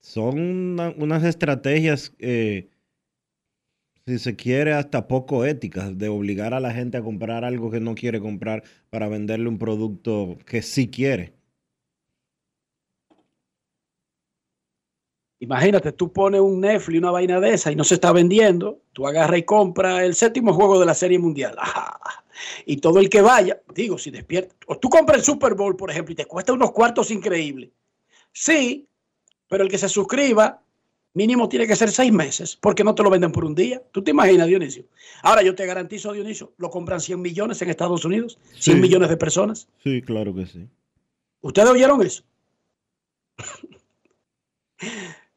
[0.00, 2.70] Son una- unas estrategias, eh,
[4.06, 7.80] si se quiere, hasta poco éticas, de obligar a la gente a comprar algo que
[7.80, 11.34] no quiere comprar para venderle un producto que sí quiere.
[15.40, 19.06] Imagínate, tú pones un Netflix, una vaina de esa y no se está vendiendo, tú
[19.06, 21.54] agarras y compras el séptimo juego de la Serie Mundial.
[21.58, 21.98] Ajá.
[22.66, 25.90] Y todo el que vaya, digo, si despierta, o tú compras el Super Bowl, por
[25.90, 27.70] ejemplo, y te cuesta unos cuartos increíbles.
[28.32, 28.86] Sí,
[29.48, 30.62] pero el que se suscriba,
[31.14, 33.82] mínimo tiene que ser seis meses, porque no te lo venden por un día.
[33.92, 34.84] ¿Tú te imaginas, Dionisio?
[35.22, 38.80] Ahora yo te garantizo, Dionisio, lo compran 100 millones en Estados Unidos, 100 Sí.
[38.80, 39.68] millones de personas.
[39.82, 40.66] Sí, claro que sí.
[41.40, 42.22] ¿Ustedes oyeron eso?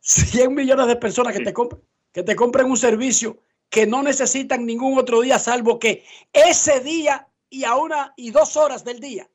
[0.03, 1.81] 100 millones de personas que te compran,
[2.11, 3.39] que te compren un servicio
[3.69, 8.57] que no necesitan ningún otro día salvo que ese día y a una y dos
[8.57, 9.27] horas del día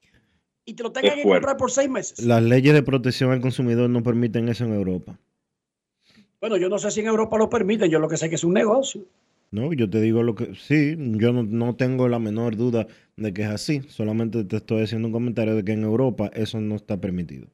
[0.64, 2.24] y te lo tengan que comprar por seis meses.
[2.24, 5.18] Las leyes de protección al consumidor no permiten eso en Europa.
[6.40, 8.44] Bueno, yo no sé si en Europa lo permiten, yo lo que sé que es
[8.44, 9.04] un negocio.
[9.50, 12.86] No, yo te digo lo que sí, yo no, no tengo la menor duda
[13.16, 13.80] de que es así.
[13.88, 17.48] Solamente te estoy haciendo un comentario de que en Europa eso no está permitido.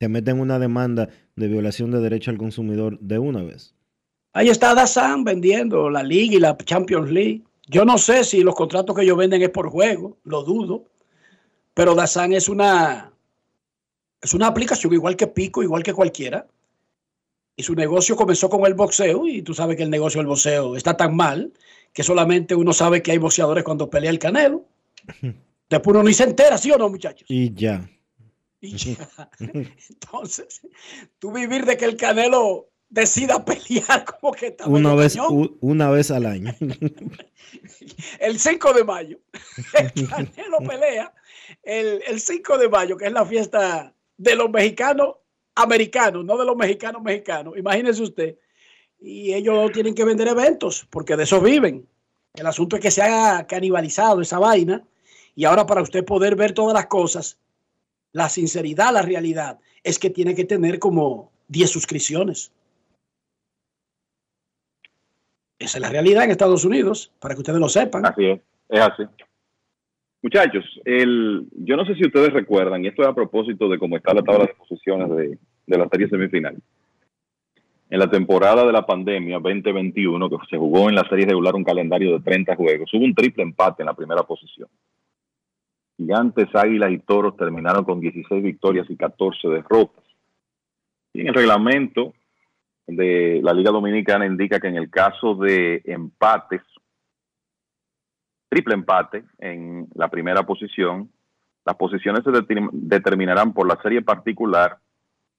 [0.00, 3.74] Te meten una demanda de violación de derecho al consumidor de una vez.
[4.32, 7.42] Ahí está Dazan vendiendo la Liga y la Champions League.
[7.68, 10.86] Yo no sé si los contratos que ellos venden es por juego, lo dudo.
[11.74, 13.12] Pero Dazan es una,
[14.22, 16.46] es una aplicación igual que Pico, igual que cualquiera.
[17.54, 20.76] Y su negocio comenzó con el boxeo y tú sabes que el negocio del boxeo
[20.76, 21.52] está tan mal
[21.92, 24.64] que solamente uno sabe que hay boxeadores cuando pelea el canelo.
[25.68, 27.26] Después uno ni se entera, ¿sí o no, muchachos?
[27.28, 27.86] Y ya.
[28.60, 29.10] Y ya.
[29.38, 30.60] Entonces,
[31.18, 35.56] tú vivir de que el canelo decida pelear como que está Una vez, cañón.
[35.60, 36.54] una vez al año.
[38.20, 39.18] el 5 de mayo.
[39.94, 41.12] El Canelo pelea
[41.62, 45.16] el, el 5 de mayo, que es la fiesta de los mexicanos
[45.54, 47.56] americanos, no de los mexicanos mexicanos.
[47.56, 48.36] Imagínese usted.
[49.00, 51.86] Y ellos tienen que vender eventos, porque de eso viven.
[52.34, 54.84] El asunto es que se ha canibalizado esa vaina.
[55.34, 57.38] Y ahora para usted poder ver todas las cosas,
[58.12, 62.52] la sinceridad, la realidad, es que tiene que tener como 10 suscripciones.
[65.58, 68.06] Esa es la realidad en Estados Unidos, para que ustedes lo sepan.
[68.06, 69.02] Así es, es así.
[70.22, 73.96] Muchachos, el, yo no sé si ustedes recuerdan, y esto es a propósito de cómo
[73.96, 76.56] está la tabla de posiciones de, de la serie semifinal.
[77.88, 81.64] En la temporada de la pandemia 2021, que se jugó en la serie regular un
[81.64, 84.68] calendario de 30 juegos, hubo un triple empate en la primera posición.
[86.00, 90.02] Gigantes, Águilas y Toros terminaron con 16 victorias y 14 derrotas.
[91.12, 92.14] Y en el reglamento
[92.86, 96.62] de la Liga Dominicana indica que en el caso de empates,
[98.48, 101.10] triple empate en la primera posición,
[101.66, 104.78] las posiciones se determin- determinarán por la serie particular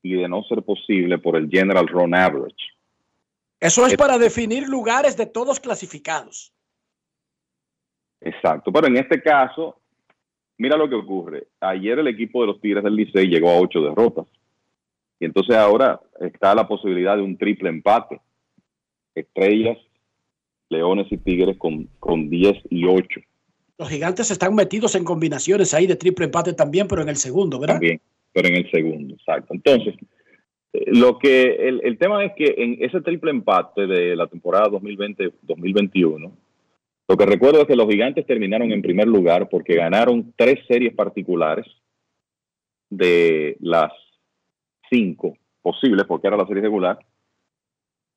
[0.04, 2.68] y de no ser posible por el General Run Average.
[3.60, 6.54] Eso es para definir lugares de todos clasificados.
[8.22, 9.81] Exacto, pero en este caso,
[10.62, 11.48] mira lo que ocurre.
[11.60, 14.28] Ayer el equipo de los Tigres del Licey llegó a ocho derrotas.
[15.20, 18.22] Y entonces ahora está la posibilidad de un triple empate.
[19.16, 19.80] Estrellas,
[20.70, 23.22] Leones y Tigres con, con 10 y 8.
[23.80, 27.60] Los gigantes están metidos en combinaciones ahí de triple empate también, pero en el segundo,
[27.60, 27.76] ¿verdad?
[27.76, 28.00] También,
[28.32, 29.56] pero en el segundo, exacto.
[29.56, 29.96] Entonces,
[30.74, 34.68] eh, lo que el, el tema es que en ese triple empate de la temporada
[34.68, 36.32] 2020-2021,
[37.12, 40.94] lo que recuerdo es que los gigantes terminaron en primer lugar porque ganaron tres series
[40.94, 41.66] particulares
[42.90, 43.92] de las
[44.90, 46.98] cinco posibles, porque era la serie regular,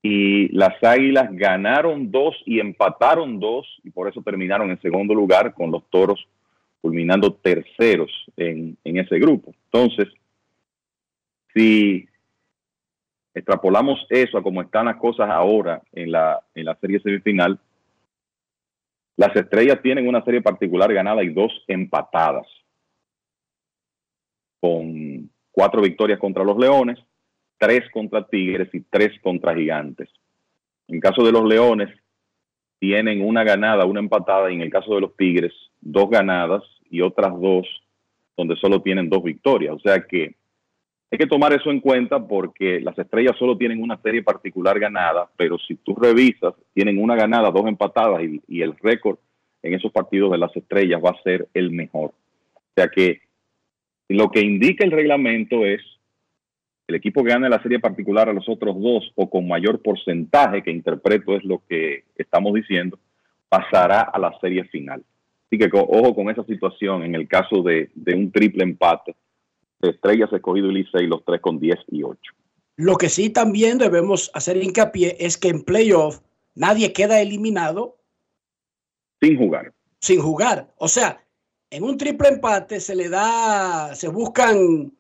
[0.01, 5.55] y las Águilas ganaron dos y empataron dos, y por eso terminaron en segundo lugar
[5.55, 6.29] con los Toros
[6.81, 9.53] culminando terceros en, en ese grupo.
[9.65, 10.07] Entonces,
[11.53, 12.07] si
[13.35, 17.59] extrapolamos eso a cómo están las cosas ahora en la, en la serie semifinal,
[19.17, 22.47] las estrellas tienen una serie particular ganada y dos empatadas,
[24.61, 26.99] con cuatro victorias contra los Leones,
[27.59, 30.09] tres contra Tigres y tres contra Gigantes.
[30.89, 31.91] En caso de los Leones,
[32.79, 37.01] tienen una ganada, una empatada, y en el caso de los Tigres, dos ganadas y
[37.01, 37.67] otras dos
[38.37, 39.75] donde solo tienen dos victorias.
[39.75, 40.35] O sea que
[41.15, 45.31] hay que tomar eso en cuenta porque las estrellas solo tienen una serie particular ganada,
[45.37, 49.19] pero si tú revisas, tienen una ganada, dos empatadas y, el récord
[49.63, 52.15] en esos partidos de las estrellas va a ser el mejor.
[52.57, 53.21] O sea que
[54.09, 55.81] lo que indica el reglamento es
[56.89, 60.65] el equipo que gane la serie particular a los otros dos o con mayor porcentaje,
[60.65, 62.99] que interpreto es lo que estamos diciendo,
[63.49, 65.05] pasará a la serie final.
[65.47, 69.15] Así que ojo con esa situación en el caso de, un triple empate
[69.91, 72.19] Estrellas, Escogido y Licey, los tres con 10 y 8.
[72.77, 76.21] Lo que sí también debemos hacer hincapié es que en playoff
[76.55, 77.97] nadie queda eliminado
[79.21, 79.73] Sin jugar.
[80.01, 80.73] sin jugar.
[80.79, 81.25] O sea,
[81.71, 84.93] en un triple empate se le da, se buscan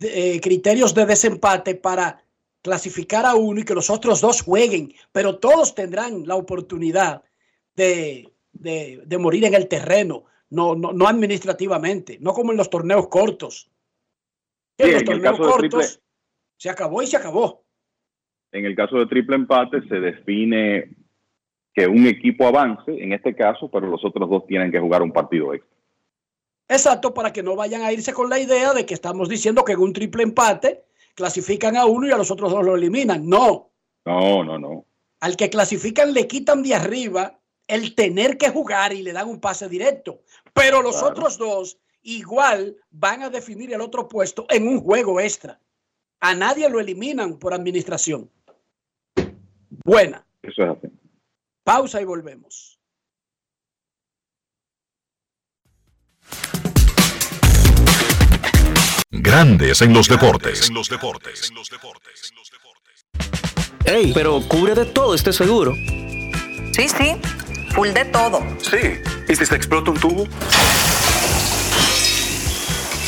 [0.00, 2.22] eh, criterios de desempate para
[2.62, 7.22] clasificar a uno y que los otros dos jueguen, pero todos tendrán la oportunidad
[7.76, 12.70] de, de- de morir en el terreno, no, no, no administrativamente, no como en los
[12.70, 13.70] torneos cortos.
[14.78, 16.00] En Sí, los en el caso de triple- cortos
[16.56, 17.64] se acabó y se acabó.
[18.52, 20.90] En el caso de triple empate se define
[21.74, 25.12] que un equipo avance, en este caso, pero los otros dos tienen que jugar un
[25.12, 25.74] partido extra.
[26.68, 29.72] Exacto, para que no vayan a irse con la idea de que estamos diciendo que
[29.72, 30.84] en un triple empate
[31.14, 33.28] clasifican a uno y a los otros dos lo eliminan.
[33.28, 33.70] No,
[34.06, 34.86] No, no, no.
[35.20, 39.40] al que clasifican le quitan de arriba el tener que jugar y le dan un
[39.40, 40.20] pase directo.
[40.52, 41.08] Pero los Claro.
[41.10, 45.60] otros dos igual van a definir el otro puesto en un juego extra.
[46.20, 48.30] A nadie lo eliminan por administración.
[49.84, 50.24] Buena.
[50.42, 50.88] Eso es así.
[51.64, 52.78] Pausa y volvemos.
[59.10, 60.70] Grandes en los deportes.
[63.84, 65.74] Ey, pero cubre de todo este seguro.
[66.72, 67.16] Sí, sí,
[67.74, 68.40] full de todo.
[68.58, 69.00] Sí.
[69.28, 70.26] ¿Y si se explota un tubo?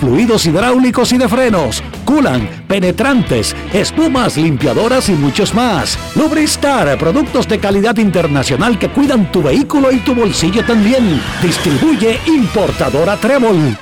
[0.00, 5.98] fluidos hidráulicos y de frenos, culan, penetrantes, espumas, limpiadoras y muchos más.
[6.16, 11.20] Lubristar, productos de calidad internacional que cuidan tu vehículo y tu bolsillo también.
[11.42, 13.76] Distribuye importadora Trébol.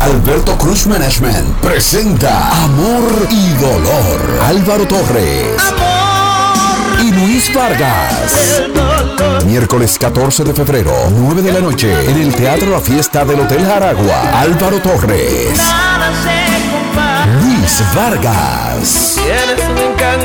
[0.00, 4.40] Alberto Cruz Management presenta Amor y Dolor.
[4.42, 5.60] Álvaro Torres.
[5.60, 6.07] Amor
[7.02, 8.62] y Luis Vargas.
[9.46, 13.64] Miércoles 14 de febrero, 9 de la noche, en el Teatro La Fiesta del Hotel
[13.64, 14.40] Jaragua.
[14.40, 15.58] Álvaro Torres.
[17.42, 19.16] Luis Vargas.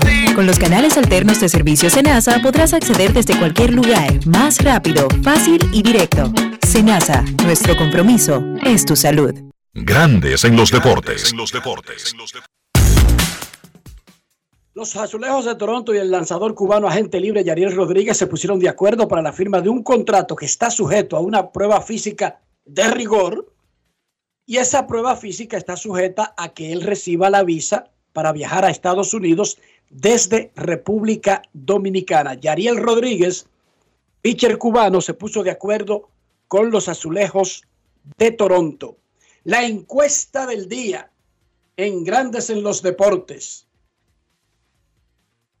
[0.41, 5.61] Con los canales alternos de servicio Senasa podrás acceder desde cualquier lugar, más rápido, fácil
[5.71, 6.33] y directo.
[6.67, 9.35] Senasa, nuestro compromiso es tu salud.
[9.75, 11.31] Grandes en los deportes.
[14.73, 18.69] Los azulejos de Toronto y el lanzador cubano agente libre Yariel Rodríguez se pusieron de
[18.69, 22.87] acuerdo para la firma de un contrato que está sujeto a una prueba física de
[22.87, 23.53] rigor
[24.47, 28.69] y esa prueba física está sujeta a que él reciba la visa para viajar a
[28.69, 29.57] Estados Unidos
[29.91, 32.33] desde República Dominicana.
[32.35, 33.45] Yariel Rodríguez,
[34.21, 36.09] pitcher cubano, se puso de acuerdo
[36.47, 37.63] con los azulejos
[38.17, 38.97] de Toronto.
[39.43, 41.11] La encuesta del día
[41.77, 43.67] en Grandes en los Deportes.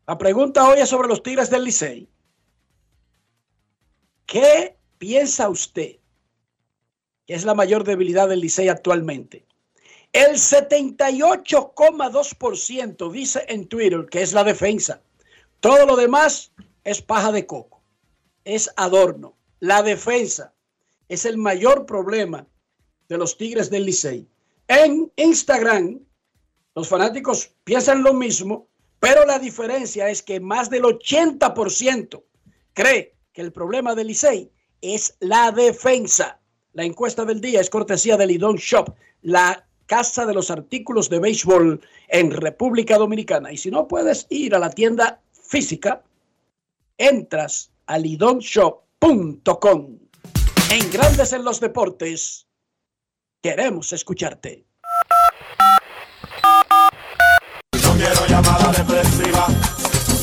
[0.07, 2.07] La pregunta hoy es sobre los Tigres del Licey.
[4.25, 5.97] ¿Qué piensa usted
[7.25, 9.45] que es la mayor debilidad del Licey actualmente?
[10.13, 15.01] El 78,2% dice en Twitter que es la defensa.
[15.61, 16.51] Todo lo demás
[16.83, 17.81] es paja de coco,
[18.43, 19.37] es adorno.
[19.59, 20.53] La defensa
[21.07, 22.45] es el mayor problema
[23.07, 24.27] de los Tigres del Licey.
[24.67, 26.01] En Instagram,
[26.75, 28.67] los fanáticos piensan lo mismo,
[28.99, 32.21] pero la diferencia es que más del 80%
[32.73, 34.51] cree que el problema del Licey
[34.81, 36.41] es la defensa.
[36.73, 41.19] La encuesta del día es cortesía del Lidón Shop, la casa de los artículos de
[41.19, 43.51] béisbol en República Dominicana.
[43.51, 46.01] Y si no puedes ir a la tienda física,
[46.97, 49.97] entras a lidonshop.com.
[50.69, 52.47] En Grandes en los Deportes,
[53.43, 54.63] queremos escucharte.
[57.83, 59.47] No quiero llamada depresiva.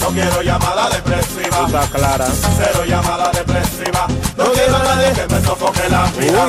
[0.00, 1.66] No quiero llamada depresiva.
[1.66, 2.26] Está clara.
[2.56, 4.06] Cero llamada depresiva.
[4.34, 6.48] No quiero a nadie que me sofoque la vida.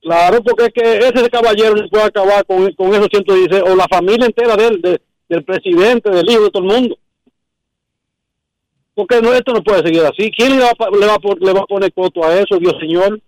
[0.01, 3.87] Claro, porque es que ese caballero no puede acabar con, con esos 116, o la
[3.89, 6.99] familia entera de él, de- del presidente, del hijo, de todo el mundo.
[8.95, 10.31] Porque no, esto no puede seguir así.
[10.31, 13.21] ¿Quién le va, le va, le va a poner coto a eso, Dios señor?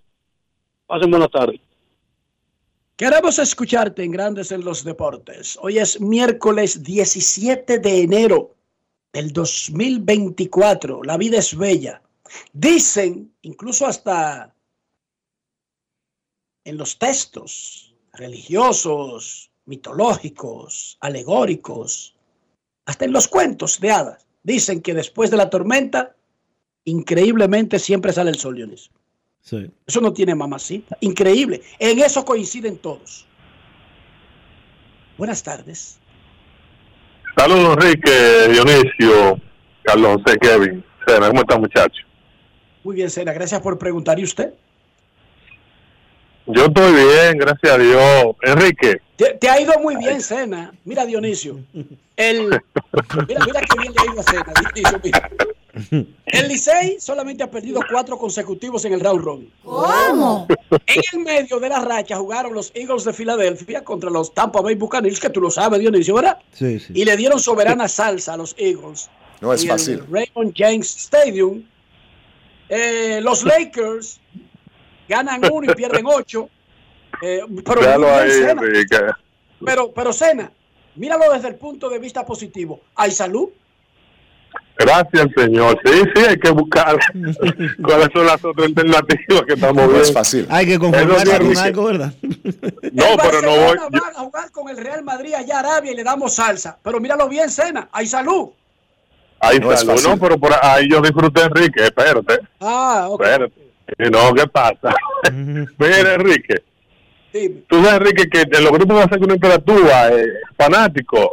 [0.86, 1.60] Pasen buenas tardes.
[2.96, 5.58] Queremos escucharte en Grandes en los Deportes.
[5.60, 8.54] Hoy es miércoles 17 de enero
[9.12, 11.02] del 2024.
[11.02, 12.02] La vida es bella.
[12.52, 14.54] Dicen, incluso hasta
[16.64, 22.14] en los textos religiosos, mitológicos, alegóricos,
[22.84, 26.16] hasta en los cuentos de hadas, dicen que después de la tormenta,
[26.84, 28.92] increíblemente siempre sale el sol, Dionisio.
[29.40, 29.70] Sí.
[29.86, 30.98] Eso no tiene mamacita.
[31.00, 31.62] Increíble.
[31.78, 33.26] En eso coinciden todos.
[35.16, 35.98] Buenas tardes.
[37.38, 39.40] Saludos, Enrique, Dionisio,
[39.84, 40.84] Carlos José, Kevin.
[41.06, 42.04] Sena, ¿Cómo están, muchachos?
[42.82, 43.32] Muy bien, Sena.
[43.32, 44.18] Gracias por preguntar.
[44.18, 44.54] ¿Y usted?
[46.46, 48.34] Yo estoy bien, gracias a Dios.
[48.42, 50.72] Enrique, Te, te ha ido muy bien, Sena.
[50.84, 51.60] Mira, Dionisio.
[52.16, 52.48] El,
[53.28, 55.00] mira, mira qué bien le ha ido a Sena, Dionisio.
[55.04, 55.30] Mira.
[56.26, 59.52] El Licey solamente ha perdido cuatro consecutivos en el round robin.
[59.62, 60.46] ¿Cómo?
[60.86, 64.74] En el medio de la racha jugaron los Eagles de Filadelfia contra los Tampa Bay
[64.74, 66.38] Buccaneers, que tú lo sabes, Dionisio, ¿verdad?
[66.52, 66.92] Sí, sí.
[66.94, 69.08] Y le dieron soberana salsa a los Eagles.
[69.40, 69.94] No es Y fácil.
[69.94, 71.64] El Raymond James Stadium.
[72.68, 74.20] Eh, los Lakers
[75.08, 76.48] ganan uno y pierden ocho.
[77.22, 77.82] Eh, pero,
[78.30, 78.50] Sena.
[78.52, 78.96] Enrique.
[79.64, 80.52] pero, pero Sena,
[80.96, 82.80] míralo desde el punto de vista positivo.
[82.94, 83.48] Hay salud.
[84.78, 85.76] Gracias, señor.
[85.84, 86.96] Sí, sí, hay que buscar
[87.82, 90.00] cuáles son las otras alternativas que estamos No viendo.
[90.02, 90.46] es fácil.
[90.48, 92.12] Hay que conformarse con algo, ¿verdad?
[92.92, 93.76] No, El pero no voy.
[93.76, 96.78] Va a jugar con el Real Madrid allá a Arabia y le damos salsa.
[96.82, 97.88] Pero míralo bien, Sena.
[97.92, 98.50] Hay salud.
[99.40, 101.84] Ahí No es salud, no, pero por ahí yo disfruté, Enrique.
[101.84, 103.22] Espérate, Ah, ok.
[103.22, 103.54] espérate.
[104.10, 104.94] No, ¿qué pasa?
[105.32, 106.62] Mira, Enrique.
[107.32, 107.62] Dime.
[107.68, 110.24] Tú sabes, Enrique, que en los grupos de una temperatura, eh,
[110.56, 111.30] fanático.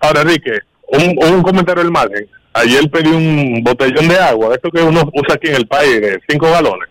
[0.00, 0.58] Ahora, Enrique,
[0.88, 2.28] un, un comentario del margen.
[2.54, 6.18] Ayer pedí un botellón de agua, esto que uno usa aquí en el país, de
[6.28, 6.88] cinco galones.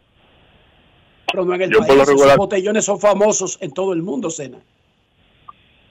[1.32, 1.92] Pero no en el Yo país.
[1.94, 4.58] Esos regular- botellones son famosos en todo el mundo, Sena.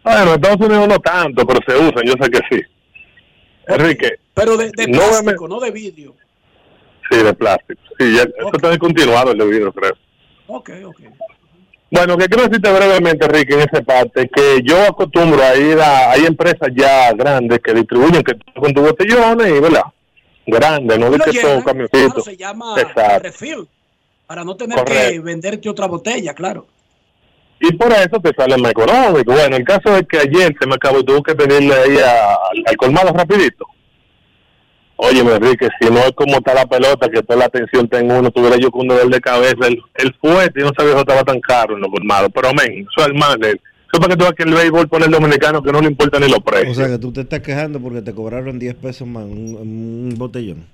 [0.02, 2.62] Bueno, en Estados Unidos no tanto, pero se usan, yo sé que sí.
[3.68, 6.14] Enrique, Pero de, de No, plástico, no de vidrio.
[7.10, 7.80] sí, de plástico.
[7.98, 9.94] Sí, ya, eso está descontinuado el de vidrio, creo.
[10.46, 11.00] Ok, ok.
[11.96, 16.10] Bueno, que quiero decirte brevemente, Enrique, en esa parte, que yo acostumbro a ir a,
[16.10, 19.84] hay empresas ya grandes que distribuyen que con tus botellones y, ¿verdad?
[20.46, 23.22] Grandes, no de que llenan, todo claro, se llama Exacto.
[23.22, 23.66] refill.
[24.26, 26.66] Para no tener que venderte otra botella, claro.
[27.60, 29.32] Y por eso te sale más económico.
[29.32, 31.96] Bueno, el caso es que ayer se me acabó y tuve que pedirle ahí
[32.66, 33.66] al colmado rapidito.
[34.98, 38.30] Oye, Enrique, si no es como está la pelota, que toda la atención en uno,
[38.30, 39.66] tuviera yo con un dolor de cabeza.
[39.66, 42.30] El, el fuerte, yo no sabía que estaba tan caro en los colmados.
[42.34, 43.38] Pero, men, eso es el mal.
[43.44, 43.58] Eso
[43.92, 46.18] es para que tú veas que el béisbol pone el dominicano que no le importa
[46.18, 46.76] ni los O precios.
[46.76, 49.54] sea que tú te estás quejando porque te cobraron 10 pesos más un,
[50.10, 50.66] un botellón.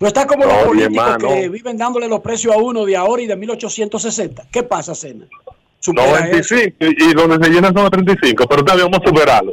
[0.00, 1.28] No está como No, los políticos hermano.
[1.28, 4.44] que viven dándole los precios a uno de ahora y de 1860.
[4.52, 5.08] ¿Qué pasa, eso.
[5.92, 9.52] 95 y, y donde se llenan son a 35, pero todavía vamos a superarlo.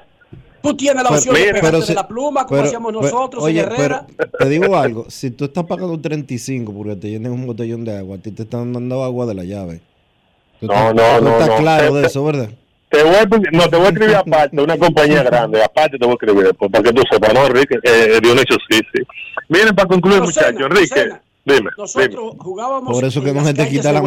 [0.65, 3.01] Tú tienes la Pero- opción de pero de si- la pluma como pero- hacíamos pero-
[3.01, 4.07] nosotros oye, en Herrera.
[4.17, 7.97] pero te digo algo, si tú estás pagando 35 porque te llenes un botellón de
[7.97, 9.81] agua, a ti te están dando agua de la llave.
[10.59, 11.57] Tú No, estás- no, tú no, estás no.
[11.57, 12.49] claro de eso, ¿verdad?
[12.89, 16.13] Te voy a, no, te voy a escribir aparte, una compañía grande, aparte te voy
[16.13, 17.77] a escribir después, para que tú sepas, ¿no, Enrique?
[17.83, 19.01] Eh, Dionisio, sí, sí.
[19.49, 21.09] Miren, para concluir, muchachos, Enrique,
[21.45, 21.69] dime, dime.
[21.77, 22.93] Nosotros jugábamos.
[22.93, 24.01] Por eso que no se te quita la.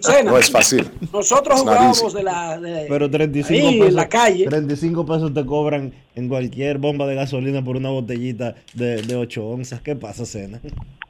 [0.00, 0.88] Sena, No es fácil.
[1.12, 2.58] Nosotros Es jugábamos de la.
[2.58, 4.46] de- Pero 35 ahí, pesos, en la calle.
[4.46, 9.46] 35 pesos te cobran en cualquier bomba de gasolina por una botellita de, de 8
[9.46, 9.80] onzas.
[9.80, 10.60] ¿Qué pasa, Cena?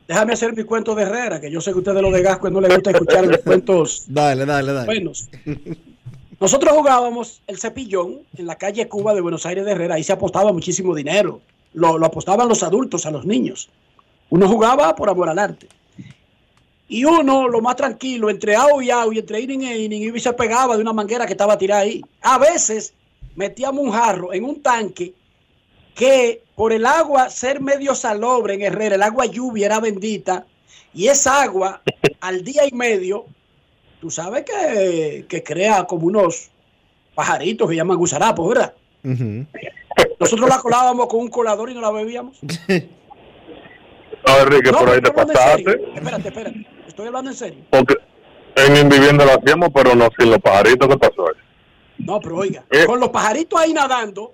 [0.09, 2.51] Déjame hacer mi cuento de Herrera, que yo sé que a ustedes los de Gasco
[2.51, 4.87] no les gusta escuchar los cuentos Dale, dale, dale.
[4.87, 5.31] buenos.
[6.41, 9.95] Nosotros jugábamos el cepillón en la calle Cuba de Buenos Aires de Herrera.
[9.95, 11.41] Ahí se apostaba muchísimo dinero.
[11.75, 13.69] Lo, apostaban los adultos a los niños.
[14.31, 15.69] Uno jugaba por amor al arte.
[16.89, 20.21] Y uno, lo más tranquilo, entre au y au y entre inning e inning, y
[20.21, 22.03] se pegaba de una manguera que estaba tirada ahí.
[22.23, 22.95] A veces
[23.35, 25.15] metíamos un jarro en un tanque
[25.95, 30.47] que por el agua ser medio salobre en Herrera, el agua lluvia era bendita,
[30.93, 31.83] y esa agua
[32.21, 33.27] al día y medio,
[34.01, 36.51] tú sabes que, que crea como unos
[37.15, 38.75] pajaritos que llaman gusarapos, ¿verdad?
[40.25, 42.39] Nosotros la colábamos con un colador y no la bebíamos.
[42.43, 42.49] No,
[44.41, 45.87] Enrique, No, por ahí pero te estoy hablando en pasaste, serio.
[45.95, 46.67] Espérate, espérate.
[46.89, 47.65] Estoy hablando en serio.
[47.71, 47.95] porque
[48.57, 51.35] en Invivienda lo hacíamos, pero no sin los pajaritos que pasó ahí.
[51.99, 52.85] No, pero oiga, Eh.
[52.87, 54.33] con los pajaritos ahí nadando,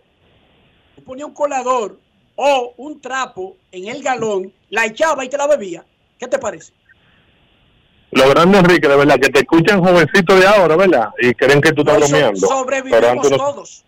[0.96, 1.98] tú ponías un colador
[2.36, 5.84] o un trapo en el galón, la echaba y te la bebía.
[6.18, 6.72] ¿Qué te parece?
[8.12, 11.10] Lo grande, Enrique, de verdad, que te escuchan jovencitos de ahora, ¿verdad?
[11.20, 12.40] Y creen que tú estás No, so- bromeando.
[12.40, 13.84] Pero sobrevivimos antes no- todos.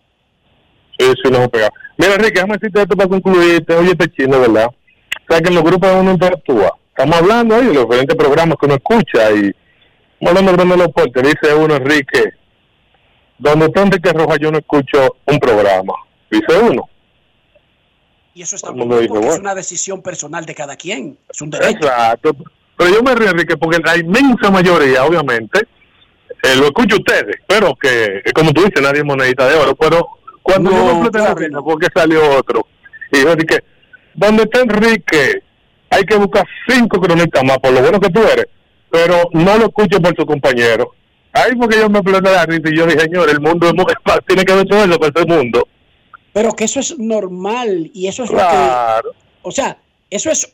[0.97, 1.69] Sí, sí, no se pega.
[1.97, 3.65] Mira, Enrique, déjame decirte esto para concluir.
[3.65, 4.67] Te oye este chino, ¿verdad?
[4.67, 6.77] O sea, que en los grupos uno interactúa.
[6.89, 9.51] Estamos hablando ahí de los diferentes programas que uno escucha y
[10.27, 11.21] hablando de Bruno Loporte.
[11.21, 12.33] Dice uno, Enrique,
[13.37, 15.93] donde está Enrique Roja yo no escucho un programa.
[16.29, 16.89] Dice uno.
[18.35, 19.41] Y eso está muy porque es bueno.
[19.41, 21.17] una decisión personal de cada quien.
[21.29, 21.85] Es un derecho.
[21.85, 22.35] Exacto.
[22.75, 25.67] Pero yo me río, Enrique, porque la inmensa mayoría, obviamente,
[26.41, 29.75] eh, lo escucho ustedes, pero que, eh, como tú dices, nadie es monedita de oro,
[29.75, 30.07] pero
[30.43, 32.67] Cuando No, yo me exploté la risa porque salió otro.
[33.11, 33.63] Y yo dije,
[34.13, 35.41] donde está Enrique,
[35.89, 38.45] hay que buscar cinco cronistas más, por lo bueno que tú eres,
[38.89, 40.93] pero no lo escuches por tu compañero.
[41.31, 43.85] Ahí porque yo me exploté la risa y yo dije, señor, el mundo es mu-
[44.27, 45.67] tiene que ver todo eso para este mundo.
[46.33, 49.11] Pero que eso es normal y eso es lo Claro.
[49.11, 49.17] que.
[49.43, 49.77] O sea,
[50.09, 50.51] eso es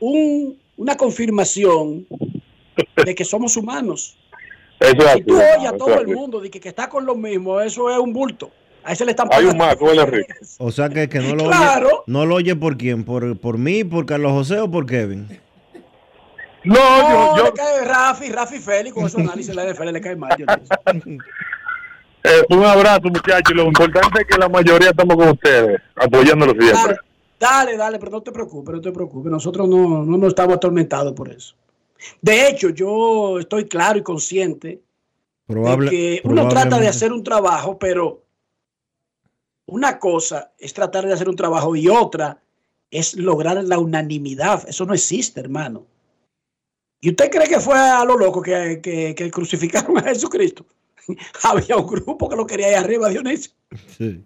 [0.00, 2.06] un, una confirmación
[3.04, 4.16] de que somos humanos.
[4.78, 7.58] Eso así, tú oyes a todo el mundo de que, que está con lo mismo,
[7.62, 8.50] eso es un bulto.
[8.86, 10.32] A ese le están Hay un más, tú Enrique.
[10.58, 11.88] O sea que, que no lo Claro.
[11.88, 11.96] oye.
[12.06, 13.04] ¿No lo oye por quién?
[13.04, 15.26] ¿Por, ¿Por mí, por Carlos José o por Kevin?
[16.62, 19.90] No, No, yo, le yo, cae Rafi, Rafi Félix, con esos análisis de la NFL
[19.92, 20.36] le cae mal.
[20.36, 21.18] Dionisio.
[22.22, 23.54] eh, un abrazo, muchachos.
[23.56, 26.94] Lo importante es que la mayoría estamos con ustedes, apoyándolos siempre.
[26.94, 26.98] Dale,
[27.40, 29.32] dale, dale, pero no te preocupes, no te preocupes.
[29.32, 31.56] Nosotros no, no nos estamos atormentados por eso.
[32.22, 34.80] De hecho, yo estoy claro y consciente
[35.46, 38.25] Probable, de que uno trata de hacer un trabajo, pero
[39.66, 42.40] una cosa es tratar de hacer un trabajo y otra
[42.90, 44.68] es lograr la unanimidad.
[44.68, 45.86] Eso no existe, hermano.
[47.00, 50.64] ¿Y usted cree que fue a lo loco que, que- que crucificaron a Jesucristo?
[51.42, 53.52] Había un grupo que lo quería ahí arriba, Dionisio.
[53.98, 54.24] Sí.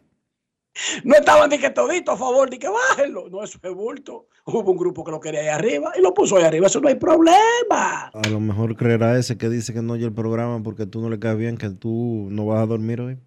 [1.05, 3.29] No estaban ni que todito a favor, ni que bájenlo.
[3.29, 4.29] No, eso es bulto.
[4.47, 6.69] Hubo un grupo que lo quería ahí arriba y lo puso ahí arriba.
[6.69, 8.07] Eso no hay problema.
[8.15, 11.11] A lo mejor creerá ese que dice que no oye el programa porque tú no
[11.11, 13.19] le caes bien, que tú no vas a dormir hoy.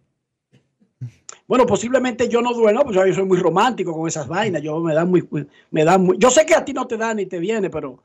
[1.47, 4.61] Bueno, posiblemente yo no duermo, pues yo soy muy romántico con esas vainas.
[4.61, 5.27] Yo me dan muy,
[5.71, 6.17] me dan muy.
[6.17, 7.99] Yo sé que a ti no te da ni te viene, pero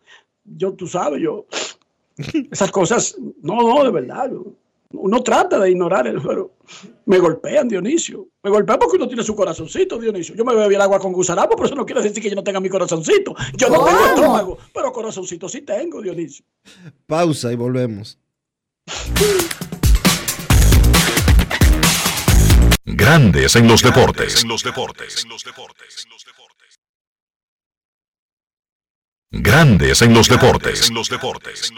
[0.44, 1.46] yo, tú sabes, yo
[2.50, 4.30] esas cosas, no, no, de verdad.
[4.30, 4.44] yo-
[4.90, 6.50] uno trata de ignorar eso, pero
[7.04, 8.26] me golpean, Dionisio.
[8.42, 10.34] Me golpean porque uno tiene su corazoncito, Dionisio.
[10.34, 12.42] Yo me bebí el agua con gusarapo, pero eso no quiere decir que yo no
[12.42, 13.34] tenga mi corazoncito.
[13.54, 16.42] Yo no tengo estómago, pero corazoncito sí tengo, Dionisio.
[17.06, 18.18] Pausa y volvemos.
[23.00, 24.42] Grandes en los deportes.
[24.42, 25.24] En los deportes.
[29.30, 30.88] Grandes en los deportes.
[30.88, 31.72] En los deportes.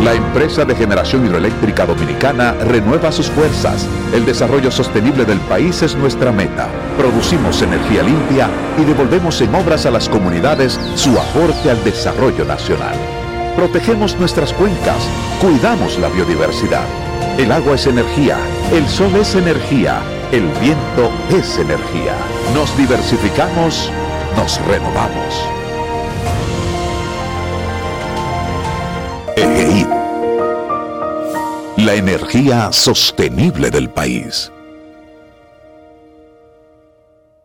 [0.00, 3.86] La empresa de generación hidroeléctrica dominicana renueva sus fuerzas.
[4.14, 6.70] El desarrollo sostenible del país es nuestra meta.
[6.96, 13.23] Producimos energía limpia y devolvemos en obras a las comunidades su aporte al desarrollo nacional.
[13.56, 15.08] Protegemos nuestras cuencas,
[15.40, 16.86] cuidamos la biodiversidad.
[17.38, 18.38] El agua es energía,
[18.72, 20.02] el sol es energía,
[20.32, 22.14] el viento es energía.
[22.54, 23.90] Nos diversificamos,
[24.36, 25.48] nos renovamos.
[31.76, 34.53] La energía sostenible del país.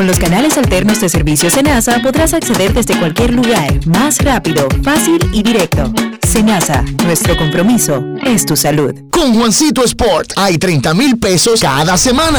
[0.00, 5.18] Con los canales alternos de servicio Senasa podrás acceder desde cualquier lugar, más rápido, fácil
[5.34, 5.92] y directo.
[6.26, 8.94] Senasa, nuestro compromiso es tu salud.
[9.10, 12.38] Con Juancito Sport hay 30 mil pesos cada semana.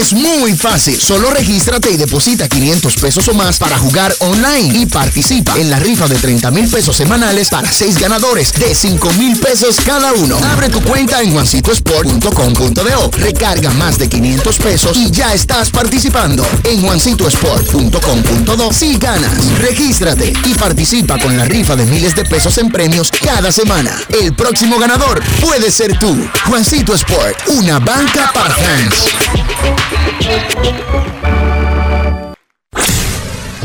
[0.00, 1.00] Es muy fácil.
[1.00, 5.78] Solo regístrate y deposita 500 pesos o más para jugar online y participa en la
[5.78, 10.38] rifa de 30 mil pesos semanales para 6 ganadores de 5 mil pesos cada uno.
[10.50, 13.10] Abre tu cuenta en juancitosport.com.do.
[13.18, 16.44] Recarga más de 500 pesos y ya estás participando.
[16.64, 19.58] En juancitosport.com.do si ganas.
[19.58, 24.00] Regístrate y participa con la rifa de miles de pesos en premios cada semana.
[24.20, 26.16] El próximo ganador puede ser tú.
[26.46, 29.08] Juancito Sport, una banca para fans.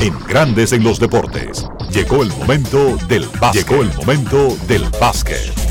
[0.02, 3.66] En Grandes en los Deportes, llegó el momento del básquet.
[3.66, 5.71] Llegó el momento del básquet.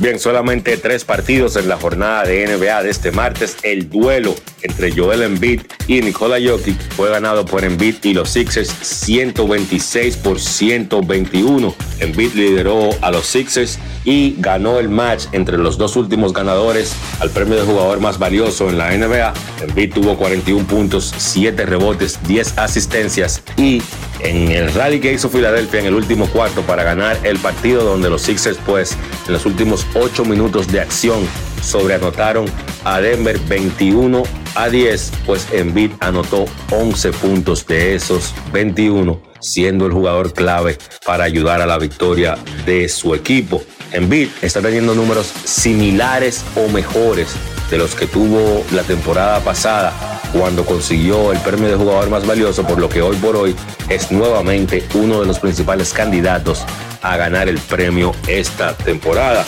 [0.00, 3.58] Bien, solamente tres partidos en la jornada de NBA de este martes.
[3.62, 8.74] El duelo entre Joel Embiid y Nikola Jokic fue ganado por Embiid y los Sixers
[8.80, 11.74] 126 por 121.
[11.98, 17.28] Embiid lideró a los Sixers y ganó el match entre los dos últimos ganadores al
[17.28, 19.34] premio de jugador más valioso en la NBA.
[19.68, 23.82] Embiid tuvo 41 puntos, 7 rebotes, 10 asistencias y
[24.20, 28.10] en el rally que hizo Filadelfia en el último cuarto para ganar el partido donde
[28.10, 28.96] los Sixers pues
[29.26, 31.26] en los últimos 8 minutos de acción
[31.62, 32.46] sobreanotaron
[32.84, 34.22] a Denver 21
[34.54, 41.24] a 10, pues Embiid anotó 11 puntos de esos 21, siendo el jugador clave para
[41.24, 42.36] ayudar a la victoria
[42.66, 43.62] de su equipo.
[43.92, 47.34] Embiid está teniendo números similares o mejores
[47.70, 49.92] de los que tuvo la temporada pasada
[50.32, 53.54] cuando consiguió el premio de jugador más valioso, por lo que hoy por hoy
[53.88, 56.64] es nuevamente uno de los principales candidatos
[57.02, 59.44] a ganar el premio esta temporada.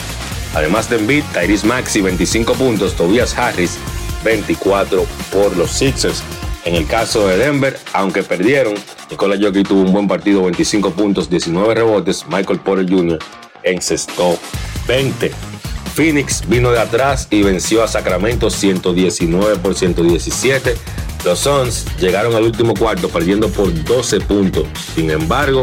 [0.55, 3.79] Además de Embiid, Tyrese Maxi 25 puntos, Tobias Harris
[4.25, 6.23] 24 por los Sixers.
[6.65, 8.75] En el caso de Denver, aunque perdieron,
[9.11, 13.19] Nikola Jokic tuvo un buen partido, 25 puntos, 19 rebotes, Michael Porter Jr.
[13.65, 14.39] encestó
[14.87, 15.33] 20.
[15.95, 20.77] Phoenix vino de atrás y venció a Sacramento 119 por 117.
[21.25, 24.67] Los Suns llegaron al último cuarto perdiendo por 12 puntos.
[24.95, 25.63] Sin embargo,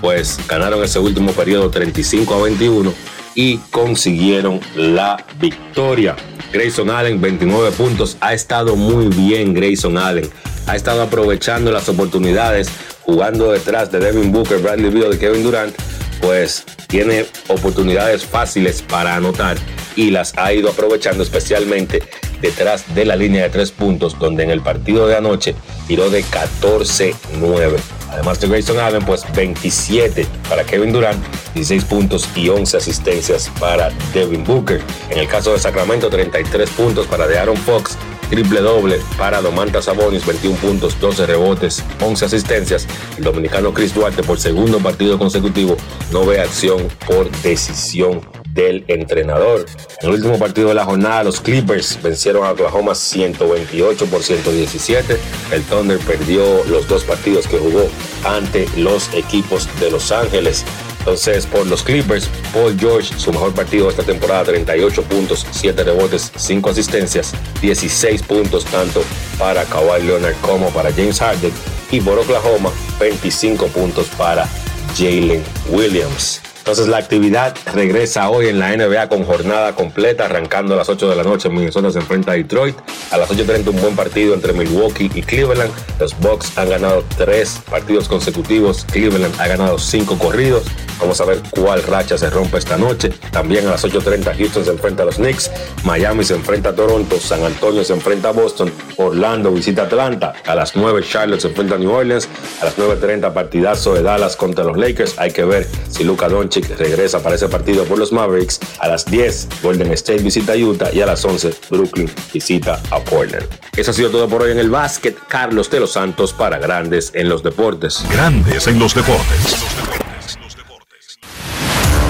[0.00, 6.16] pues ganaron ese último periodo 35 a 21 y consiguieron la victoria.
[6.52, 8.16] Grayson Allen, 29 puntos.
[8.20, 10.28] Ha estado muy bien Grayson Allen.
[10.66, 12.68] Ha estado aprovechando las oportunidades,
[13.02, 15.72] jugando detrás de Devin Booker, Bradley Beal y Kevin Durant.
[16.20, 19.56] Pues tiene oportunidades fáciles para anotar
[19.94, 22.02] y las ha ido aprovechando especialmente
[22.40, 25.54] detrás de la línea de tres puntos, donde en el partido de anoche
[25.86, 27.76] tiró de 14-9.
[28.10, 31.22] Además de Grayson Allen, pues 27 para Kevin Durant,
[31.54, 34.80] 16 puntos y 11 asistencias para Devin Booker.
[35.10, 37.98] En el caso de Sacramento, 33 puntos para Aaron Fox,
[38.30, 42.86] triple doble para Domantas Sabonis, 21 puntos, 12 rebotes, 11 asistencias.
[43.18, 45.76] El dominicano Chris Duarte por segundo partido consecutivo
[46.10, 48.20] no ve acción por decisión
[48.58, 49.66] del entrenador.
[50.02, 55.16] En el último partido de la jornada, los Clippers vencieron a Oklahoma 128 por 117.
[55.52, 57.88] El Thunder perdió los dos partidos que jugó
[58.24, 60.64] ante los equipos de Los Ángeles.
[60.98, 65.84] Entonces, por los Clippers, Paul George, su mejor partido de esta temporada, 38 puntos, 7
[65.84, 67.32] rebotes, 5 asistencias,
[67.62, 69.02] 16 puntos tanto
[69.38, 71.52] para Kawhi Leonard como para James Harden.
[71.92, 74.48] Y por Oklahoma, 25 puntos para
[74.96, 76.42] Jalen Williams.
[76.68, 81.08] Entonces la actividad regresa hoy en la NBA con jornada completa, arrancando a las 8
[81.08, 81.48] de la noche.
[81.48, 82.76] Minnesota se enfrenta a Detroit.
[83.10, 85.72] A las 8.30 un buen partido entre Milwaukee y Cleveland.
[85.98, 88.84] Los Bucks han ganado tres partidos consecutivos.
[88.84, 90.64] Cleveland ha ganado cinco corridos.
[91.00, 93.10] Vamos a ver cuál racha se rompe esta noche.
[93.30, 95.50] También a las 8.30 Houston se enfrenta a los Knicks.
[95.84, 97.18] Miami se enfrenta a Toronto.
[97.18, 98.70] San Antonio se enfrenta a Boston.
[98.96, 100.34] Orlando visita Atlanta.
[100.44, 102.28] A las 9 Charlotte se enfrenta a New Orleans.
[102.60, 105.18] A las 9.30 partidazo de Dallas contra los Lakers.
[105.18, 108.60] Hay que ver si Luka Doncic regresa para ese partido por los Mavericks.
[108.78, 110.90] A las 10 Golden State visita a Utah.
[110.92, 113.46] Y a las 11 Brooklyn visita a Portland.
[113.76, 115.16] Eso ha sido todo por hoy en el básquet.
[115.28, 118.04] Carlos de los Santos para Grandes en los Deportes.
[118.10, 120.07] Grandes en los deportes.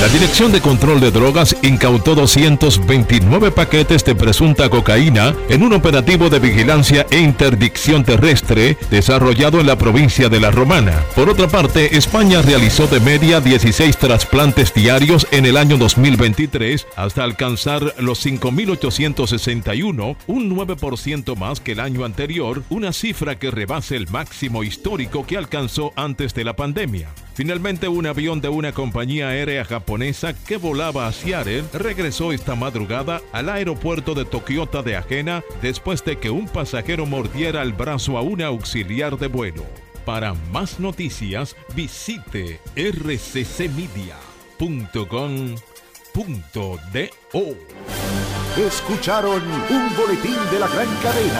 [0.00, 6.30] La Dirección de Control de Drogas incautó 229 paquetes de presunta cocaína en un operativo
[6.30, 11.04] de vigilancia e interdicción terrestre desarrollado en la provincia de La Romana.
[11.14, 17.24] Por otra parte, España realizó de media 16 trasplantes diarios en el año 2023 hasta
[17.24, 24.08] alcanzar los 5.861, un 9% más que el año anterior, una cifra que rebasa el
[24.08, 27.08] máximo histórico que alcanzó antes de la pandemia.
[27.38, 33.48] Finalmente, un avión de una compañía japonesa que volaba a Seattle regresó esta madrugada al
[33.48, 38.42] aeropuerto de Tokiota de Ajena después de que un pasajero mordiera el brazo a un
[38.42, 39.64] auxiliar de vuelo.
[40.04, 44.18] Para más noticias, visite rccmedia.com.do.
[48.56, 51.34] Escucharon un boletín de la gran cadena.